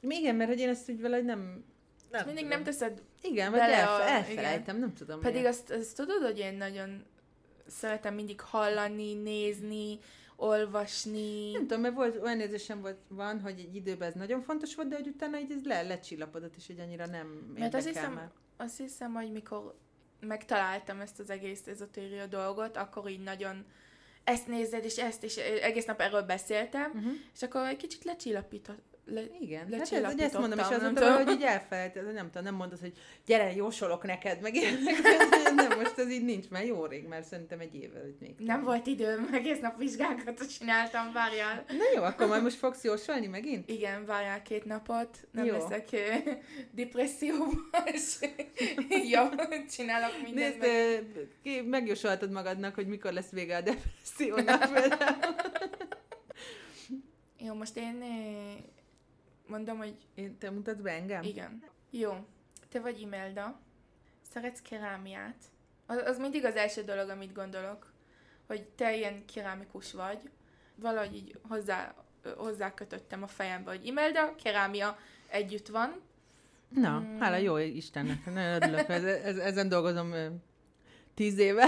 Még 0.00 0.20
igen, 0.20 0.34
mert 0.34 0.50
hogy 0.50 0.58
én 0.60 0.68
ezt 0.68 0.90
úgy 0.90 1.00
valahogy 1.00 1.24
nem... 1.24 1.64
nem 2.10 2.24
mindig 2.26 2.42
tudom. 2.44 2.48
nem 2.48 2.62
teszed, 2.64 3.02
Igen, 3.22 3.50
vagy 3.50 3.60
elfe, 3.60 3.86
a- 3.86 4.08
elfelejtem, 4.08 4.78
nem 4.78 4.94
tudom. 4.94 5.20
pedig 5.20 5.40
miért. 5.40 5.54
azt, 5.54 5.70
azt 5.70 5.96
tudod, 5.96 6.22
hogy 6.22 6.38
én 6.38 6.54
nagyon 6.54 7.04
szeretem 7.66 8.14
mindig 8.14 8.40
hallani, 8.40 9.14
nézni, 9.14 9.98
olvasni. 10.36 11.50
Nem 11.52 11.60
tudom, 11.66 11.80
mert 11.80 11.94
volt, 11.94 12.22
olyan 12.22 12.40
érzésem 12.40 12.80
volt, 12.80 12.98
van, 13.08 13.40
hogy 13.40 13.58
egy 13.58 13.74
időben 13.74 14.08
ez 14.08 14.14
nagyon 14.14 14.40
fontos 14.40 14.74
volt, 14.74 14.88
de 14.88 14.94
hogy 14.96 15.06
utána 15.06 15.38
így 15.38 15.52
ez 15.52 15.64
le, 15.64 15.82
lecsillapodott, 15.82 16.56
és 16.56 16.66
hogy 16.66 16.80
annyira 16.80 17.06
nem 17.06 17.54
Mert 17.58 17.74
azt 17.74 17.86
hiszem, 17.86 18.12
már. 18.12 18.30
azt 18.56 18.76
hiszem, 18.76 19.12
hogy 19.12 19.32
mikor 19.32 19.74
megtaláltam 20.20 21.00
ezt 21.00 21.18
az 21.20 21.30
egész 21.30 21.66
ezotéria 21.66 22.26
dolgot, 22.26 22.76
akkor 22.76 23.10
így 23.10 23.22
nagyon 23.22 23.64
ezt 24.24 24.46
nézed, 24.46 24.84
és 24.84 24.96
ezt, 24.96 25.24
és 25.24 25.36
egész 25.36 25.84
nap 25.84 26.00
erről 26.00 26.22
beszéltem, 26.22 26.90
Uh-huh. 26.94 27.12
és 27.34 27.42
akkor 27.42 27.66
egy 27.66 27.76
kicsit 27.76 28.04
lecsillapított. 28.04 28.93
Le, 29.06 29.22
Igen, 29.40 29.72
hát 29.72 29.80
ez, 29.80 29.88
hogy 29.88 30.20
ezt 30.20 30.38
mondom, 30.38 30.58
és 30.58 30.64
azon 30.64 30.80
nem 30.80 30.94
tudom, 30.94 31.10
tudom. 31.10 31.24
hogy 31.26 31.34
így 31.34 31.42
elfelejted, 31.42 32.12
nem 32.12 32.26
tudom, 32.26 32.42
nem 32.42 32.54
mondod, 32.54 32.80
hogy 32.80 32.92
gyere, 33.26 33.54
jósolok 33.54 34.04
neked, 34.04 34.40
meg 34.40 34.54
ilyenek. 34.54 34.94
nem, 35.54 35.78
most 35.78 35.98
ez 35.98 36.10
így 36.10 36.24
nincs, 36.24 36.48
mert 36.48 36.66
jó 36.66 36.86
rég, 36.86 37.06
mert 37.06 37.26
szerintem 37.26 37.60
egy 37.60 37.74
éve, 37.74 38.00
hogy 38.00 38.14
még. 38.20 38.34
Nem 38.38 38.62
volt 38.62 38.86
időm, 38.86 39.28
egész 39.32 39.60
nap 39.60 39.78
vizsgákat 39.78 40.56
csináltam, 40.58 41.12
várjál. 41.12 41.64
Na 41.68 41.84
jó, 41.94 42.02
akkor 42.02 42.26
majd 42.26 42.42
most 42.48 42.56
fogsz 42.56 42.84
jósolni 42.84 43.26
megint? 43.26 43.68
Igen, 43.70 44.06
várjál 44.06 44.42
két 44.42 44.64
napot, 44.64 45.28
nem 45.30 45.44
Jó. 45.44 45.52
leszek 45.52 45.88
depresszióban, 46.70 47.84
és 47.92 48.18
jó, 49.12 49.22
csinálok 49.70 50.22
mindent. 50.22 50.58
Nézd, 50.60 51.04
meg. 51.14 51.28
ki- 51.42 51.60
megjósolhatod 51.60 52.30
magadnak, 52.30 52.74
hogy 52.74 52.86
mikor 52.86 53.12
lesz 53.12 53.30
vége 53.30 53.56
a 53.56 53.60
depressziónak. 53.60 54.68
Jó, 57.38 57.54
most 57.54 57.76
én 57.76 58.02
mondom, 59.46 59.76
hogy 59.78 59.96
Én, 60.14 60.38
te 60.38 60.50
mutatsz 60.50 60.80
be 60.80 60.90
engem? 60.92 61.22
igen. 61.22 61.62
Jó, 61.90 62.26
te 62.68 62.80
vagy 62.80 63.00
Imelda, 63.00 63.60
szeretsz 64.32 64.62
kerámiát. 64.62 65.36
Az, 65.86 65.96
az 66.04 66.18
mindig 66.18 66.44
az 66.44 66.56
első 66.56 66.82
dolog, 66.82 67.08
amit 67.08 67.32
gondolok, 67.32 67.92
hogy 68.46 68.62
te 68.62 68.96
ilyen 68.96 69.24
kerámikus 69.34 69.92
vagy. 69.92 70.18
Valahogy 70.74 71.14
így 71.14 71.38
hozzá, 71.48 71.94
hozzá 72.36 72.74
kötöttem 72.74 73.22
a 73.22 73.26
fejembe, 73.26 73.70
hogy 73.70 73.86
Imelda, 73.86 74.34
kerámia 74.34 74.98
együtt 75.28 75.68
van. 75.68 76.00
Na, 76.68 76.98
Mm. 76.98 77.18
hála 77.18 77.36
jó 77.36 77.56
Istennek, 77.56 78.24
nagyon 78.24 78.62
örülök, 78.62 78.88
ez, 78.88 79.04
ez, 79.04 79.36
ezen 79.36 79.68
dolgozom 79.68 80.12
tíz 81.14 81.38
éve. 81.38 81.64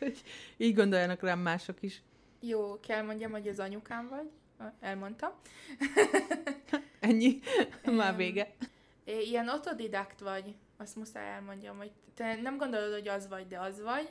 Így 0.56 0.74
gondoljanak 0.74 1.20
rám 1.22 1.38
mások 1.38 1.82
is. 1.82 2.02
Jó, 2.40 2.80
kell 2.80 3.02
mondjam, 3.02 3.30
hogy 3.30 3.48
az 3.48 3.58
anyukám 3.58 4.08
vagy. 4.08 4.30
Elmondtam. 4.80 5.30
Ennyi. 7.00 7.38
Már 7.84 8.16
vége. 8.16 8.54
Ilyen 9.04 9.48
autodidakt 9.48 10.20
vagy, 10.20 10.54
azt 10.76 10.96
muszáj 10.96 11.28
elmondjam, 11.28 11.76
hogy 11.76 11.92
te 12.14 12.34
nem 12.34 12.56
gondolod, 12.56 12.92
hogy 12.92 13.08
az 13.08 13.28
vagy, 13.28 13.46
de 13.46 13.60
az 13.60 13.80
vagy. 13.82 14.10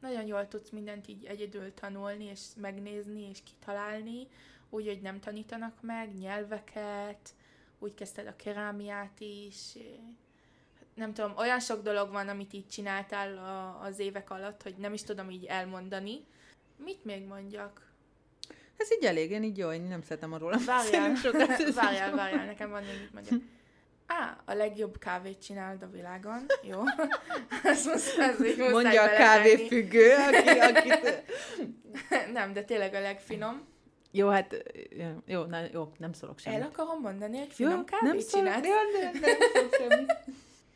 Nagyon 0.00 0.26
jól 0.26 0.48
tudsz 0.48 0.70
mindent 0.70 1.08
így 1.08 1.24
egyedül 1.24 1.74
tanulni, 1.74 2.24
és 2.24 2.40
megnézni, 2.56 3.28
és 3.28 3.38
kitalálni, 3.42 4.26
úgy, 4.70 4.86
hogy 4.86 5.00
nem 5.00 5.20
tanítanak 5.20 5.82
meg, 5.82 6.18
nyelveket, 6.18 7.34
úgy 7.78 7.94
kezdted 7.94 8.26
a 8.26 8.36
kerámiát 8.36 9.20
is, 9.20 9.76
nem 10.96 11.14
tudom, 11.14 11.36
olyan 11.36 11.60
sok 11.60 11.82
dolog 11.82 12.10
van, 12.10 12.28
amit 12.28 12.52
így 12.52 12.68
csináltál 12.68 13.38
a, 13.38 13.82
az 13.84 13.98
évek 13.98 14.30
alatt, 14.30 14.62
hogy 14.62 14.74
nem 14.76 14.92
is 14.92 15.02
tudom 15.02 15.30
így 15.30 15.44
elmondani. 15.44 16.24
Mit 16.76 17.04
még 17.04 17.24
mondjak? 17.24 17.85
Ez 18.76 18.92
így 18.92 19.04
elég, 19.04 19.30
én 19.30 19.42
így 19.42 19.58
jó, 19.58 19.72
én 19.72 19.82
nem 19.82 20.02
szeretem 20.02 20.32
a 20.32 20.38
róla. 20.38 20.58
Várjál, 20.66 21.12
várjál, 21.74 22.14
várjál, 22.14 22.46
nekem 22.46 22.70
van 22.70 22.82
még 22.82 22.98
mit 23.00 23.12
mondjak. 23.12 23.40
Á, 24.06 24.42
a 24.44 24.52
legjobb 24.52 24.98
kávét 24.98 25.42
csináld 25.42 25.82
a 25.82 25.90
világon. 25.90 26.46
Jó. 26.62 26.82
Ezt 27.62 27.86
most, 27.86 28.18
ez 28.18 28.44
így 28.44 28.58
Mondja 28.58 29.02
a 29.02 29.08
kávéfüggő, 29.08 30.14
aki, 30.14 30.58
akit... 30.58 31.22
nem, 32.32 32.52
de 32.52 32.64
tényleg 32.64 32.94
a 32.94 33.00
legfinom. 33.00 33.66
Jó, 34.10 34.28
hát 34.28 34.56
jó, 35.26 35.44
na, 35.44 35.58
jó 35.72 35.92
nem 35.98 36.12
szólok 36.12 36.38
semmit. 36.38 36.60
El 36.60 36.66
akarom 36.66 37.00
mondani, 37.00 37.38
hogy 37.38 37.52
finom 37.52 37.78
jó, 37.78 37.84
kávét 37.84 38.12
nem 38.12 38.18
csinálsz. 38.18 38.64
Szólok, 38.66 38.92
nem, 39.02 39.12
nem, 39.12 39.36
nem 39.38 39.48
szólok 39.52 39.74
semmit. 39.74 40.14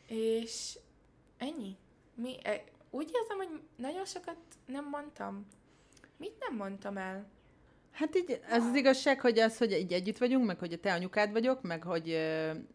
És 0.07 0.77
ennyi. 1.37 1.77
Mi, 2.15 2.37
e, 2.43 2.63
úgy 2.89 3.11
érzem, 3.13 3.37
hogy 3.37 3.61
nagyon 3.75 4.05
sokat 4.05 4.37
nem 4.65 4.87
mondtam. 4.91 5.47
Mit 6.17 6.33
nem 6.39 6.57
mondtam 6.57 6.97
el? 6.97 7.25
Hát 7.91 8.15
így, 8.15 8.39
az 8.49 8.63
az 8.63 8.75
igazság, 8.75 9.19
hogy 9.19 9.39
az, 9.39 9.57
hogy 9.57 9.71
így 9.71 9.93
együtt 9.93 10.17
vagyunk, 10.17 10.45
meg 10.45 10.59
hogy 10.59 10.73
a 10.73 10.77
te 10.77 10.93
anyukád 10.93 11.31
vagyok, 11.31 11.61
meg 11.61 11.83
hogy 11.83 12.09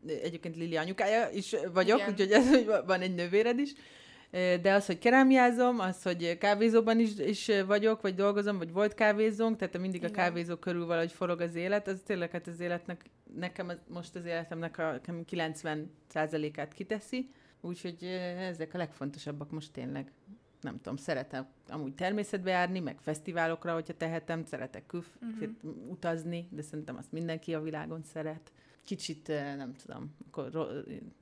egyébként 0.06 0.56
Lili 0.56 0.76
anyukája 0.76 1.28
is 1.30 1.54
vagyok, 1.72 1.98
Igen. 1.98 2.10
úgyhogy 2.10 2.32
ez, 2.32 2.48
hogy 2.48 2.70
van 2.86 3.00
egy 3.00 3.14
nővéred 3.14 3.58
is. 3.58 3.72
De 4.62 4.72
az, 4.72 4.86
hogy 4.86 4.98
kerámiázom, 4.98 5.80
az, 5.80 6.02
hogy 6.02 6.38
kávézóban 6.38 6.98
is, 6.98 7.18
is 7.18 7.50
vagyok, 7.66 8.00
vagy 8.00 8.14
dolgozom, 8.14 8.58
vagy 8.58 8.72
volt 8.72 8.94
kávézónk, 8.94 9.56
tehát 9.56 9.78
mindig 9.78 10.00
Igen. 10.00 10.10
a 10.10 10.14
kávézó 10.14 10.56
körül 10.56 10.86
valahogy 10.86 11.12
forog 11.12 11.40
az 11.40 11.54
élet, 11.54 11.88
az 11.88 12.00
tényleg 12.06 12.30
hát 12.30 12.46
az 12.46 12.60
életnek, 12.60 13.04
nekem 13.34 13.68
az, 13.68 13.76
most 13.88 14.16
az 14.16 14.24
életemnek 14.24 14.78
a 14.78 15.00
90%-át 15.06 16.74
kiteszi, 16.74 17.30
úgyhogy 17.60 18.04
ezek 18.38 18.74
a 18.74 18.78
legfontosabbak 18.78 19.50
most 19.50 19.72
tényleg 19.72 20.12
nem 20.60 20.76
tudom, 20.80 20.96
szeretem 20.96 21.46
amúgy 21.68 21.94
természetbe 21.94 22.50
járni, 22.50 22.80
meg 22.80 23.00
fesztiválokra, 23.00 23.74
hogyha 23.74 23.96
tehetem, 23.96 24.44
szeretek 24.44 24.86
kül 24.86 25.04
uh-huh. 25.20 25.90
utazni, 25.90 26.48
de 26.50 26.62
szerintem 26.62 26.96
azt 26.96 27.12
mindenki 27.12 27.54
a 27.54 27.60
világon 27.60 28.02
szeret. 28.02 28.52
Kicsit, 28.84 29.28
nem 29.56 29.74
tudom, 29.74 30.14
akkor 30.26 30.76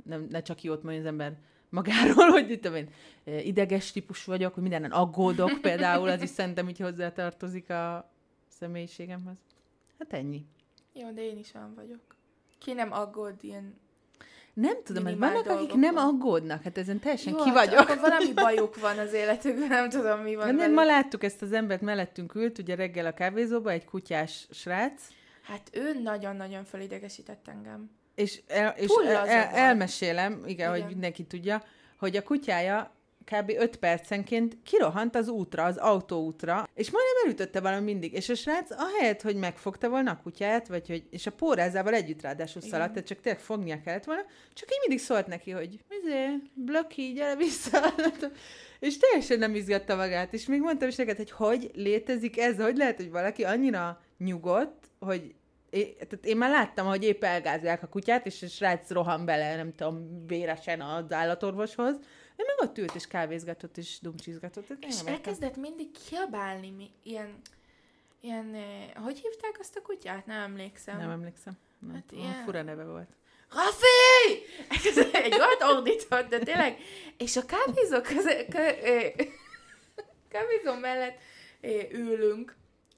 nem, 0.05 0.27
ne 0.31 0.43
csak 0.43 0.63
jót 0.63 0.83
mondja 0.83 1.01
az 1.01 1.07
ember 1.07 1.37
magáról, 1.69 2.31
hogy 2.41 2.51
itt 2.51 2.65
én 2.65 2.89
ideges 3.25 3.93
típus 3.93 4.25
vagyok, 4.25 4.55
hogy 4.55 4.63
mindenen 4.63 4.91
aggódok 4.91 5.61
például, 5.63 6.09
az 6.09 6.23
is 6.23 6.31
szerintem 6.31 6.69
így 6.69 6.79
hozzátartozik 6.79 7.71
a 7.71 8.11
személyiségemhez. 8.49 9.37
Hát 9.99 10.13
ennyi. 10.13 10.47
Jó, 10.93 11.11
de 11.11 11.25
én 11.25 11.39
is 11.39 11.55
olyan 11.55 11.75
vagyok. 11.75 12.17
Ki 12.59 12.73
nem 12.73 12.93
aggód 12.93 13.35
ilyen 13.41 13.75
nem 14.55 14.77
tudom, 14.85 15.03
mert 15.03 15.19
vannak, 15.19 15.47
akik 15.47 15.75
nem 15.75 15.97
aggódnak, 15.97 16.63
hát 16.63 16.79
ezen 16.79 16.99
teljesen 16.99 17.33
Jó, 17.33 17.43
ki 17.43 17.49
hát 17.49 17.55
vagyok. 17.55 17.81
akkor 17.81 17.99
valami 17.99 18.33
bajuk 18.45 18.81
van 18.81 18.99
az 18.99 19.13
életükben, 19.13 19.69
nem 19.69 19.89
tudom, 19.89 20.21
mi 20.21 20.35
van. 20.35 20.55
Nem, 20.55 20.73
ma 20.73 20.85
láttuk 20.85 21.25
ezt 21.25 21.43
az 21.43 21.53
embert, 21.53 21.81
mellettünk 21.81 22.35
ült, 22.35 22.59
ugye 22.59 22.75
reggel 22.75 23.07
a 23.07 23.13
kávézóba, 23.13 23.71
egy 23.71 23.85
kutyás 23.85 24.47
srác. 24.51 25.03
Hát 25.43 25.71
ő 25.73 26.01
nagyon-nagyon 26.03 26.65
felidegesített 26.65 27.49
engem. 27.49 27.91
És, 28.15 28.41
el, 28.47 28.75
és 28.77 28.91
el, 29.07 29.27
el, 29.27 29.45
elmesélem, 29.45 30.33
igen, 30.33 30.49
igen, 30.49 30.71
hogy 30.71 30.85
mindenki 30.87 31.25
tudja, 31.25 31.63
hogy 31.99 32.17
a 32.17 32.23
kutyája 32.23 32.93
kb. 33.25 33.53
5 33.59 33.77
percenként 33.77 34.57
kirohant 34.63 35.17
az 35.17 35.29
útra, 35.29 35.65
az 35.65 35.77
autóútra, 35.77 36.69
és 36.75 36.91
majdnem 36.91 37.25
elütötte 37.25 37.61
valami 37.61 37.85
mindig. 37.85 38.13
És 38.13 38.29
a 38.29 38.35
srác 38.35 38.71
ahelyett, 38.71 39.23
hogy 39.23 39.37
megfogta 39.37 39.89
volna 39.89 40.11
a 40.11 40.21
kutyáját, 40.23 40.69
vagy 40.69 40.87
hogy, 40.87 41.05
és 41.11 41.27
a 41.27 41.33
pórázával 41.33 41.95
együtt 41.95 42.23
ráadásul 42.23 42.63
szaladt, 42.63 42.93
tehát 42.93 43.09
csak 43.09 43.21
tényleg 43.21 43.43
fognia 43.43 43.81
kellett 43.81 44.05
volna, 44.05 44.23
csak 44.53 44.69
így 44.71 44.81
mindig 44.87 45.05
szólt 45.05 45.27
neki, 45.27 45.51
hogy 45.51 45.79
izé, 46.03 46.27
blokki, 46.55 47.13
gyere 47.13 47.37
vissza. 47.37 47.95
és 48.81 48.99
teljesen 48.99 49.39
nem 49.39 49.55
izgatta 49.55 49.97
magát. 49.97 50.33
És 50.33 50.47
még 50.47 50.61
mondtam 50.61 50.89
is 50.89 50.97
neked, 50.97 51.17
hogy 51.17 51.31
hogy 51.31 51.71
létezik 51.75 52.39
ez, 52.39 52.59
hogy 52.59 52.77
lehet, 52.77 52.97
hogy 52.97 53.11
valaki 53.11 53.45
annyira 53.45 54.01
nyugodt, 54.19 54.91
hogy 54.99 55.35
én, 55.71 55.95
tehát 55.95 56.27
én 56.27 56.37
már 56.37 56.51
láttam, 56.51 56.87
hogy 56.87 57.05
épp 57.05 57.25
elgázolják 57.25 57.83
a 57.83 57.87
kutyát, 57.87 58.27
és 58.27 58.43
a 58.43 58.47
srác 58.47 58.91
rohan 58.91 59.25
bele, 59.25 59.57
nem 59.57 59.75
tudom, 59.75 60.27
véresen 60.27 60.81
az 60.81 61.13
állatorvoshoz. 61.13 61.99
Én 62.37 62.47
meg 62.47 62.69
ott 62.69 62.79
ült, 62.79 62.95
és 62.95 63.07
kávézgatott, 63.07 63.77
és 63.77 63.99
dumcsizgatott. 64.01 64.71
És 64.81 65.01
elkezdett 65.01 65.57
mindig 65.57 65.91
kiabálni, 66.09 66.71
mi, 66.71 66.91
ilyen, 67.03 67.41
ilyen, 68.21 68.57
hogy 68.95 69.19
hívták 69.19 69.57
azt 69.61 69.77
a 69.77 69.83
kutyát? 69.83 70.27
Nem 70.27 70.41
emlékszem. 70.41 70.99
Nem 70.99 71.11
emlékszem. 71.11 71.59
Nem. 71.79 71.95
Hát 71.95 72.13
ilyen... 72.13 72.45
Fura 72.45 72.63
neve 72.63 72.85
volt. 72.85 73.09
Rafi! 73.51 74.43
Egy 75.13 75.35
olyat 75.35 75.63
ordított, 75.63 76.29
de 76.29 76.39
tényleg. 76.39 76.79
És 77.17 77.37
a 77.37 77.45
kávézó, 77.45 78.01
köze, 78.01 78.47
kö, 78.47 78.71
kávézó 80.29 80.75
mellett 80.81 81.19
ülünk, 81.91 82.57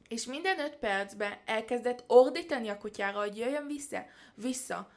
és 0.08 0.24
minden 0.24 0.60
öt 0.60 0.76
percben 0.76 1.38
elkezdett 1.44 2.04
ordítani 2.06 2.68
a 2.68 2.78
kutyára, 2.78 3.18
hogy 3.18 3.38
jöjjön 3.38 3.66
vissza, 3.66 4.06
vissza. 4.34 4.90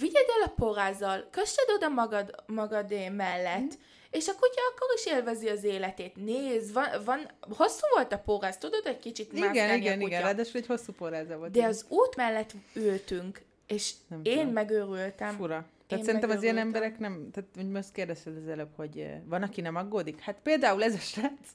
Vigyed 0.00 0.26
el 0.40 0.48
a 0.48 0.52
porázzal, 0.56 1.28
kössed 1.30 1.70
oda 1.76 1.88
magad, 1.88 2.34
magadé 2.46 3.08
mellett, 3.08 3.60
mm. 3.60 3.80
és 4.10 4.28
a 4.28 4.32
kutya 4.32 4.60
akkor 4.70 4.88
is 4.94 5.06
élvezi 5.06 5.48
az 5.48 5.64
életét. 5.64 6.16
Nézd, 6.16 6.72
van, 6.72 6.86
van 7.04 7.30
hosszú 7.40 7.86
volt 7.94 8.12
a 8.12 8.18
poráz, 8.18 8.58
tudod, 8.58 8.86
egy 8.86 8.98
kicsit 8.98 9.32
Igen, 9.32 9.54
igen, 9.54 9.92
a 9.92 9.94
kutya. 9.94 10.06
igen, 10.06 10.22
ráadásul 10.22 10.60
egy 10.60 10.66
hosszú 10.66 10.92
poráza 10.92 11.36
volt. 11.36 11.50
De 11.50 11.66
az 11.66 11.84
út 11.88 12.16
mellett 12.16 12.52
ültünk, 12.74 13.42
és 13.66 13.92
nem 14.08 14.20
én 14.22 14.38
tudom. 14.38 14.52
megőrültem. 14.52 15.36
Fura. 15.36 15.66
Tehát 15.86 16.04
én 16.04 16.04
szerintem 16.04 16.30
az 16.36 16.42
ilyen 16.42 16.58
emberek 16.58 16.98
nem, 16.98 17.30
tehát 17.32 17.50
hogy 17.54 17.70
most 17.70 17.92
kérdezted 17.92 18.36
az 18.36 18.48
előbb, 18.48 18.70
hogy 18.76 19.06
van, 19.24 19.42
aki 19.42 19.60
nem 19.60 19.76
aggódik? 19.76 20.20
Hát 20.20 20.36
például 20.42 20.82
ez 20.82 20.94
a 20.94 20.98
srác, 20.98 21.48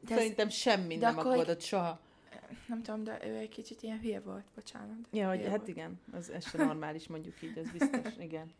de 0.00 0.14
szerintem 0.14 0.46
ez, 0.46 0.54
semmi 0.54 0.96
nem 0.96 1.18
aggódott 1.18 1.60
soha 1.60 2.00
nem 2.66 2.82
tudom, 2.82 3.04
de 3.04 3.18
ő 3.26 3.36
egy 3.36 3.48
kicsit 3.48 3.82
ilyen 3.82 4.00
hülye 4.00 4.20
volt, 4.20 4.44
bocsánat. 4.54 4.96
Ja, 5.12 5.28
hogy, 5.28 5.40
hát 5.40 5.56
volt. 5.56 5.68
igen, 5.68 6.00
az, 6.12 6.30
ez 6.30 6.48
sem 6.48 6.66
normális, 6.66 7.06
mondjuk 7.06 7.42
így, 7.42 7.58
az 7.58 7.70
biztos, 7.70 8.16
igen. 8.28 8.52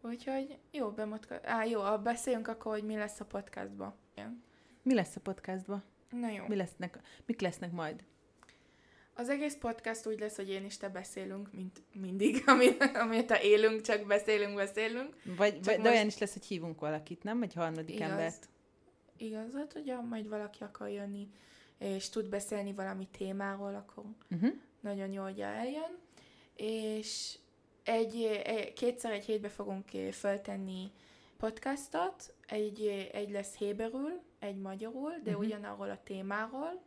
Úgyhogy 0.00 0.58
jó, 0.70 0.90
bemutka... 0.90 1.40
Á, 1.42 1.64
jó, 1.64 1.98
beszéljünk 2.02 2.48
akkor, 2.48 2.72
hogy 2.72 2.84
mi 2.84 2.96
lesz 2.96 3.20
a 3.20 3.24
podcastban. 3.24 3.94
Igen. 4.14 4.42
Mi 4.82 4.94
lesz 4.94 5.16
a 5.16 5.20
podcastban? 5.20 5.82
Na 6.10 6.28
jó. 6.28 6.44
Mi 6.48 6.56
lesznek, 6.56 6.98
mik 7.26 7.40
lesznek 7.40 7.72
majd? 7.72 8.04
Az 9.14 9.28
egész 9.28 9.54
podcast 9.54 10.06
úgy 10.06 10.18
lesz, 10.18 10.36
hogy 10.36 10.50
én 10.50 10.64
is 10.64 10.76
te 10.76 10.88
beszélünk, 10.88 11.52
mint 11.52 11.82
mindig, 12.00 12.42
amit 12.94 13.30
a 13.30 13.42
élünk, 13.42 13.80
csak 13.80 14.06
beszélünk, 14.06 14.54
beszélünk. 14.54 15.16
Vagy, 15.24 15.54
csak 15.54 15.64
vagy 15.64 15.78
most... 15.78 15.80
de 15.80 15.90
olyan 15.90 16.06
is 16.06 16.18
lesz, 16.18 16.32
hogy 16.32 16.44
hívunk 16.44 16.80
valakit, 16.80 17.22
nem? 17.22 17.42
Egy 17.42 17.54
harmadik 17.54 17.94
Igaz. 17.94 18.10
embert. 18.10 18.48
Igaz, 19.16 19.54
hát 19.54 19.74
ugye 19.74 20.00
majd 20.00 20.28
valaki 20.28 20.62
akar 20.62 20.88
jönni 20.88 21.28
és 21.82 22.08
tud 22.08 22.28
beszélni 22.28 22.72
valami 22.72 23.08
témáról, 23.18 23.74
akkor 23.74 24.04
uh-huh. 24.30 24.52
nagyon 24.80 25.12
jó, 25.12 25.22
hogy 25.22 25.40
eljön. 25.40 25.98
És 26.56 27.38
egy, 27.82 28.40
egy, 28.44 28.72
kétszer 28.72 29.12
egy 29.12 29.24
hétbe 29.24 29.48
fogunk 29.48 29.88
föltenni 30.12 30.90
podcastot, 31.36 32.34
egy, 32.46 33.08
egy 33.12 33.30
lesz 33.30 33.54
héberül, 33.54 34.20
egy 34.38 34.56
magyarul, 34.56 35.12
de 35.24 35.30
uh-huh. 35.30 35.44
ugyanarról 35.44 35.90
a 35.90 36.02
témáról. 36.04 36.82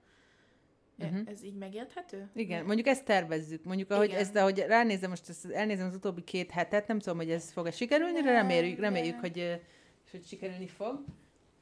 Uh-huh. 1.00 1.30
Ez 1.30 1.44
így 1.44 1.56
megérthető? 1.56 2.30
Igen, 2.36 2.60
De... 2.60 2.66
mondjuk 2.66 2.88
ezt 2.88 3.06
tervezzük. 3.06 3.64
Mondjuk, 3.64 3.92
ahogy, 3.92 4.10
ezt, 4.10 4.36
ahogy 4.36 4.60
ránézem, 4.68 5.10
most 5.10 5.30
ezt, 5.30 5.46
elnézem 5.46 5.88
az 5.88 5.96
utóbbi 5.96 6.24
két 6.24 6.52
hetet, 6.52 6.88
nem 6.88 7.00
tudom, 7.00 7.18
hogy 7.18 7.32
ez 7.32 7.52
fog-e 7.52 7.72
sikerülni, 7.72 8.22
de 8.22 8.32
reméljük, 8.32 8.80
reméljük 8.80 9.20
hogy, 9.20 9.62
hogy 10.12 10.26
sikerülni 10.26 10.68
fog. 10.68 11.04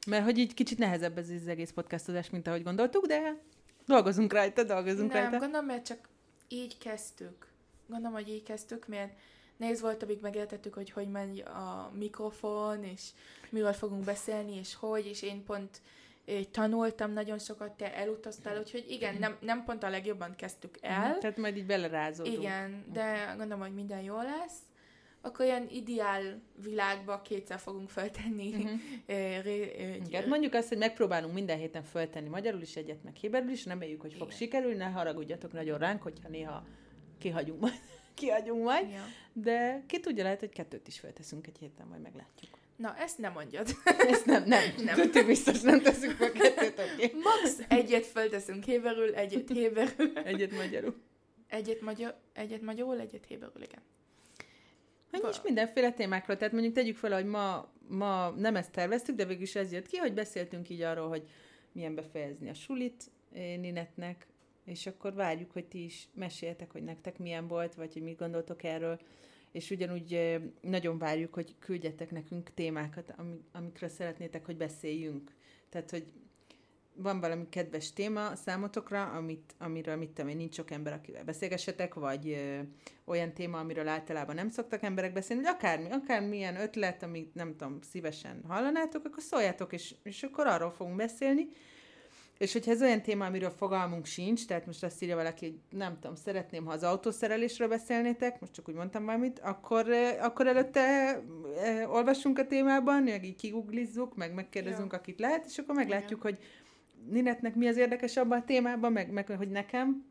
Mert 0.06 0.24
hogy 0.24 0.38
így 0.38 0.54
kicsit 0.54 0.78
nehezebb 0.78 1.18
ez 1.18 1.28
az 1.28 1.48
egész 1.48 1.70
podcastozás, 1.70 2.30
mint 2.30 2.46
ahogy 2.46 2.62
gondoltuk, 2.62 3.06
de 3.06 3.42
dolgozunk 3.86 4.32
rajta, 4.32 4.62
dolgozunk 4.62 5.12
Nem, 5.12 5.22
rajta. 5.22 5.38
gondolom, 5.38 5.66
mert 5.66 5.86
csak 5.86 6.08
így 6.48 6.78
kezdtük. 6.78 7.46
Gondolom, 7.86 8.12
hogy 8.12 8.28
így 8.28 8.42
kezdtük, 8.42 8.86
mert 8.88 9.12
néz 9.56 9.80
volt, 9.80 10.02
amíg 10.02 10.18
megértettük, 10.20 10.74
hogy 10.74 10.90
hogy 10.90 11.10
megy 11.10 11.38
a 11.40 11.90
mikrofon, 11.98 12.84
és 12.84 13.02
miről 13.50 13.72
fogunk 13.72 14.04
beszélni, 14.04 14.56
és 14.56 14.74
hogy, 14.74 15.06
és 15.06 15.22
én 15.22 15.44
pont 15.44 15.80
tanultam 16.50 17.12
nagyon 17.12 17.38
sokat, 17.38 17.72
te 17.72 17.94
elutaztál, 17.94 18.58
úgyhogy 18.58 18.84
igen, 18.88 19.14
nem, 19.18 19.36
nem 19.40 19.64
pont 19.64 19.82
a 19.82 19.88
legjobban 19.88 20.34
kezdtük 20.36 20.78
el. 20.80 21.18
Tehát 21.18 21.36
majd 21.36 21.56
így 21.56 21.66
belerázódunk. 21.66 22.38
Igen, 22.38 22.84
de 22.92 23.34
gondolom, 23.36 23.60
hogy 23.60 23.74
minden 23.74 24.00
jó 24.00 24.16
lesz. 24.16 24.56
Akkor 25.24 25.44
ilyen 25.44 25.68
ideál 25.70 26.40
világba 26.62 27.22
kétszer 27.22 27.58
fogunk 27.58 27.90
feltenni. 27.90 28.48
Mhm. 28.50 28.62
Uh-huh. 29.06 29.42
ré, 29.42 30.00
Igen, 30.06 30.28
mondjuk 30.28 30.54
azt, 30.54 30.68
hogy 30.68 30.78
megpróbálunk 30.78 31.34
minden 31.34 31.58
héten 31.58 31.82
föltenni 31.82 32.28
magyarul 32.28 32.60
is 32.60 32.76
egyet, 32.76 33.02
meg 33.02 33.16
héberül 33.16 33.50
is, 33.50 33.64
nem 33.64 33.80
éljük, 33.80 34.00
hogy 34.00 34.12
fog 34.12 34.26
Igen. 34.26 34.38
sikerülni, 34.38 34.76
ne 34.76 34.84
haragudjatok 34.84 35.52
nagyon 35.52 35.78
ránk, 35.78 36.02
hogyha 36.02 36.28
néha 36.28 36.66
kihagyunk 37.18 37.60
majd, 37.60 37.80
kihagyunk 38.14 38.62
majd, 38.64 38.90
ja. 38.90 39.04
de 39.32 39.82
ki 39.86 40.00
tudja, 40.00 40.22
lehet, 40.22 40.40
hogy 40.40 40.52
kettőt 40.52 40.88
is 40.88 40.98
fölteszünk 40.98 41.46
egy 41.46 41.58
héten, 41.58 41.86
majd 41.86 42.00
meglátjuk. 42.00 42.58
Na, 42.76 42.96
ezt 42.96 43.18
nem 43.18 43.32
mondjad. 43.32 43.68
Ezt 44.10 44.26
nem, 44.26 44.44
nem, 44.44 44.62
Nem. 44.84 44.94
Tuti 44.94 45.24
biztos 45.24 45.60
nem 45.60 45.80
teszünk 45.80 46.12
fel 46.12 46.32
kettőt, 46.32 46.78
oké. 46.78 47.12
Max 47.22 47.58
egyet 47.68 48.06
fölteszünk 48.06 48.64
héberül, 48.64 49.14
egyet 49.14 49.48
héberül, 49.48 50.16
Egyet 50.24 50.50
magyarul. 50.50 50.94
egyet, 51.48 51.80
magyar, 51.80 52.16
egyet 52.32 52.60
magyarul, 52.62 53.00
egyet 53.00 53.24
héberül, 53.26 53.62
igen. 53.62 53.82
Annyi 55.14 55.28
is 55.30 55.42
mindenféle 55.42 55.92
témákról, 55.92 56.36
tehát 56.36 56.52
mondjuk 56.52 56.74
tegyük 56.74 56.96
fel, 56.96 57.12
hogy 57.12 57.24
ma, 57.24 57.72
ma 57.88 58.30
nem 58.30 58.56
ezt 58.56 58.72
terveztük, 58.72 59.16
de 59.16 59.24
végül 59.24 59.42
is 59.42 59.54
ez 59.54 59.72
jött 59.72 59.86
ki, 59.86 59.96
hogy 59.96 60.14
beszéltünk 60.14 60.68
így 60.68 60.80
arról, 60.80 61.08
hogy 61.08 61.28
milyen 61.72 61.94
befejezni 61.94 62.48
a 62.48 62.54
sulit 62.54 63.10
eh, 63.32 63.56
Ninetnek, 63.56 64.26
és 64.64 64.86
akkor 64.86 65.14
várjuk, 65.14 65.52
hogy 65.52 65.64
ti 65.64 65.84
is 65.84 66.08
meséljetek, 66.14 66.72
hogy 66.72 66.82
nektek 66.82 67.18
milyen 67.18 67.46
volt, 67.46 67.74
vagy 67.74 67.92
hogy 67.92 68.02
mit 68.02 68.18
gondoltok 68.18 68.62
erről, 68.62 69.00
és 69.52 69.70
ugyanúgy 69.70 70.14
eh, 70.14 70.40
nagyon 70.60 70.98
várjuk, 70.98 71.34
hogy 71.34 71.54
küldjetek 71.58 72.10
nekünk 72.10 72.54
témákat, 72.54 73.14
ami- 73.16 73.44
amikről 73.52 73.88
szeretnétek, 73.88 74.44
hogy 74.44 74.56
beszéljünk. 74.56 75.32
Tehát, 75.68 75.90
hogy 75.90 76.06
van 76.96 77.20
valami 77.20 77.48
kedves 77.48 77.92
téma 77.92 78.36
számotokra, 78.36 79.02
amit, 79.04 79.54
amiről 79.58 79.96
mit 79.96 80.08
tudom 80.08 80.30
én, 80.30 80.36
nincs 80.36 80.54
sok 80.54 80.70
ember, 80.70 80.92
akivel 80.92 81.24
beszélgessetek, 81.24 81.94
vagy 81.94 82.28
ö, 82.28 82.58
olyan 83.04 83.32
téma, 83.32 83.58
amiről 83.58 83.88
általában 83.88 84.34
nem 84.34 84.48
szoktak 84.48 84.82
emberek 84.82 85.12
beszélni, 85.12 85.42
hogy 85.42 85.54
akármi, 85.54 85.90
akármilyen 85.90 86.60
ötlet, 86.60 87.02
amit 87.02 87.34
nem 87.34 87.56
tudom, 87.56 87.78
szívesen 87.90 88.42
hallanátok, 88.48 89.04
akkor 89.04 89.22
szóljátok, 89.22 89.72
és, 89.72 89.94
és 90.02 90.22
akkor 90.22 90.46
arról 90.46 90.70
fogunk 90.70 90.96
beszélni. 90.96 91.48
És 92.38 92.52
hogyha 92.52 92.70
ez 92.70 92.82
olyan 92.82 93.02
téma, 93.02 93.26
amiről 93.26 93.50
fogalmunk 93.50 94.04
sincs, 94.04 94.46
tehát 94.46 94.66
most 94.66 94.84
azt 94.84 95.02
írja 95.02 95.16
valaki, 95.16 95.44
hogy 95.46 95.78
nem 95.78 95.98
tudom, 96.00 96.16
szeretném, 96.16 96.64
ha 96.64 96.72
az 96.72 96.82
autószerelésről 96.82 97.68
beszélnétek, 97.68 98.40
most 98.40 98.52
csak 98.52 98.68
úgy 98.68 98.74
mondtam 98.74 99.04
valamit, 99.04 99.38
akkor, 99.38 99.88
akkor 100.20 100.46
előtte 100.46 101.20
olvassunk 101.86 102.38
a 102.38 102.46
témában, 102.46 103.02
meg 103.02 103.24
így 103.24 103.36
kiguglizzuk, 103.36 104.16
meg 104.16 104.34
megkérdezünk, 104.34 104.92
Ja. 104.92 104.98
akit 104.98 105.18
lehet, 105.20 105.44
és 105.46 105.58
akkor 105.58 105.74
meglátjuk, 105.74 106.22
hogy 106.22 106.38
Ninetnek 107.08 107.54
mi 107.54 107.66
az 107.66 107.76
érdekes 107.76 108.16
abban 108.16 108.38
a 108.38 108.44
témában, 108.44 108.92
meg, 108.92 109.10
meg 109.10 109.26
hogy 109.26 109.50
nekem. 109.50 110.04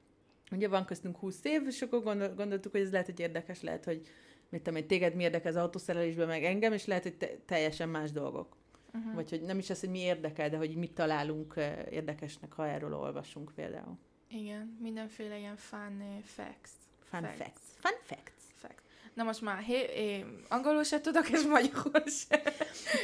Ugye 0.51 0.67
van 0.67 0.85
köztünk 0.85 1.17
20 1.17 1.43
év, 1.43 1.61
és 1.67 1.81
akkor 1.81 2.03
gondol, 2.03 2.33
gondoltuk, 2.33 2.71
hogy 2.71 2.81
ez 2.81 2.91
lehet, 2.91 3.05
hogy 3.05 3.19
érdekes, 3.19 3.61
lehet, 3.61 3.85
hogy 3.85 4.01
mit 4.49 4.61
tudom 4.61 4.79
én, 4.79 4.87
téged 4.87 5.15
mi 5.15 5.23
érdekel 5.23 5.51
az 5.51 5.57
autószerelésben, 5.57 6.27
meg 6.27 6.43
engem, 6.43 6.73
és 6.73 6.85
lehet, 6.85 7.03
hogy 7.03 7.15
te, 7.15 7.27
teljesen 7.45 7.89
más 7.89 8.11
dolgok. 8.11 8.55
Uh-huh. 8.93 9.13
Vagy 9.13 9.29
hogy 9.29 9.41
nem 9.41 9.57
is 9.57 9.69
az, 9.69 9.79
hogy 9.79 9.89
mi 9.89 9.99
érdekel, 9.99 10.49
de 10.49 10.57
hogy 10.57 10.75
mit 10.75 10.91
találunk 10.91 11.53
eh, 11.55 11.85
érdekesnek, 11.89 12.53
ha 12.53 12.67
erről 12.67 12.95
olvasunk 12.95 13.51
például. 13.55 13.97
Igen, 14.27 14.77
mindenféle 14.81 15.37
ilyen 15.37 15.57
fun 15.57 16.01
eh, 16.01 16.21
facts. 16.23 16.71
Fun 16.99 17.21
Facts. 17.21 17.35
facts. 17.37 17.61
Fun 17.75 17.97
facts. 18.01 18.32
Na 19.14 19.24
most 19.24 19.41
már 19.41 19.57
hé, 19.57 19.80
é, 19.95 20.26
angolul 20.47 20.84
se 20.84 21.01
tudok, 21.01 21.30
és 21.30 21.41
magyarul 21.41 22.03
se. 22.07 22.41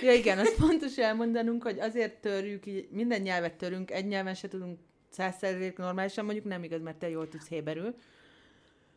Ja 0.01 0.14
igen, 0.14 0.39
az 0.39 0.53
fontos 0.57 0.97
elmondanunk, 0.97 1.64
hogy 1.64 1.80
azért 1.80 2.22
törjük, 2.22 2.66
így, 2.66 2.89
minden 2.89 3.22
nyelvet 3.22 3.53
törünk, 3.53 3.91
egy 3.91 4.07
nyelven 4.07 4.34
se 4.34 4.47
tudunk 4.47 4.80
százszerzék 5.10 5.78
normálisan, 5.78 6.26
mondjuk 6.26 6.45
nem 6.45 6.64
igaz, 6.64 6.82
mert 6.82 6.97
te 6.97 7.10
jól 7.10 7.28
tudsz 7.28 7.47
héberül. 7.47 7.95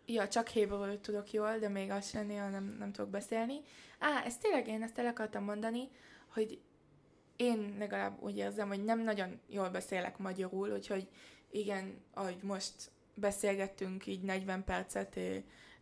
Ja, 0.07 0.29
csak 0.29 0.49
héberül 0.49 1.01
tudok 1.01 1.33
jól, 1.33 1.59
de 1.59 1.69
még 1.69 1.91
azt 1.91 2.11
sem 2.11 2.27
nem, 2.27 2.77
nem 2.79 2.93
tudok 2.93 3.11
beszélni. 3.11 3.61
Á, 3.99 4.25
ezt 4.25 4.41
tényleg 4.41 4.69
én 4.69 4.83
ezt 4.83 4.99
el 4.99 5.07
akartam 5.07 5.45
mondani, 5.45 5.89
hogy 6.29 6.61
én 7.37 7.75
legalább 7.79 8.23
úgy 8.23 8.37
érzem, 8.37 8.69
hogy 8.69 8.85
nem 8.85 9.01
nagyon 9.01 9.41
jól 9.49 9.69
beszélek 9.69 10.19
magyarul, 10.19 10.73
úgyhogy 10.73 11.09
igen, 11.51 12.01
ahogy 12.15 12.37
most 12.43 12.91
beszélgettünk 13.15 14.07
így 14.07 14.23
40 14.23 14.65
percet, 14.65 15.21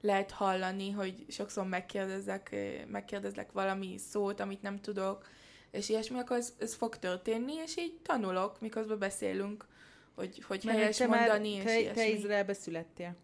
lehet 0.00 0.30
hallani, 0.30 0.90
hogy 0.90 1.24
sokszor 1.28 1.66
megkérdezek, 1.66 2.56
megkérdezlek 2.90 3.52
valami 3.52 3.98
szót, 3.98 4.40
amit 4.40 4.62
nem 4.62 4.80
tudok, 4.80 5.28
és 5.70 5.88
ilyesmi, 5.88 6.18
akkor 6.18 6.36
ez, 6.36 6.54
ez 6.58 6.74
fog 6.74 6.96
történni, 6.98 7.52
és 7.54 7.76
így 7.76 7.98
tanulok, 8.02 8.60
miközben 8.60 8.98
beszélünk, 8.98 9.66
hogy, 10.14 10.42
hogy 10.46 10.60
Mert 10.64 10.78
helyes 10.78 10.96
te 10.96 11.06
mondani, 11.06 11.56
már, 11.56 11.66
és 11.66 11.72
te, 11.72 11.80
ilyesmi. 11.80 12.00
te 12.00 12.08
Izraelbe 12.08 12.52
születtél. 12.52 13.16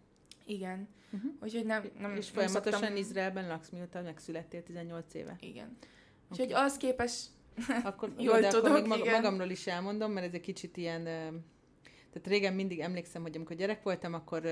Igen. 0.46 0.88
Uh-huh. 1.12 1.32
Úgyhogy 1.42 1.64
nem, 1.64 1.90
nem 1.98 2.16
és 2.16 2.28
folyamatosan 2.28 2.72
szoktam- 2.72 2.98
Izraelben 2.98 3.48
laksz, 3.48 3.68
mióta 3.68 4.02
megszülettél 4.02 4.62
18 4.62 5.14
éve. 5.14 5.36
Igen. 5.40 5.76
Oké. 6.30 6.42
Úgyhogy 6.42 6.52
az 6.52 6.76
képes... 6.76 7.24
Akkor, 7.84 8.12
Jól 8.18 8.34
jó, 8.34 8.40
de 8.40 8.48
akkor 8.48 8.60
tudok, 8.60 8.78
még 8.78 8.86
maga, 8.86 9.10
magamról 9.10 9.50
is 9.50 9.66
elmondom, 9.66 10.12
mert 10.12 10.26
ez 10.26 10.32
egy 10.32 10.40
kicsit 10.40 10.76
ilyen... 10.76 11.04
Tehát 12.12 12.26
régen 12.28 12.52
mindig 12.52 12.80
emlékszem, 12.80 13.22
hogy 13.22 13.36
amikor 13.36 13.56
gyerek 13.56 13.82
voltam, 13.82 14.14
akkor 14.14 14.42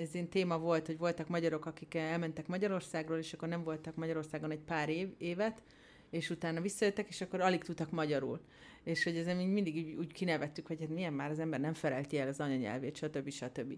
ez 0.00 0.14
ilyen 0.14 0.28
téma 0.28 0.58
volt, 0.58 0.86
hogy 0.86 0.98
voltak 0.98 1.28
magyarok, 1.28 1.66
akik 1.66 1.94
elmentek 1.94 2.46
Magyarországról, 2.46 3.18
és 3.18 3.32
akkor 3.32 3.48
nem 3.48 3.62
voltak 3.62 3.96
Magyarországon 3.96 4.50
egy 4.50 4.60
pár 4.60 4.88
év, 4.88 5.08
évet, 5.18 5.62
és 6.10 6.30
utána 6.30 6.60
visszajöttek, 6.60 7.08
és 7.08 7.20
akkor 7.20 7.40
alig 7.40 7.64
tudtak 7.64 7.90
magyarul. 7.90 8.40
És 8.84 9.04
hogy 9.04 9.16
ezen 9.16 9.36
mindig 9.36 9.74
úgy, 9.74 9.94
úgy 9.98 10.12
kinevettük, 10.12 10.66
hogy 10.66 10.80
hát 10.80 10.88
milyen 10.88 11.12
már 11.12 11.30
az 11.30 11.38
ember 11.38 11.60
nem 11.60 11.74
felelti 11.74 12.18
el 12.18 12.28
az 12.28 12.40
anyanyelvét, 12.40 12.96
stb. 12.96 13.30
stb. 13.30 13.74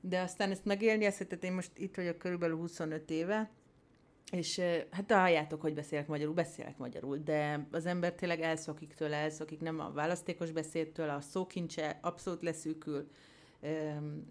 De 0.00 0.20
aztán 0.20 0.50
ezt 0.50 0.64
megélni, 0.64 1.04
ezt, 1.04 1.38
én 1.40 1.52
most 1.52 1.70
itt 1.78 1.96
vagyok 1.96 2.18
körülbelül 2.18 2.56
25 2.56 3.10
éve, 3.10 3.50
és 4.32 4.60
hát 4.90 5.12
halljátok, 5.12 5.60
hogy 5.60 5.74
beszélek 5.74 6.06
magyarul, 6.06 6.34
beszélek 6.34 6.78
magyarul, 6.78 7.16
de 7.16 7.66
az 7.70 7.86
ember 7.86 8.12
tényleg 8.12 8.40
elszokik 8.40 8.94
tőle, 8.94 9.16
elszokik 9.16 9.60
nem 9.60 9.80
a 9.80 9.92
választékos 9.92 10.50
beszédtől, 10.50 11.08
a 11.08 11.20
szókincse 11.20 11.98
abszolút 12.02 12.42
leszűkül. 12.42 13.08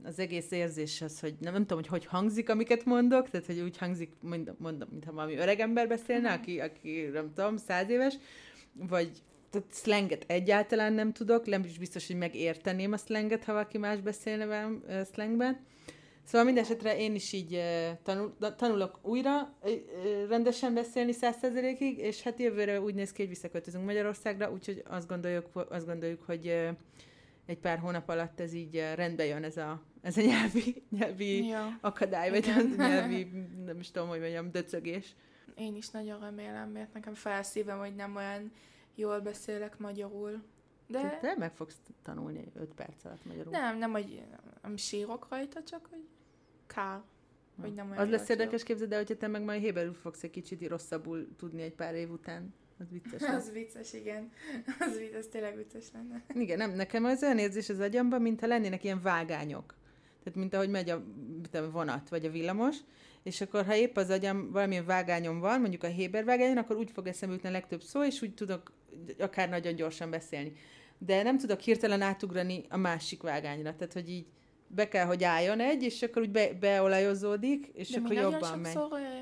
Az 0.03 0.19
egész 0.19 0.51
érzés 0.51 1.01
az, 1.01 1.19
hogy 1.19 1.36
nem, 1.39 1.53
nem 1.53 1.61
tudom, 1.61 1.78
hogy 1.78 1.88
hogy 1.88 2.05
hangzik, 2.05 2.49
amiket 2.49 2.86
mondok, 2.86 3.30
tehát 3.30 3.45
hogy 3.45 3.59
úgy 3.59 3.78
hangzik, 3.78 4.11
mondom, 4.19 4.55
mondom 4.57 4.89
mintha 4.91 5.13
valami 5.13 5.36
öreg 5.36 5.59
ember 5.59 5.88
beszélne, 5.88 6.32
aki, 6.32 6.59
aki 6.59 7.09
nem 7.13 7.34
tudom, 7.34 7.57
száz 7.57 7.89
éves, 7.89 8.17
vagy 8.73 9.11
tehát 9.49 9.67
szlenget 9.71 10.23
egyáltalán 10.28 10.93
nem 10.93 11.13
tudok, 11.13 11.45
nem 11.45 11.63
is 11.63 11.78
biztos, 11.78 12.07
hogy 12.07 12.15
megérteném 12.15 12.91
a 12.91 12.97
szlenget, 12.97 13.43
ha 13.43 13.51
valaki 13.51 13.78
más 13.78 14.01
beszélne 14.01 14.45
velem 14.45 14.84
szlengben. 15.11 15.59
Szóval 16.23 16.45
minden 16.45 16.63
esetre 16.63 16.97
én 16.97 17.15
is 17.15 17.34
így 17.34 17.61
tanul, 18.03 18.36
tanulok 18.55 18.99
újra 19.01 19.53
rendesen 20.30 20.73
beszélni 20.73 21.11
százszerzelékig, 21.11 21.97
és 21.97 22.21
hát 22.21 22.39
jövőre 22.39 22.82
úgy 22.82 22.93
néz 22.93 23.11
ki, 23.11 23.21
hogy 23.21 23.30
visszaköltözünk 23.30 23.86
Magyarországra, 23.86 24.51
úgyhogy 24.51 24.84
azt 24.88 25.07
gondoljuk, 25.07 25.49
azt 25.69 25.86
gondoljuk 25.86 26.21
hogy 26.26 26.69
egy 27.45 27.59
pár 27.59 27.79
hónap 27.79 28.09
alatt 28.09 28.39
ez 28.39 28.53
így 28.53 28.77
ö, 28.77 28.93
rendbe 28.93 29.25
jön 29.25 29.43
ez 29.43 29.57
a, 29.57 29.81
ez 30.01 30.17
a 30.17 30.21
nyelvi, 30.21 30.83
nyelvi 30.89 31.45
Ja. 31.45 31.77
akadály, 31.81 32.29
vagy 32.29 32.49
a 32.49 32.61
nyelvi, 32.77 33.23
nem 33.65 33.79
is 33.79 33.91
tudom, 33.91 34.07
hogy 34.07 34.19
mondjam, 34.19 34.51
döcögés. 34.51 35.15
Én 35.55 35.75
is 35.75 35.89
nagyon 35.89 36.19
remélem, 36.19 36.69
mert 36.69 36.93
nekem 36.93 37.13
felszívem, 37.13 37.79
hogy 37.79 37.95
nem 37.95 38.15
olyan 38.15 38.51
jól 38.95 39.19
beszélek 39.19 39.77
magyarul. 39.77 40.43
De. 40.87 41.17
Te 41.21 41.35
meg 41.37 41.53
fogsz 41.53 41.77
tanulni 42.03 42.51
5 42.53 42.73
perc 42.73 43.05
alatt 43.05 43.25
magyarul. 43.25 43.51
nem, 43.51 43.77
nem, 43.77 43.91
hogy 43.91 44.21
nem 44.61 44.77
sírok 44.77 45.27
rajta, 45.29 45.63
csak 45.63 45.87
hogy 45.89 46.07
kár, 46.67 47.01
hogy 47.61 47.73
nem 47.73 47.93
Az 47.97 48.09
lesz 48.09 48.29
érdekes, 48.29 48.63
képzeld 48.63 48.91
el, 48.91 48.97
hogyha 48.97 49.17
te 49.17 49.27
meg 49.27 49.43
majd 49.43 49.61
héberül 49.61 49.93
fogsz 49.93 50.23
egy 50.23 50.29
kicsit 50.29 50.67
rosszabbul 50.67 51.35
tudni 51.35 51.61
egy 51.61 51.73
pár 51.73 51.95
év 51.95 52.11
után. 52.11 52.53
Az 52.80 52.86
vicces. 52.91 53.21
lesz. 53.21 53.36
Az 53.45 53.51
vicces, 53.51 53.93
igen. 53.93 54.32
Az 54.80 54.97
vicces, 54.97 55.17
ez 55.17 55.28
tényleg 55.32 55.55
vicces 55.55 55.86
lenne. 55.93 56.23
Igen, 56.43 56.57
nem, 56.57 56.71
nekem 56.71 57.05
az 57.05 57.23
olyan 57.23 57.38
érzés 57.38 57.69
az 57.69 57.80
agyamban, 57.80 58.21
mintha 58.21 58.47
lennének 58.47 58.84
ilyen 58.84 59.01
vágányok. 59.01 59.76
Tehát, 60.23 60.39
mint 60.39 60.53
ahogy 60.53 60.69
megy 60.69 60.89
a, 60.89 61.03
tudom, 61.51 61.71
vonat, 61.71 62.09
vagy 62.09 62.26
a 62.26 62.30
villamos, 62.30 62.78
és 63.23 63.41
akkor, 63.41 63.65
ha 63.65 63.76
épp 63.76 63.97
az 63.97 64.09
agyam 64.09 64.51
valamilyen 64.51 64.86
vágányon 64.86 65.39
van, 65.39 65.59
mondjuk 65.59 65.84
a 65.84 65.88
Héber 65.88 66.26
vágányon, 66.26 66.57
akkor 66.57 66.76
úgy 66.76 66.91
fog 66.91 67.07
eszembe 67.07 67.34
jutni 67.34 67.49
a 67.49 67.51
legtöbb 67.51 67.82
szó, 67.82 68.03
és 68.03 68.21
úgy 68.21 68.34
tudok 68.34 68.71
akár 69.19 69.49
nagyon 69.49 69.76
gyorsan 69.76 70.09
beszélni. 70.09 70.53
De 70.97 71.23
nem 71.23 71.38
tudok 71.38 71.59
hirtelen 71.59 72.01
átugrani 72.01 72.63
a 72.69 72.78
másik 72.78 73.21
vágányra. 73.21 73.76
Tehát, 73.76 73.93
hogy 73.93 74.09
így 74.09 74.26
be 74.67 74.88
kell, 74.88 75.05
hogy 75.05 75.23
álljon 75.23 75.59
egy, 75.59 75.84
és 75.84 76.01
akkor 76.01 76.21
úgy 76.21 76.32
be, 76.32 76.53
beolajozódik, 76.53 77.67
és 77.73 77.89
De 77.89 77.99
akkor 77.99 78.13
jobban 78.13 78.59
megy. 78.59 78.71
sokszor 78.71 78.99
ö, 78.99 79.19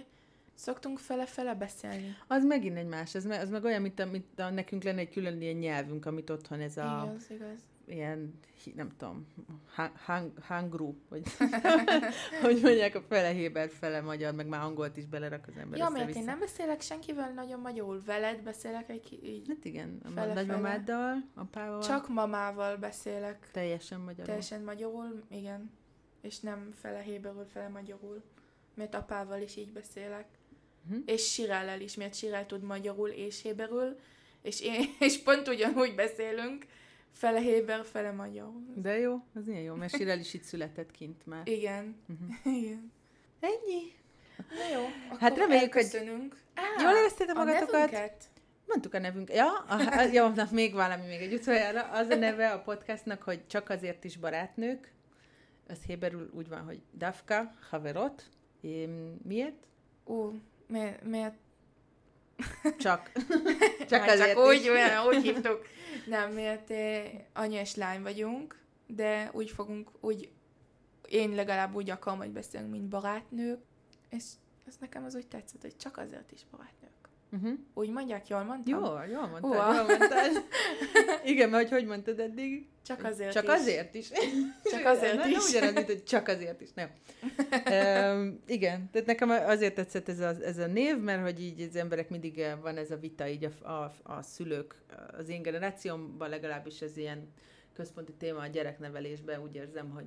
szoktunk 0.53 0.99
fele-fele 0.99 1.55
beszélni. 1.55 2.15
Az 2.27 2.43
megint 2.45 2.77
egy 2.77 2.87
más, 2.87 3.15
az 3.15 3.25
meg, 3.25 3.41
az 3.41 3.49
meg 3.49 3.63
olyan, 3.63 3.81
mint, 3.81 3.99
a, 3.99 4.05
mint 4.05 4.39
a, 4.39 4.49
nekünk 4.49 4.83
lenne 4.83 4.99
egy 4.99 5.09
külön 5.09 5.41
ilyen 5.41 5.55
nyelvünk, 5.55 6.05
amit 6.05 6.29
otthon 6.29 6.59
ez 6.59 6.77
a, 6.77 7.03
Igaz, 7.09 7.29
igaz. 7.29 7.59
ilyen, 7.85 8.39
nem 8.75 8.89
tudom, 8.97 9.27
hang, 9.75 9.91
hang, 10.05 10.31
hangru, 10.41 10.95
vagy 11.09 11.21
hogy 12.43 12.59
mondják, 12.61 12.95
a 12.95 13.01
fele 13.01 13.29
héber, 13.29 13.69
fele 13.69 14.01
magyar, 14.01 14.33
meg 14.33 14.47
már 14.47 14.61
angolt 14.61 14.97
is 14.97 15.05
belerak 15.05 15.47
az 15.47 15.57
ember 15.57 15.79
Ja, 15.79 15.89
mert 15.89 16.15
én 16.15 16.23
nem 16.23 16.39
beszélek 16.39 16.81
senkivel 16.81 17.31
nagyon 17.33 17.59
magyarul. 17.59 18.01
Veled 18.05 18.41
beszélek 18.41 18.89
egy 18.89 19.19
így. 19.23 19.45
Hát 19.47 19.65
igen, 19.65 19.99
a 20.03 20.07
Fele-fele. 20.07 20.33
nagymamáddal, 20.33 21.15
apával, 21.35 21.81
Csak 21.81 22.09
mamával 22.09 22.77
beszélek. 22.77 23.49
teljesen 23.51 23.99
magyarul. 23.99 24.25
Teljesen 24.25 24.61
magyarul, 24.63 25.23
igen. 25.29 25.71
És 26.21 26.39
nem 26.39 26.69
fele 26.81 26.99
héberül, 27.01 27.45
fele 27.45 27.67
magyarul. 27.67 28.21
Mert 28.75 28.95
apával 28.95 29.41
is 29.41 29.55
így 29.55 29.71
beszélek. 29.71 30.25
Uh-huh. 30.87 31.03
és 31.05 31.41
is, 31.79 31.95
mert 31.95 32.15
Sirel 32.15 32.45
tud 32.45 32.63
magyarul 32.63 33.09
és 33.09 33.41
héberül, 33.41 33.99
és, 34.41 34.61
én, 34.61 34.85
és 34.99 35.23
pont 35.23 35.47
ugyanúgy 35.47 35.95
beszélünk, 35.95 36.65
fele 37.11 37.39
héber, 37.39 37.85
fele 37.85 38.11
magyar. 38.11 38.51
De 38.75 38.99
jó, 38.99 39.25
az 39.33 39.47
ilyen 39.47 39.61
jó, 39.61 39.75
mert 39.75 39.95
Sirel 39.95 40.19
is 40.19 40.33
itt 40.33 40.43
született 40.43 40.91
kint 40.91 41.25
már. 41.25 41.47
Igen. 41.47 41.95
Uh-huh. 42.07 42.55
Igen. 42.61 42.91
Ennyi. 43.39 43.91
Na 44.37 44.77
jó, 44.77 44.85
akkor 45.07 45.19
Hát 45.19 45.37
reméljük, 45.37 45.73
hogy 45.73 45.85
Á, 46.53 46.83
jól 46.83 46.97
éreztétek 46.97 47.35
magatokat. 47.35 47.71
nevünket? 47.71 48.31
Mondtuk 48.67 48.93
a 48.93 48.99
nevünk. 48.99 49.33
Ja, 49.33 49.59
a, 49.59 49.97
a, 49.97 50.01
jó, 50.01 50.27
na, 50.27 50.47
még 50.51 50.73
valami, 50.73 51.07
még 51.07 51.21
egy 51.21 51.33
utoljára. 51.33 51.81
Az 51.81 52.09
a 52.09 52.15
neve 52.15 52.51
a 52.51 52.61
podcastnak, 52.61 53.21
hogy 53.21 53.47
csak 53.47 53.69
azért 53.69 54.03
is 54.03 54.17
barátnők. 54.17 54.91
Ez 55.67 55.83
héberül 55.85 56.29
úgy 56.33 56.47
van, 56.47 56.61
hogy 56.61 56.81
Dafka, 56.97 57.55
Haverot. 57.69 58.23
Én, 58.61 59.19
miért? 59.23 59.67
Ú, 60.05 60.41
miért, 60.67 61.03
miért 61.03 61.33
Csak. 62.77 63.11
csak 63.89 64.03
azért 64.05 64.29
csak 64.29 64.45
úgy, 64.45 64.69
olyan, 64.69 65.05
úgy 65.07 65.21
hívtuk. 65.21 65.65
Nem, 66.05 66.31
miért 66.31 66.71
eh, 66.71 67.11
anya 67.33 67.59
és 67.59 67.75
lány 67.75 68.01
vagyunk, 68.01 68.61
de 68.87 69.29
úgy 69.33 69.51
fogunk, 69.51 69.91
úgy 69.99 70.29
én 71.07 71.35
legalább 71.35 71.75
úgy 71.75 71.89
akarom, 71.89 72.19
hogy 72.19 72.31
beszélünk, 72.31 72.71
mint 72.71 72.87
barátnők, 72.87 73.59
és 74.09 74.23
ez 74.67 74.75
nekem 74.79 75.03
az 75.03 75.15
úgy 75.15 75.27
tetszett, 75.27 75.61
hogy 75.61 75.77
csak 75.77 75.97
azért 75.97 76.31
is 76.31 76.45
barátnők. 76.51 77.02
Uh-huh. 77.33 77.59
Úgy 77.73 77.89
mondják, 77.89 78.27
jól 78.27 78.43
mondtam? 78.43 78.79
Jó, 78.79 79.13
jól 79.13 79.27
mondtad, 79.27 79.51
Uha. 79.51 79.75
jól 79.75 79.85
mondtad. 79.85 80.45
Igen, 81.31 81.49
mert 81.49 81.69
hogy 81.69 81.85
mondtad 81.85 82.19
eddig? 82.19 82.67
Csak 82.85 83.03
azért 83.03 83.31
Csak 83.31 83.43
is. 83.43 83.49
azért 83.49 83.95
is. 83.95 84.09
Csak 84.71 84.85
azért 84.85 85.15
Na, 85.15 85.27
is. 85.27 85.33
Nem 85.33 85.43
ugyanaz, 85.49 85.73
mint 85.73 85.85
hogy 85.85 86.03
csak 86.03 86.27
azért 86.27 86.61
is, 86.61 86.69
nem. 86.73 86.89
um, 88.15 88.39
igen, 88.45 88.89
tehát 88.91 89.07
nekem 89.07 89.29
azért 89.29 89.75
tetszett 89.75 90.09
ez 90.09 90.19
a, 90.19 90.33
ez 90.43 90.57
a 90.57 90.67
név, 90.67 90.97
mert 90.97 91.21
hogy 91.21 91.41
így 91.41 91.61
az 91.61 91.75
emberek 91.75 92.09
mindig 92.09 92.39
eh, 92.39 92.57
van 92.61 92.77
ez 92.77 92.91
a 92.91 92.97
vita 92.97 93.27
így 93.27 93.45
a, 93.45 93.67
a, 93.69 93.93
a 94.03 94.21
szülők, 94.21 94.75
az 95.17 95.29
én 95.29 95.41
generációmban 95.41 96.29
legalábbis 96.29 96.81
ez 96.81 96.97
ilyen 96.97 97.33
központi 97.73 98.13
téma 98.13 98.39
a 98.39 98.47
gyereknevelésben, 98.47 99.41
úgy 99.41 99.55
érzem, 99.55 99.89
hogy 99.89 100.05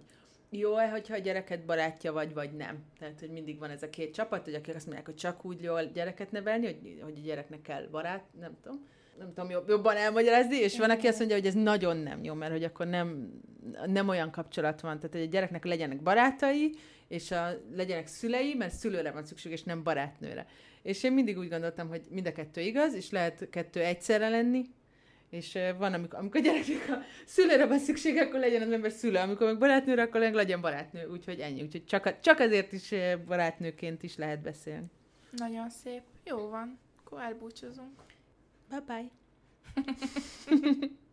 jó-e, 0.51 0.91
hogyha 0.91 1.15
a 1.15 1.19
gyereket 1.19 1.65
barátja 1.65 2.13
vagy, 2.13 2.35
vagy 2.35 2.53
nem. 2.53 2.85
Tehát, 2.99 3.21
hogy 3.21 3.31
mindig 3.31 3.59
van 3.59 3.71
ez 3.71 3.83
a 3.83 3.91
két 3.91 4.15
csapat, 4.15 4.45
hogy 4.45 4.55
akik 4.55 4.75
azt 4.75 4.85
mondják, 4.85 5.07
hogy 5.07 5.17
csak 5.17 5.45
úgy 5.45 5.63
jól 5.63 5.85
gyereket 5.85 6.31
nevelni, 6.31 6.67
hogy, 6.67 7.01
hogy 7.03 7.19
a 7.19 7.27
gyereknek 7.27 7.63
kell 7.63 7.87
barát, 7.91 8.25
nem 8.41 8.57
tudom 8.63 8.87
nem 9.19 9.33
tudom 9.35 9.51
jobb, 9.51 9.69
jobban 9.69 9.97
elmagyarázni, 9.97 10.57
és 10.57 10.79
van, 10.79 10.91
aki 10.91 11.07
azt 11.07 11.19
mondja, 11.19 11.37
hogy 11.37 11.47
ez 11.47 11.55
nagyon 11.55 11.97
nem 11.97 12.25
jó, 12.25 12.35
mert 12.35 12.53
hogy 12.53 12.65
akkor 12.65 12.87
nem, 12.87 13.31
nem 13.87 14.09
olyan 14.09 14.31
kapcsolat 14.31 14.81
van. 14.81 14.97
Tehát, 14.97 15.13
hogy 15.13 15.23
a 15.23 15.31
gyereknek 15.31 15.65
legyenek 15.65 16.03
barátai, 16.03 16.75
és 17.09 17.31
a, 17.31 17.49
legyenek 17.75 18.07
szülei, 18.07 18.55
mert 18.55 18.75
szülőre 18.75 19.11
van 19.11 19.25
szükség, 19.25 19.53
és 19.53 19.63
nem 19.63 19.83
barátnőre. 19.83 20.47
És 20.83 21.03
én 21.03 21.13
mindig 21.13 21.39
úgy 21.39 21.49
gondoltam, 21.49 21.89
hogy 21.89 22.03
mind 22.11 22.27
a 22.27 22.33
kettő 22.33 22.61
igaz, 22.61 22.95
és 22.95 23.11
lehet 23.11 23.49
kettő 23.51 23.81
egyszerre 23.81 24.29
lenni, 24.29 24.63
és 25.31 25.59
van, 25.79 25.93
amikor, 25.93 26.19
amikor 26.19 26.41
a 26.41 26.45
gyereknek 26.45 26.89
a 26.89 27.03
szülőre 27.27 27.67
van 27.67 27.79
szükség, 27.79 28.17
akkor 28.17 28.41
legyen 28.41 28.63
az 28.63 28.71
ember 28.71 28.91
szülő, 28.91 29.17
amikor 29.17 29.47
meg 29.47 29.59
barátnőre, 29.59 30.03
akkor 30.03 30.21
legyen 30.21 30.61
barátnő, 30.61 31.07
úgyhogy 31.07 31.41
ennyi. 31.41 31.63
Úgyhogy 31.63 31.85
csak, 31.85 32.21
csak 32.21 32.39
azért 32.39 32.73
is 32.73 32.95
barátnőként 33.27 34.03
is 34.03 34.17
lehet 34.17 34.43
beszélni. 34.43 34.87
Nagyon 35.31 35.71
szép. 35.71 36.03
Jó 36.25 36.49
van. 36.49 36.79
Akkor 37.05 37.21
elbúcsúzunk. 37.21 38.03
Bye 38.69 38.81
bye. 38.87 39.09